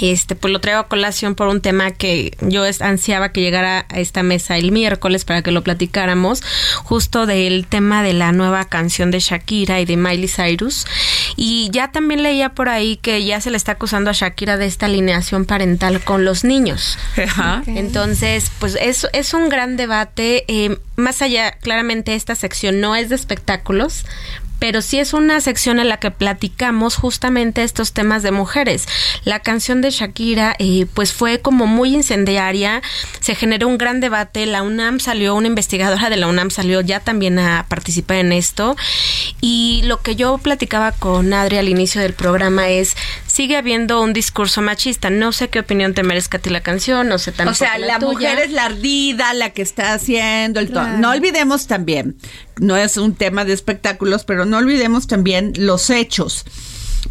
este, 0.00 0.34
pues 0.34 0.52
lo 0.52 0.60
traigo 0.60 0.80
a 0.80 0.88
colación 0.88 1.34
por 1.34 1.48
un 1.48 1.60
tema 1.60 1.90
que 1.90 2.36
yo 2.40 2.64
ansiaba 2.80 3.32
que 3.32 3.42
llegara 3.42 3.86
a 3.88 4.00
esta 4.00 4.22
mesa 4.22 4.56
el 4.56 4.72
miércoles 4.72 5.24
para 5.24 5.42
que 5.42 5.50
lo 5.50 5.62
platicáramos, 5.62 6.42
justo 6.84 7.26
del 7.26 7.66
tema 7.66 8.02
de 8.02 8.14
la 8.14 8.32
nueva 8.32 8.64
canción 8.64 9.10
de 9.10 9.20
Shakira 9.20 9.80
y 9.80 9.84
de 9.84 9.96
Miley 9.96 10.28
Cyrus. 10.28 10.86
Y 11.36 11.68
ya 11.72 11.92
también 11.92 12.22
leía 12.22 12.50
por 12.50 12.68
ahí 12.68 12.96
que 12.96 13.24
ya 13.24 13.40
se 13.40 13.50
le 13.50 13.56
está 13.56 13.72
acusando 13.72 14.10
a 14.10 14.14
Shakira 14.14 14.56
de 14.56 14.66
esta 14.66 14.86
alineación 14.86 15.44
parental 15.44 16.00
con 16.00 16.24
los 16.24 16.44
niños. 16.44 16.98
Entonces, 17.66 18.50
pues 18.58 18.76
es, 18.80 19.06
es 19.12 19.34
un 19.34 19.48
gran 19.48 19.76
debate. 19.76 20.44
eh, 20.48 20.78
más 20.96 21.22
allá, 21.22 21.52
claramente 21.52 22.14
esta 22.14 22.34
sección 22.34 22.80
no 22.80 22.94
es 22.94 23.08
de 23.08 23.14
espectáculos, 23.16 24.04
pero 24.60 24.82
sí 24.82 25.00
es 25.00 25.12
una 25.12 25.40
sección 25.40 25.80
en 25.80 25.88
la 25.88 25.96
que 25.96 26.12
platicamos 26.12 26.94
justamente 26.94 27.64
estos 27.64 27.92
temas 27.92 28.22
de 28.22 28.30
mujeres. 28.30 28.86
La 29.24 29.40
canción 29.40 29.80
de 29.80 29.90
Shakira, 29.90 30.54
eh, 30.58 30.86
pues 30.94 31.12
fue 31.12 31.40
como 31.40 31.66
muy 31.66 31.94
incendiaria, 31.94 32.82
se 33.18 33.34
generó 33.34 33.66
un 33.66 33.78
gran 33.78 34.00
debate, 34.00 34.46
la 34.46 34.62
UNAM 34.62 35.00
salió, 35.00 35.34
una 35.34 35.48
investigadora 35.48 36.10
de 36.10 36.16
la 36.16 36.28
UNAM 36.28 36.50
salió 36.50 36.80
ya 36.80 37.00
también 37.00 37.38
a 37.38 37.66
participar 37.68 38.18
en 38.18 38.32
esto, 38.32 38.76
y 39.40 39.80
lo 39.84 40.00
que 40.02 40.14
yo 40.14 40.38
platicaba 40.38 40.92
con 40.92 41.32
Adri 41.32 41.56
al 41.56 41.68
inicio 41.68 42.00
del 42.00 42.12
programa 42.12 42.68
es, 42.68 42.96
sigue 43.26 43.56
habiendo 43.56 44.00
un 44.02 44.12
discurso 44.12 44.62
machista, 44.62 45.10
no 45.10 45.32
sé 45.32 45.48
qué 45.48 45.60
opinión 45.60 45.94
te 45.94 46.02
merezca 46.02 46.38
a 46.38 46.40
ti 46.40 46.50
la 46.50 46.60
canción, 46.60 47.08
no 47.08 47.18
sé 47.18 47.32
tampoco 47.32 47.52
o 47.52 47.56
sea, 47.56 47.78
la, 47.78 47.98
mujer 47.98 48.38
es 48.38 48.52
la 48.52 48.66
ardida, 48.66 49.32
la 49.34 49.50
que 49.50 49.62
está 49.62 49.94
haciendo 49.94 50.60
el 50.60 50.70
Claro. 50.70 50.98
No 50.98 51.10
olvidemos 51.10 51.66
también, 51.66 52.16
no 52.60 52.76
es 52.76 52.96
un 52.96 53.14
tema 53.14 53.44
de 53.44 53.54
espectáculos, 53.54 54.24
pero 54.24 54.44
no 54.44 54.58
olvidemos 54.58 55.06
también 55.06 55.52
los 55.56 55.90
hechos. 55.90 56.44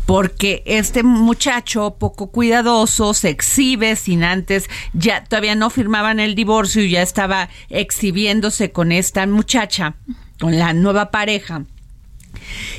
Porque 0.05 0.61
este 0.65 1.01
muchacho 1.01 1.95
poco 1.99 2.29
cuidadoso 2.29 3.13
se 3.15 3.29
exhibe 3.29 3.95
sin 3.95 4.23
antes, 4.23 4.69
ya 4.93 5.23
todavía 5.23 5.55
no 5.55 5.71
firmaban 5.71 6.19
el 6.19 6.35
divorcio 6.35 6.83
y 6.83 6.91
ya 6.91 7.01
estaba 7.01 7.49
exhibiéndose 7.69 8.71
con 8.71 8.91
esta 8.91 9.25
muchacha, 9.25 9.95
con 10.39 10.59
la 10.59 10.73
nueva 10.73 11.09
pareja. 11.09 11.63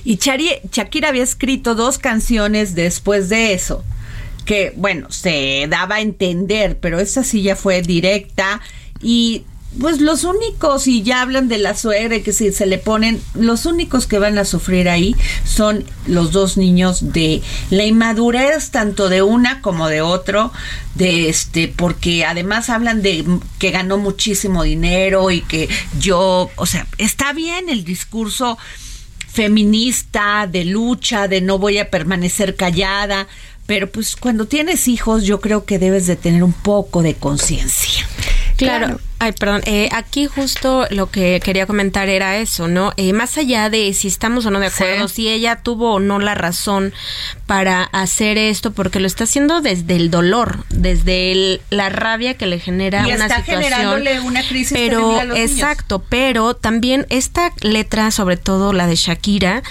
Y 0.05 0.17
Shakira 0.17 1.09
había 1.09 1.25
escrito 1.25 1.75
dos 1.75 1.99
canciones 1.99 2.77
después 2.77 3.29
de 3.29 3.55
eso, 3.55 3.85
que 4.45 4.73
bueno, 4.77 5.11
se 5.11 5.67
daba 5.69 5.97
a 5.97 6.01
entender, 6.01 6.79
pero 6.79 7.01
esta 7.01 7.25
sí 7.25 7.43
ya 7.43 7.57
fue 7.57 7.83
directa 7.83 8.61
y 9.03 9.45
pues 9.79 10.01
los 10.01 10.25
únicos, 10.25 10.89
y 10.89 11.03
ya 11.03 11.23
hablan 11.23 11.49
de 11.49 11.59
la 11.59 11.77
suegra 11.77 12.17
y 12.17 12.23
que 12.23 12.33
si 12.33 12.53
se 12.53 12.67
le 12.67 12.79
ponen, 12.79 13.23
los 13.35 13.67
únicos 13.67 14.07
que 14.07 14.19
van 14.19 14.37
a 14.39 14.45
sufrir 14.45 14.89
ahí 14.89 15.15
son 15.45 15.85
los 16.07 16.33
dos 16.33 16.57
niños 16.57 17.13
de 17.13 17.41
la 17.71 17.85
inmadurez 17.85 18.71
tanto 18.71 19.09
de 19.09 19.23
una 19.23 19.63
como 19.63 19.89
de 19.89 20.01
otro, 20.01 20.53
de 20.97 21.29
este, 21.29 21.69
porque 21.69 22.25
además 22.25 22.69
hablan 22.69 23.01
de 23.01 23.25
que 23.59 23.71
ganó 23.71 23.97
muchísimo 23.97 24.65
dinero 24.65 25.31
y 25.31 25.41
que 25.43 25.69
yo, 26.01 26.51
o 26.57 26.67
sea, 26.67 26.87
está 26.99 27.33
bien 27.33 27.69
el 27.69 27.85
discurso 27.85 28.59
feminista, 29.29 30.49
de 30.51 30.65
lucha, 30.65 31.29
de 31.29 31.41
no 31.41 31.59
voy 31.59 31.79
a 31.79 31.91
permanecer 31.91 32.57
callada, 32.57 33.29
pero 33.67 33.89
pues 33.89 34.17
cuando 34.17 34.47
tienes 34.47 34.89
hijos 34.89 35.23
yo 35.23 35.41
creo 35.41 35.65
que 35.65 35.79
debes 35.79 36.09
de 36.09 36.17
tener 36.17 36.43
un 36.43 36.53
poco 36.53 37.03
de 37.03 37.15
conciencia. 37.15 38.05
Claro. 38.67 39.01
Ay, 39.23 39.33
perdón. 39.33 39.61
eh, 39.67 39.91
aquí 39.93 40.25
justo 40.27 40.87
lo 40.91 41.11
que 41.11 41.41
quería 41.45 41.67
comentar 41.67 42.09
era 42.09 42.39
eso, 42.39 42.69
¿no? 42.69 42.95
Eh, 42.97 43.13
más 43.13 43.37
allá 43.37 43.69
de 43.69 43.93
si 43.93 44.09
estamos 44.09 44.47
o 44.47 44.51
no 44.51 44.61
de 44.61 44.69
acuerdo, 44.69 45.09
si 45.09 45.29
ella 45.29 45.57
tuvo 45.57 45.93
o 45.97 46.01
no 46.01 46.19
la 46.21 46.35
razón 46.35 46.95
para 47.47 47.83
hacer 47.85 48.39
esto, 48.39 48.71
porque 48.73 48.99
lo 48.99 49.07
está 49.07 49.25
haciendo 49.25 49.61
desde 49.61 49.97
el 49.97 50.11
dolor, 50.11 50.65
desde 50.71 51.33
el- 51.33 51.61
la 51.69 51.91
rabia 51.91 52.33
que 52.39 52.47
le 52.47 52.59
genera 52.61 53.07
Y 53.07 53.13
una 53.13 53.27
está 53.27 53.41
situación. 53.41 53.63
generándole 53.63 54.21
una 54.21 54.43
crisis 54.43 54.73
pero 54.73 55.01
terrible 55.01 55.21
a 55.21 55.25
los 55.27 55.37
niños. 55.37 55.51
exacto, 55.53 56.03
pero 56.09 56.55
también 56.55 57.05
esta 57.11 57.53
letra, 57.61 58.11
sobre 58.13 58.39
todo 58.39 58.73
la 58.73 58.87
de 58.87 58.97
Shakira, 58.97 59.63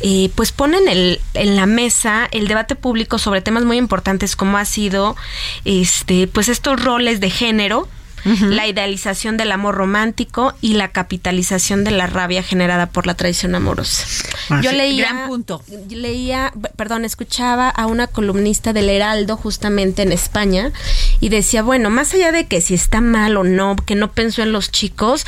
eh, 0.00 0.30
pues 0.34 0.52
pone 0.52 0.76
en, 0.76 0.88
el, 0.88 1.20
en 1.32 1.56
la 1.56 1.64
mesa 1.64 2.28
el 2.30 2.46
debate 2.46 2.74
público 2.76 3.16
sobre 3.18 3.40
temas 3.40 3.64
muy 3.64 3.78
importantes 3.78 4.36
como 4.36 4.58
ha 4.58 4.66
sido, 4.66 5.16
este, 5.64 6.26
pues 6.26 6.48
estos 6.50 6.82
roles 6.82 7.20
de 7.20 7.30
género 7.30 7.88
la 8.24 8.66
idealización 8.66 9.36
del 9.36 9.52
amor 9.52 9.74
romántico 9.74 10.54
y 10.60 10.74
la 10.74 10.88
capitalización 10.88 11.84
de 11.84 11.90
la 11.90 12.06
rabia 12.06 12.42
generada 12.42 12.86
por 12.86 13.06
la 13.06 13.14
traición 13.14 13.54
amorosa. 13.54 14.04
Ah, 14.50 14.60
Yo 14.62 14.70
sí, 14.70 14.76
leía, 14.76 15.08
gran 15.12 15.28
punto. 15.28 15.62
leía, 15.90 16.52
perdón, 16.76 17.04
escuchaba 17.04 17.68
a 17.68 17.86
una 17.86 18.06
columnista 18.06 18.72
del 18.72 18.88
Heraldo 18.88 19.36
justamente 19.36 20.02
en 20.02 20.12
España 20.12 20.72
y 21.20 21.28
decía, 21.28 21.62
bueno, 21.62 21.90
más 21.90 22.14
allá 22.14 22.32
de 22.32 22.46
que 22.46 22.60
si 22.60 22.74
está 22.74 23.00
mal 23.00 23.36
o 23.36 23.44
no, 23.44 23.76
que 23.76 23.94
no 23.94 24.12
pensó 24.12 24.42
en 24.42 24.52
los 24.52 24.70
chicos, 24.70 25.26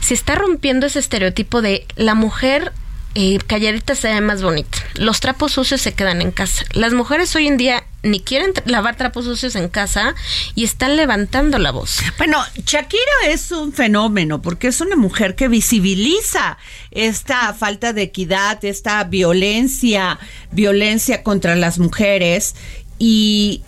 se 0.00 0.14
está 0.14 0.34
rompiendo 0.34 0.86
ese 0.86 0.98
estereotipo 0.98 1.62
de 1.62 1.86
la 1.96 2.14
mujer 2.14 2.72
eh, 3.14 3.38
calladita 3.46 3.94
se 3.94 4.08
ve 4.08 4.20
más 4.20 4.42
bonita. 4.42 4.78
Los 4.94 5.20
trapos 5.20 5.52
sucios 5.52 5.80
se 5.80 5.92
quedan 5.92 6.22
en 6.22 6.30
casa. 6.30 6.64
Las 6.72 6.92
mujeres 6.92 7.34
hoy 7.36 7.46
en 7.46 7.56
día 7.56 7.84
ni 8.02 8.20
quieren 8.20 8.52
lavar 8.64 8.96
trapos 8.96 9.26
sucios 9.26 9.54
en 9.54 9.68
casa 9.68 10.14
y 10.54 10.64
están 10.64 10.96
levantando 10.96 11.58
la 11.58 11.70
voz. 11.70 11.98
Bueno, 12.18 12.38
Shakira 12.64 13.28
es 13.28 13.52
un 13.52 13.72
fenómeno 13.72 14.42
porque 14.42 14.68
es 14.68 14.80
una 14.80 14.96
mujer 14.96 15.34
que 15.34 15.48
visibiliza 15.48 16.58
esta 16.90 17.52
falta 17.54 17.92
de 17.92 18.02
equidad, 18.02 18.64
esta 18.64 19.04
violencia, 19.04 20.18
violencia 20.50 21.22
contra 21.22 21.54
las 21.54 21.78
mujeres 21.78 22.54
y 22.98 23.62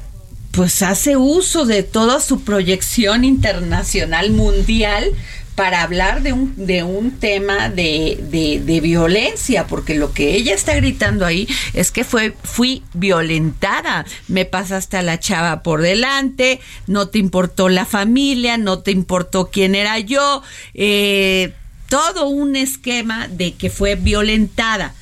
pues 0.51 0.83
hace 0.83 1.17
uso 1.17 1.67
de 1.67 1.83
toda 1.83 2.21
su 2.21 2.43
proyección 2.43 3.25
internacional 3.25 4.31
mundial 4.31 5.13
para 5.55 5.83
hablar 5.83 6.23
de 6.23 6.33
un, 6.33 6.53
de 6.67 6.83
un 6.83 7.13
tema 7.13 7.69
de, 7.69 8.19
de, 8.31 8.81
violencia, 8.81 9.67
porque 9.67 9.95
lo 9.95 10.13
que 10.13 10.35
ella 10.35 10.53
está 10.53 10.75
gritando 10.75 11.25
ahí 11.25 11.49
es 11.75 11.91
que 11.93 12.03
fue, 12.03 12.35
fui 12.43 12.83
violentada, 12.93 14.05
me 14.27 14.45
pasaste 14.45 14.97
a 14.97 15.03
la 15.03 15.21
chava 15.21 15.63
por 15.63 15.81
delante, 15.81 16.61
no 16.87 17.09
te 17.09 17.19
importó 17.19 17.69
la 17.69 17.87
familia, 17.87 18.59
no 18.59 18.81
te 18.81 18.91
importó 18.91 19.51
quién 19.51 19.77
era 19.77 19.99
yo, 20.01 20.43
eh, 20.75 21.53
todo 21.89 22.27
un 22.27 22.57
esquema 22.57 23.29
de 23.29 23.55
que 23.55 23.71
fue 23.71 23.95
violentada. 23.95 24.95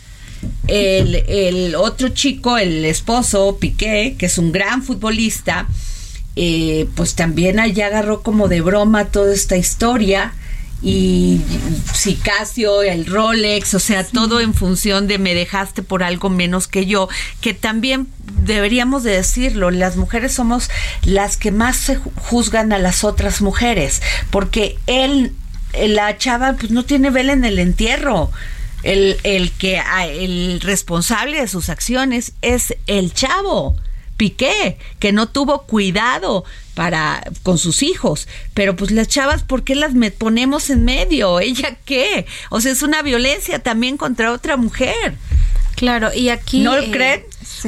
El, 0.66 1.14
el 1.28 1.74
otro 1.76 2.10
chico, 2.10 2.58
el 2.58 2.84
esposo, 2.84 3.56
Piqué, 3.58 4.16
que 4.18 4.26
es 4.26 4.38
un 4.38 4.52
gran 4.52 4.82
futbolista, 4.82 5.66
eh, 6.36 6.88
pues 6.94 7.14
también 7.14 7.58
allá 7.60 7.86
agarró 7.86 8.22
como 8.22 8.48
de 8.48 8.60
broma 8.60 9.06
toda 9.06 9.32
esta 9.32 9.56
historia 9.56 10.34
y 10.82 11.40
si 11.94 12.16
Casio, 12.16 12.82
el 12.82 13.06
Rolex, 13.06 13.74
o 13.74 13.78
sea, 13.78 14.04
todo 14.04 14.40
en 14.40 14.52
función 14.54 15.06
de 15.06 15.18
me 15.18 15.34
dejaste 15.34 15.82
por 15.82 16.02
algo 16.02 16.28
menos 16.28 16.66
que 16.66 16.86
yo, 16.86 17.08
que 17.40 17.54
también 17.54 18.08
deberíamos 18.42 19.04
de 19.04 19.12
decirlo, 19.12 19.70
las 19.70 19.96
mujeres 19.96 20.32
somos 20.32 20.70
las 21.04 21.36
que 21.36 21.52
más 21.52 21.76
se 21.76 21.98
ju- 21.98 22.10
juzgan 22.16 22.72
a 22.72 22.78
las 22.78 23.04
otras 23.04 23.40
mujeres, 23.40 24.02
porque 24.30 24.76
él, 24.88 25.32
la 25.74 26.18
chava, 26.18 26.54
pues 26.54 26.72
no 26.72 26.84
tiene 26.84 27.10
vela 27.10 27.32
en 27.32 27.44
el 27.44 27.58
entierro. 27.58 28.30
El, 28.82 29.16
el 29.22 29.52
que 29.52 29.78
ah, 29.78 30.08
el 30.08 30.60
responsable 30.60 31.40
de 31.40 31.46
sus 31.46 31.68
acciones 31.68 32.32
es 32.42 32.74
el 32.88 33.14
chavo. 33.14 33.76
Piqué, 34.16 34.78
que 34.98 35.12
no 35.12 35.28
tuvo 35.28 35.62
cuidado 35.62 36.44
para 36.74 37.22
con 37.42 37.58
sus 37.58 37.82
hijos, 37.82 38.28
pero 38.54 38.76
pues 38.76 38.90
las 38.90 39.08
chavas, 39.08 39.42
¿por 39.42 39.62
qué 39.62 39.74
las 39.74 39.92
ponemos 40.18 40.70
en 40.70 40.84
medio? 40.84 41.40
¿Ella 41.40 41.78
qué? 41.84 42.26
O 42.50 42.60
sea, 42.60 42.72
es 42.72 42.82
una 42.82 43.02
violencia 43.02 43.58
también 43.58 43.96
contra 43.96 44.32
otra 44.32 44.56
mujer. 44.56 45.14
Claro, 45.82 46.14
y 46.14 46.28
aquí... 46.28 46.60
¿No 46.60 46.76
lo 46.76 46.82
eh, 46.82 46.90
creen? 46.92 47.24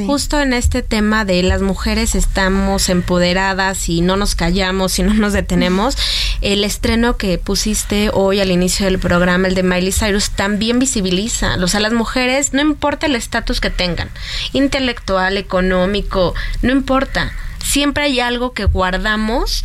Justo 0.06 0.40
en 0.40 0.52
este 0.52 0.82
tema 0.82 1.24
de 1.24 1.42
las 1.42 1.62
mujeres 1.62 2.14
estamos 2.14 2.88
empoderadas 2.88 3.88
y 3.88 4.02
no 4.02 4.16
nos 4.16 4.36
callamos 4.36 4.96
y 5.00 5.02
no 5.02 5.14
nos 5.14 5.32
detenemos, 5.32 5.96
el 6.40 6.62
estreno 6.62 7.16
que 7.16 7.38
pusiste 7.38 8.10
hoy 8.12 8.38
al 8.38 8.52
inicio 8.52 8.86
del 8.86 9.00
programa, 9.00 9.48
el 9.48 9.56
de 9.56 9.64
Miley 9.64 9.90
Cyrus, 9.90 10.30
también 10.30 10.78
visibiliza. 10.78 11.56
O 11.56 11.66
sea, 11.66 11.80
las 11.80 11.92
mujeres, 11.92 12.52
no 12.52 12.60
importa 12.60 13.06
el 13.06 13.16
estatus 13.16 13.60
que 13.60 13.70
tengan, 13.70 14.10
intelectual, 14.52 15.36
económico, 15.36 16.34
no 16.62 16.70
importa. 16.70 17.32
Siempre 17.64 18.04
hay 18.04 18.20
algo 18.20 18.52
que 18.52 18.64
guardamos 18.64 19.64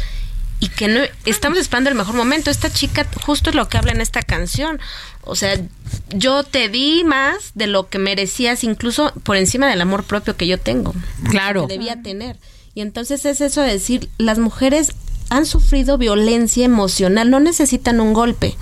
y 0.60 0.70
que 0.70 0.88
no 0.88 1.02
estamos 1.26 1.58
esperando 1.58 1.90
el 1.90 1.96
mejor 1.96 2.16
momento. 2.16 2.52
Esta 2.52 2.72
chica 2.72 3.08
justo 3.26 3.50
es 3.50 3.56
lo 3.56 3.70
que 3.70 3.78
habla 3.78 3.92
en 3.92 4.02
esta 4.02 4.22
canción. 4.22 4.80
O 5.22 5.36
sea, 5.36 5.60
yo 6.10 6.44
te 6.44 6.70
di 6.70 7.04
más 7.06 7.52
de 7.56 7.68
lo 7.68 7.90
que 7.90 8.00
merecías, 8.00 8.64
incluso 8.64 9.14
por 9.24 9.38
encima 9.38 9.68
del 9.68 9.82
amor 9.82 10.04
propio 10.04 10.36
que 10.36 10.48
yo 10.48 10.60
tengo. 10.60 10.94
Claro. 11.30 11.68
Que 11.68 11.74
debía 11.74 12.02
tener. 12.02 12.38
Y 12.76 12.82
entonces 12.82 13.26
es 13.26 13.42
eso 13.42 13.62
de 13.62 13.72
decir, 13.72 14.10
las 14.18 14.38
mujeres 14.38 14.94
han 15.30 15.46
sufrido 15.46 15.98
violencia 15.98 16.66
emocional, 16.66 17.30
no 17.30 17.40
necesitan 17.40 18.00
un 18.00 18.14
golpe, 18.14 18.56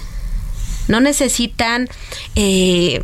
no 0.88 1.00
necesitan, 1.00 1.88
eh, 2.36 3.04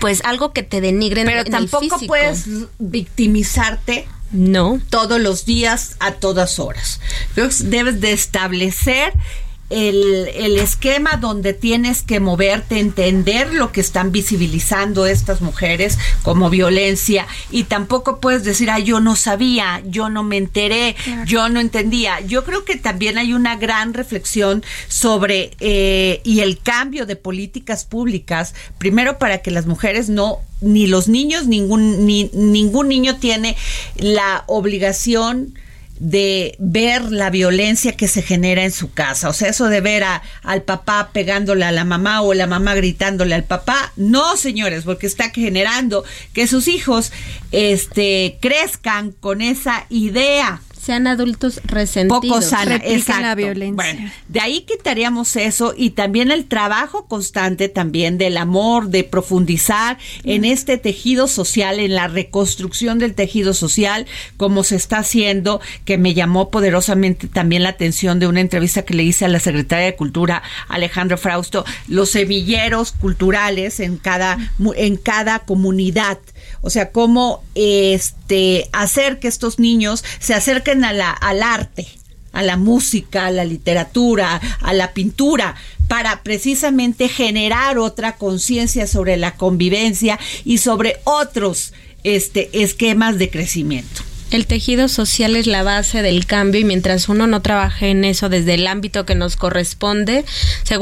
pues 0.00 0.22
algo 0.24 0.52
que 0.52 0.62
te 0.62 0.80
denigren. 0.80 1.26
Pero 1.26 1.40
en 1.40 1.46
el 1.46 1.52
tampoco 1.52 1.98
puedes 2.06 2.46
victimizarte 2.78 4.08
no 4.30 4.80
todos 4.90 5.20
los 5.20 5.44
días 5.44 5.96
a 6.00 6.12
todas 6.12 6.58
horas. 6.58 7.00
Que 7.34 7.48
debes 7.64 8.00
de 8.00 8.12
establecer 8.12 9.12
el, 9.70 10.28
el 10.34 10.58
esquema 10.58 11.18
donde 11.20 11.52
tienes 11.52 12.02
que 12.02 12.20
moverte, 12.20 12.78
entender 12.78 13.52
lo 13.52 13.70
que 13.70 13.80
están 13.80 14.12
visibilizando 14.12 15.06
estas 15.06 15.42
mujeres 15.42 15.98
como 16.22 16.50
violencia 16.50 17.26
y 17.50 17.64
tampoco 17.64 18.20
puedes 18.20 18.44
decir, 18.44 18.70
ah, 18.70 18.78
yo 18.78 19.00
no 19.00 19.16
sabía, 19.16 19.82
yo 19.84 20.08
no 20.08 20.22
me 20.22 20.38
enteré, 20.38 20.96
yo 21.26 21.48
no 21.48 21.60
entendía. 21.60 22.20
Yo 22.20 22.44
creo 22.44 22.64
que 22.64 22.76
también 22.76 23.18
hay 23.18 23.32
una 23.32 23.56
gran 23.56 23.94
reflexión 23.94 24.64
sobre 24.88 25.50
eh, 25.60 26.20
y 26.24 26.40
el 26.40 26.58
cambio 26.58 27.06
de 27.06 27.16
políticas 27.16 27.84
públicas, 27.84 28.54
primero 28.78 29.18
para 29.18 29.38
que 29.38 29.50
las 29.50 29.66
mujeres 29.66 30.08
no 30.08 30.38
ni 30.60 30.86
los 30.86 31.08
niños, 31.08 31.46
ningún, 31.46 32.06
ni, 32.06 32.30
ningún 32.32 32.88
niño 32.88 33.18
tiene 33.18 33.56
la 33.96 34.44
obligación 34.46 35.54
de 36.00 36.54
ver 36.58 37.10
la 37.10 37.30
violencia 37.30 37.92
que 37.96 38.08
se 38.08 38.22
genera 38.22 38.64
en 38.64 38.72
su 38.72 38.92
casa. 38.92 39.28
O 39.28 39.32
sea, 39.32 39.48
eso 39.48 39.66
de 39.68 39.80
ver 39.80 40.04
a- 40.04 40.22
al 40.42 40.62
papá 40.62 41.10
pegándole 41.12 41.64
a 41.64 41.72
la 41.72 41.84
mamá 41.84 42.22
o 42.22 42.34
la 42.34 42.46
mamá 42.46 42.74
gritándole 42.74 43.34
al 43.34 43.44
papá, 43.44 43.92
no, 43.96 44.36
señores, 44.36 44.84
porque 44.84 45.06
está 45.06 45.30
generando 45.30 46.04
que 46.32 46.46
sus 46.46 46.68
hijos 46.68 47.12
este, 47.52 48.38
crezcan 48.40 49.12
con 49.12 49.40
esa 49.42 49.86
idea 49.90 50.60
sean 50.80 51.06
adultos 51.06 51.60
resentidos. 51.64 52.20
poco 52.22 52.42
sana, 52.42 52.76
exacto. 52.76 53.22
la 53.22 53.34
violencia. 53.34 53.74
Bueno, 53.74 54.10
de 54.28 54.40
ahí 54.40 54.62
quitaríamos 54.62 55.34
eso 55.36 55.74
y 55.76 55.90
también 55.90 56.30
el 56.30 56.46
trabajo 56.46 57.06
constante 57.06 57.68
también 57.68 58.18
del 58.18 58.36
amor, 58.36 58.88
de 58.88 59.04
profundizar 59.04 59.98
en 60.24 60.44
este 60.44 60.78
tejido 60.78 61.28
social, 61.28 61.80
en 61.80 61.94
la 61.94 62.08
reconstrucción 62.08 62.98
del 62.98 63.14
tejido 63.14 63.54
social, 63.54 64.06
como 64.36 64.64
se 64.64 64.76
está 64.76 64.98
haciendo, 64.98 65.60
que 65.84 65.98
me 65.98 66.14
llamó 66.14 66.50
poderosamente 66.50 67.28
también 67.28 67.62
la 67.62 67.70
atención 67.70 68.18
de 68.18 68.26
una 68.26 68.40
entrevista 68.40 68.82
que 68.82 68.94
le 68.94 69.02
hice 69.02 69.24
a 69.24 69.28
la 69.28 69.40
secretaria 69.40 69.86
de 69.86 69.96
Cultura, 69.96 70.42
Alejandro 70.68 71.18
Frausto, 71.18 71.64
los 71.86 72.10
semilleros 72.10 72.92
culturales 72.92 73.80
en 73.80 73.96
cada, 73.96 74.38
en 74.76 74.96
cada 74.96 75.40
comunidad. 75.40 76.18
O 76.60 76.70
sea, 76.70 76.90
cómo 76.90 77.42
este 77.54 78.68
hacer 78.72 79.18
que 79.18 79.28
estos 79.28 79.58
niños 79.58 80.04
se 80.18 80.34
acerquen 80.34 80.84
a 80.84 80.92
la, 80.92 81.10
al 81.10 81.42
arte, 81.42 81.86
a 82.32 82.42
la 82.42 82.56
música, 82.56 83.26
a 83.26 83.30
la 83.30 83.44
literatura, 83.44 84.40
a 84.60 84.72
la 84.72 84.92
pintura, 84.92 85.54
para 85.88 86.22
precisamente 86.22 87.08
generar 87.08 87.78
otra 87.78 88.16
conciencia 88.16 88.86
sobre 88.86 89.16
la 89.16 89.34
convivencia 89.36 90.18
y 90.44 90.58
sobre 90.58 91.00
otros 91.04 91.72
este, 92.04 92.62
esquemas 92.62 93.18
de 93.18 93.30
crecimiento. 93.30 94.07
El 94.30 94.46
tejido 94.46 94.88
social 94.88 95.36
es 95.36 95.46
la 95.46 95.62
base 95.62 96.02
del 96.02 96.26
cambio 96.26 96.60
y 96.60 96.64
mientras 96.64 97.08
uno 97.08 97.26
no 97.26 97.40
trabaje 97.40 97.88
en 97.88 98.04
eso 98.04 98.28
desde 98.28 98.54
el 98.54 98.66
ámbito 98.66 99.06
que 99.06 99.14
nos 99.14 99.36
corresponde, 99.36 100.24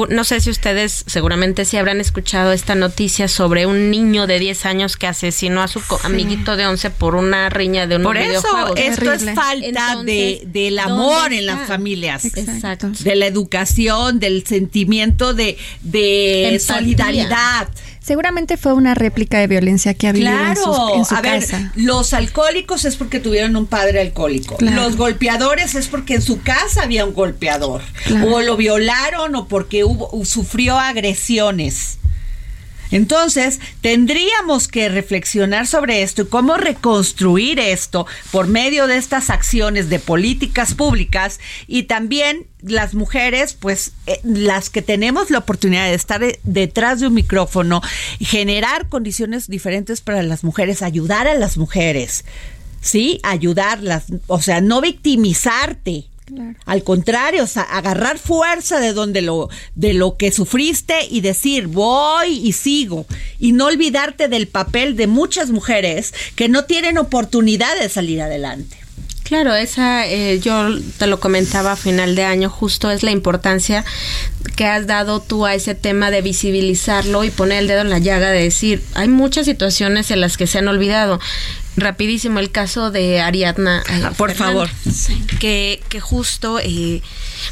no 0.08 0.24
sé 0.24 0.40
si 0.40 0.50
ustedes 0.50 1.04
seguramente 1.06 1.64
sí 1.64 1.76
habrán 1.76 2.00
escuchado 2.00 2.52
esta 2.52 2.74
noticia 2.74 3.28
sobre 3.28 3.66
un 3.66 3.90
niño 3.90 4.26
de 4.26 4.40
10 4.40 4.66
años 4.66 4.96
que 4.96 5.06
asesinó 5.06 5.62
a 5.62 5.68
su 5.68 5.80
co- 5.80 6.00
amiguito 6.02 6.56
de 6.56 6.66
11 6.66 6.90
por 6.90 7.14
una 7.14 7.48
riña 7.48 7.86
de 7.86 7.96
unos 7.96 8.06
Por 8.06 8.16
eso, 8.16 8.74
esto 8.76 9.12
es 9.12 9.24
falta 9.34 10.02
de, 10.02 10.42
del 10.46 10.78
amor 10.80 11.32
en 11.32 11.46
las 11.46 11.68
familias. 11.68 12.24
Exacto. 12.24 12.90
De 13.00 13.14
la 13.14 13.26
educación, 13.26 14.18
del 14.18 14.44
sentimiento 14.46 15.34
de, 15.34 15.56
de 15.82 16.48
Empatía. 16.56 16.74
solidaridad. 16.76 17.68
Seguramente 18.06 18.56
fue 18.56 18.72
una 18.72 18.94
réplica 18.94 19.40
de 19.40 19.48
violencia 19.48 19.92
que 19.92 20.06
ha 20.06 20.12
vivido 20.12 20.30
en 20.30 20.38
Claro, 20.54 20.62
su, 20.62 20.94
en 20.94 21.04
su 21.04 21.14
a 21.16 21.20
ver, 21.22 21.40
casa. 21.40 21.72
los 21.74 22.14
alcohólicos 22.14 22.84
es 22.84 22.94
porque 22.94 23.18
tuvieron 23.18 23.56
un 23.56 23.66
padre 23.66 24.00
alcohólico. 24.00 24.56
Claro. 24.58 24.76
Los 24.76 24.96
golpeadores 24.96 25.74
es 25.74 25.88
porque 25.88 26.14
en 26.14 26.22
su 26.22 26.40
casa 26.40 26.84
había 26.84 27.04
un 27.04 27.14
golpeador. 27.14 27.82
Claro. 28.04 28.36
O 28.36 28.42
lo 28.42 28.56
violaron 28.56 29.34
o 29.34 29.48
porque 29.48 29.82
hubo, 29.82 30.24
sufrió 30.24 30.78
agresiones. 30.78 31.98
Entonces, 32.90 33.60
tendríamos 33.80 34.68
que 34.68 34.88
reflexionar 34.88 35.66
sobre 35.66 36.02
esto 36.02 36.22
y 36.22 36.26
cómo 36.26 36.56
reconstruir 36.56 37.58
esto 37.58 38.06
por 38.30 38.46
medio 38.46 38.86
de 38.86 38.96
estas 38.96 39.30
acciones 39.30 39.88
de 39.88 39.98
políticas 39.98 40.74
públicas 40.74 41.40
y 41.66 41.84
también 41.84 42.46
las 42.62 42.94
mujeres, 42.94 43.54
pues 43.54 43.92
eh, 44.06 44.20
las 44.24 44.70
que 44.70 44.82
tenemos 44.82 45.30
la 45.30 45.38
oportunidad 45.38 45.86
de 45.86 45.94
estar 45.94 46.22
eh, 46.22 46.40
detrás 46.42 47.00
de 47.00 47.06
un 47.06 47.14
micrófono, 47.14 47.80
generar 48.20 48.88
condiciones 48.88 49.48
diferentes 49.48 50.00
para 50.00 50.22
las 50.22 50.44
mujeres, 50.44 50.82
ayudar 50.82 51.28
a 51.28 51.34
las 51.34 51.56
mujeres, 51.56 52.24
¿sí? 52.80 53.20
Ayudarlas, 53.22 54.04
o 54.26 54.40
sea, 54.40 54.60
no 54.60 54.80
victimizarte. 54.80 56.06
Al 56.64 56.82
contrario, 56.82 57.44
o 57.44 57.46
sea, 57.46 57.62
agarrar 57.62 58.18
fuerza 58.18 58.80
de 58.80 58.92
donde 58.92 59.22
lo, 59.22 59.48
de 59.74 59.94
lo 59.94 60.16
que 60.16 60.32
sufriste 60.32 61.06
y 61.08 61.20
decir 61.20 61.68
voy 61.68 62.38
y 62.38 62.52
sigo. 62.52 63.06
Y 63.38 63.52
no 63.52 63.66
olvidarte 63.66 64.28
del 64.28 64.48
papel 64.48 64.96
de 64.96 65.06
muchas 65.06 65.50
mujeres 65.50 66.12
que 66.34 66.48
no 66.48 66.64
tienen 66.64 66.98
oportunidad 66.98 67.78
de 67.78 67.88
salir 67.88 68.20
adelante. 68.22 68.76
Claro, 69.26 69.56
esa 69.56 70.06
eh, 70.06 70.38
yo 70.38 70.68
te 70.98 71.08
lo 71.08 71.18
comentaba 71.18 71.72
a 71.72 71.76
final 71.76 72.14
de 72.14 72.22
año, 72.22 72.48
justo 72.48 72.92
es 72.92 73.02
la 73.02 73.10
importancia 73.10 73.84
que 74.54 74.66
has 74.66 74.86
dado 74.86 75.20
tú 75.20 75.46
a 75.46 75.54
ese 75.54 75.74
tema 75.74 76.12
de 76.12 76.22
visibilizarlo 76.22 77.24
y 77.24 77.30
poner 77.30 77.58
el 77.58 77.66
dedo 77.66 77.80
en 77.80 77.90
la 77.90 77.98
llaga 77.98 78.30
de 78.30 78.42
decir, 78.42 78.84
hay 78.94 79.08
muchas 79.08 79.46
situaciones 79.46 80.12
en 80.12 80.20
las 80.20 80.36
que 80.36 80.46
se 80.46 80.58
han 80.58 80.68
olvidado. 80.68 81.18
Rapidísimo 81.76 82.38
el 82.38 82.50
caso 82.50 82.90
de 82.90 83.20
Ariadna. 83.20 83.82
eh, 83.88 84.02
por 84.16 84.32
Fernández, 84.32 84.36
favor. 84.38 84.70
Que, 85.38 85.82
que 85.88 86.00
justo 86.00 86.58
eh, 86.58 87.02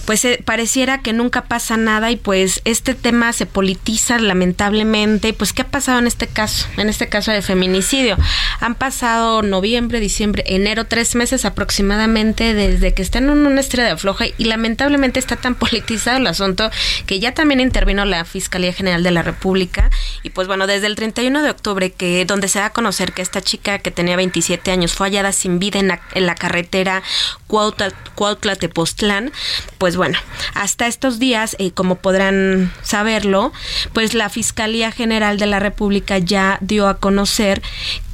pues 0.05 0.25
eh, 0.25 0.41
pareciera 0.45 1.01
que 1.03 1.13
nunca 1.13 1.45
pasa 1.45 1.77
nada 1.77 2.11
y 2.11 2.17
pues 2.17 2.61
este 2.65 2.95
tema 2.95 3.33
se 3.33 3.47
politiza 3.47 4.19
lamentablemente. 4.19 5.33
Pues, 5.33 5.53
¿qué 5.53 5.63
ha 5.63 5.69
pasado 5.69 5.99
en 5.99 6.07
este 6.07 6.27
caso? 6.27 6.67
En 6.77 6.89
este 6.89 7.09
caso 7.09 7.31
de 7.33 7.43
feminicidio. 7.43 8.17
Han 8.61 8.75
pasado 8.75 9.43
noviembre, 9.43 10.01
diciembre, 10.01 10.45
enero, 10.47 10.85
tres 10.87 11.15
meses 11.15 11.45
aproximadamente 11.45 12.55
desde 12.55 12.95
que 12.95 13.03
están 13.03 13.25
en 13.31 13.47
una 13.47 13.61
estrella 13.61 13.89
de 13.89 13.95
afloja 13.95 14.27
y 14.37 14.45
lamentablemente 14.45 15.19
está 15.19 15.37
tan 15.37 15.55
politizado 15.65 16.19
el 16.19 16.27
asunto 16.27 16.71
que 17.07 17.21
ya 17.21 17.33
también 17.35 17.61
intervino 17.61 18.05
la 18.05 18.25
Fiscalía 18.25 18.73
General 18.73 19.03
de 19.03 19.11
la 19.11 19.23
República 19.23 19.91
y 20.23 20.31
pues 20.31 20.47
bueno, 20.49 20.67
desde 20.67 20.87
el 20.87 20.95
31 20.95 21.43
de 21.43 21.51
octubre 21.51 21.93
que 21.93 22.25
donde 22.25 22.49
se 22.49 22.59
da 22.59 22.67
a 22.67 22.73
conocer 22.73 23.13
que 23.13 23.23
esta 23.23 23.41
chica 23.41 23.79
que 23.79 23.91
tenía 23.91 24.17
27 24.17 24.71
años 24.71 24.95
fue 24.95 25.09
hallada 25.09 25.33
sin 25.33 25.59
vida 25.59 25.79
en 25.79 25.89
la, 25.89 26.01
en 26.15 26.27
la 26.27 26.35
carretera 26.35 27.03
Cuautla-Tepoztlán, 27.49 29.33
pues 29.79 29.97
bueno, 29.97 30.19
hasta 30.55 30.87
estos 30.87 31.19
días, 31.19 31.57
eh, 31.59 31.71
como 31.71 31.97
podrán 31.97 32.73
saberlo, 32.83 33.53
pues 33.93 34.15
la 34.15 34.29
Fiscalía 34.29 34.93
General 34.93 35.39
de 35.39 35.47
la 35.47 35.59
República 35.59 36.19
ya 36.19 36.59
dio 36.61 36.89
a 36.89 36.99
conocer 36.99 37.63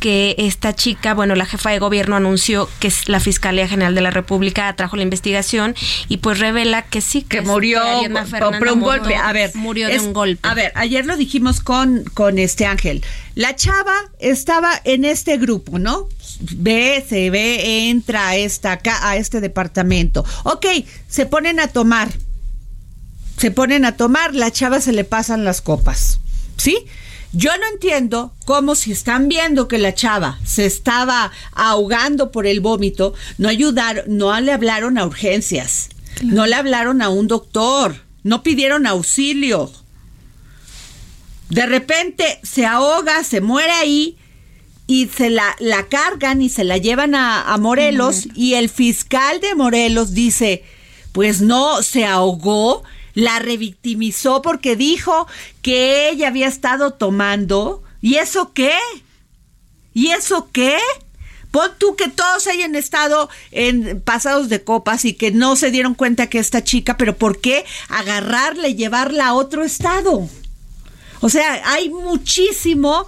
que 0.01 0.35
esta 0.39 0.75
chica, 0.75 1.15
bueno, 1.15 1.35
la 1.35 1.45
jefa 1.45 1.71
de 1.71 1.79
gobierno 1.79 2.17
anunció 2.17 2.69
que 2.81 2.91
la 3.07 3.21
Fiscalía 3.21 3.69
General 3.69 3.95
de 3.95 4.01
la 4.01 4.11
República 4.11 4.69
atrajo 4.69 4.97
la 4.97 5.03
investigación 5.03 5.75
y 6.09 6.17
pues 6.17 6.39
revela 6.39 6.83
que 6.83 7.03
sí 7.03 7.23
que, 7.23 7.43
murió 7.43 7.83
por, 8.59 8.69
un 8.73 8.81
golpe. 8.81 9.15
A 9.15 9.33
ver, 9.33 9.51
murió 9.55 9.89
de 9.89 10.01
un 10.01 10.13
golpe. 10.13 10.49
A 10.49 10.55
ver, 10.55 10.73
ayer 10.75 11.05
lo 11.05 11.17
dijimos 11.17 11.61
con 11.61 12.05
con 12.15 12.39
este 12.39 12.67
Ángel. 12.67 13.05
La 13.35 13.55
chava 13.57 13.95
estaba 14.19 14.81
en 14.85 15.05
este 15.05 15.37
grupo, 15.37 15.79
¿no? 15.79 16.09
Ve, 16.41 17.05
se 17.07 17.30
ve, 17.30 17.88
entra 17.91 18.28
a 18.28 18.36
esta 18.36 18.72
acá 18.72 19.09
a 19.09 19.16
este 19.16 19.41
departamento. 19.41 20.24
Ok, 20.45 20.66
se 21.09 21.26
ponen 21.26 21.61
a 21.61 21.68
tomar. 21.68 22.09
Se 23.36 23.51
ponen 23.51 23.84
a 23.84 23.97
tomar, 23.97 24.34
la 24.34 24.51
chava 24.51 24.80
se 24.80 24.93
le 24.93 25.05
pasan 25.05 25.45
las 25.45 25.61
copas. 25.61 26.20
¿Sí? 26.57 26.86
Yo 27.32 27.51
no 27.57 27.66
entiendo 27.72 28.34
cómo 28.45 28.74
si 28.74 28.91
están 28.91 29.28
viendo 29.28 29.68
que 29.68 29.78
la 29.78 29.95
chava 29.95 30.41
se 30.45 30.66
estaba 30.66 31.30
ahogando 31.53 32.32
por 32.32 32.47
el 32.47 32.61
vómito, 32.61 33.14
no 33.38 33.49
ayudaron, 33.49 34.05
no 34.09 34.38
le 34.41 34.53
hablaron 34.53 34.99
a 34.99 35.07
urgencias, 35.07 35.91
no 36.22 36.47
le 36.47 36.57
hablaron 36.57 37.03
a 37.03 37.09
un 37.09 37.28
doctor, 37.28 37.95
no 38.24 38.43
pidieron 38.43 38.86
auxilio. 38.86 39.70
De 41.51 41.66
repente 41.66 42.41
se 42.43 42.66
ahoga, 42.66 43.22
se 43.22 43.41
muere 43.41 43.72
ahí 43.72 44.16
y 44.91 45.07
se 45.07 45.30
la, 45.30 45.55
la 45.61 45.86
cargan 45.86 46.43
y 46.43 46.49
se 46.49 46.64
la 46.64 46.76
llevan 46.76 47.14
a, 47.14 47.43
a 47.43 47.57
Morelos 47.59 48.26
y 48.34 48.55
el 48.55 48.68
fiscal 48.68 49.41
de 49.41 49.55
Morelos 49.55 50.14
dice, 50.14 50.64
pues 51.12 51.41
no, 51.41 51.80
se 51.84 52.05
ahogó, 52.05 52.82
la 53.14 53.38
revictimizó 53.38 54.43
porque 54.43 54.74
dijo 54.74 55.28
que 55.62 56.09
ella 56.09 56.26
había 56.26 56.49
estado 56.49 56.95
tomando. 56.95 57.84
¿Y 58.01 58.16
eso 58.16 58.53
qué? 58.53 58.74
¿Y 59.95 60.09
eso 60.09 60.49
qué? 60.51 60.76
Pon 61.53 61.70
tú 61.78 61.95
que 61.95 62.09
todos 62.09 62.49
hayan 62.49 62.74
estado 62.74 63.30
en 63.53 64.01
pasados 64.01 64.49
de 64.49 64.64
copas 64.64 65.05
y 65.05 65.12
que 65.12 65.30
no 65.30 65.55
se 65.55 65.70
dieron 65.70 65.95
cuenta 65.95 66.26
que 66.26 66.41
esta 66.41 66.64
chica, 66.64 66.97
pero 66.97 67.16
¿por 67.16 67.41
qué 67.41 67.64
agarrarla 67.88 68.66
y 68.66 68.74
llevarla 68.74 69.28
a 69.28 69.34
otro 69.34 69.62
estado? 69.62 70.28
O 71.21 71.29
sea, 71.29 71.62
hay 71.64 71.91
muchísimo, 71.91 73.07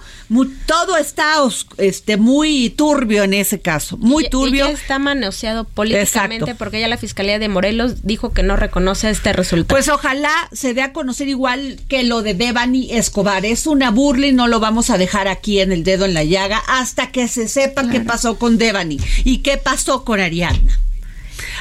todo 0.67 0.97
está 0.97 1.35
este, 1.77 2.17
muy 2.17 2.69
turbio 2.69 3.23
en 3.23 3.33
ese 3.33 3.59
caso, 3.59 3.97
muy 3.97 4.29
turbio. 4.29 4.69
Y 4.69 4.73
está 4.73 4.99
manoseado 4.99 5.63
políticamente 5.63 6.53
porque 6.55 6.79
ya 6.79 6.87
la 6.87 6.97
Fiscalía 6.97 7.39
de 7.39 7.49
Morelos 7.49 8.03
dijo 8.03 8.31
que 8.31 8.43
no 8.43 8.55
reconoce 8.55 9.09
este 9.09 9.33
resultado. 9.33 9.75
Pues 9.75 9.89
ojalá 9.89 10.31
se 10.51 10.73
dé 10.73 10.83
a 10.83 10.93
conocer 10.93 11.27
igual 11.27 11.79
que 11.87 12.03
lo 12.03 12.21
de 12.21 12.35
Devani 12.35 12.91
Escobar. 12.91 13.45
Es 13.45 13.65
una 13.65 13.89
burla 13.89 14.27
y 14.27 14.33
no 14.33 14.47
lo 14.47 14.59
vamos 14.59 14.89
a 14.89 14.97
dejar 14.97 15.27
aquí 15.27 15.59
en 15.59 15.71
el 15.71 15.83
dedo 15.83 16.05
en 16.05 16.13
la 16.13 16.23
llaga 16.23 16.61
hasta 16.67 17.11
que 17.11 17.27
se 17.27 17.47
sepa 17.47 17.89
qué 17.89 17.99
pasó 17.99 18.37
con 18.37 18.57
Devani 18.57 18.99
y 19.23 19.39
qué 19.39 19.57
pasó 19.57 20.03
con 20.03 20.19
Ariadna. 20.19 20.79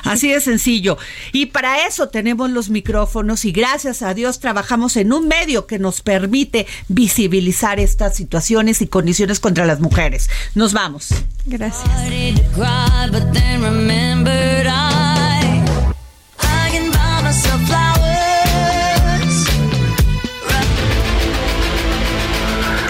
Así 0.05 0.31
de 0.31 0.41
sencillo. 0.41 0.99
Y 1.33 1.47
para 1.47 1.87
eso 1.87 2.09
tenemos 2.09 2.51
los 2.51 2.71
micrófonos 2.71 3.45
y 3.45 3.53
gracias 3.53 4.03
a 4.03 4.15
Dios 4.15 4.41
trabajamos 4.41 4.97
en 4.97 5.13
un 5.13 5.29
medio 5.29 5.67
que 5.67 5.79
nos 5.79 6.01
permite 6.01 6.67
visibilizar 6.89 7.81
estas 7.81 8.17
situaciones 8.17 8.83
y 8.83 8.87
condiciones 8.87 9.41
contra 9.41 9.67
las 9.67 9.81
mujeres. 9.81 10.29
Nos 10.55 10.73
vamos. 10.73 11.09
Gracias. 11.47 11.89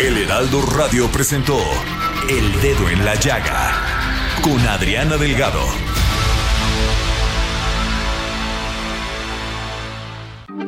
El 0.01 0.18
Heraldo 0.18 0.62
Radio 0.62 1.09
presentó 1.11 1.59
El 2.28 2.61
Dedo 2.61 2.89
en 2.89 3.05
la 3.05 3.14
Llaga 3.14 3.93
con 4.43 4.59
Adriana 4.66 5.16
Delgado. 5.16 5.91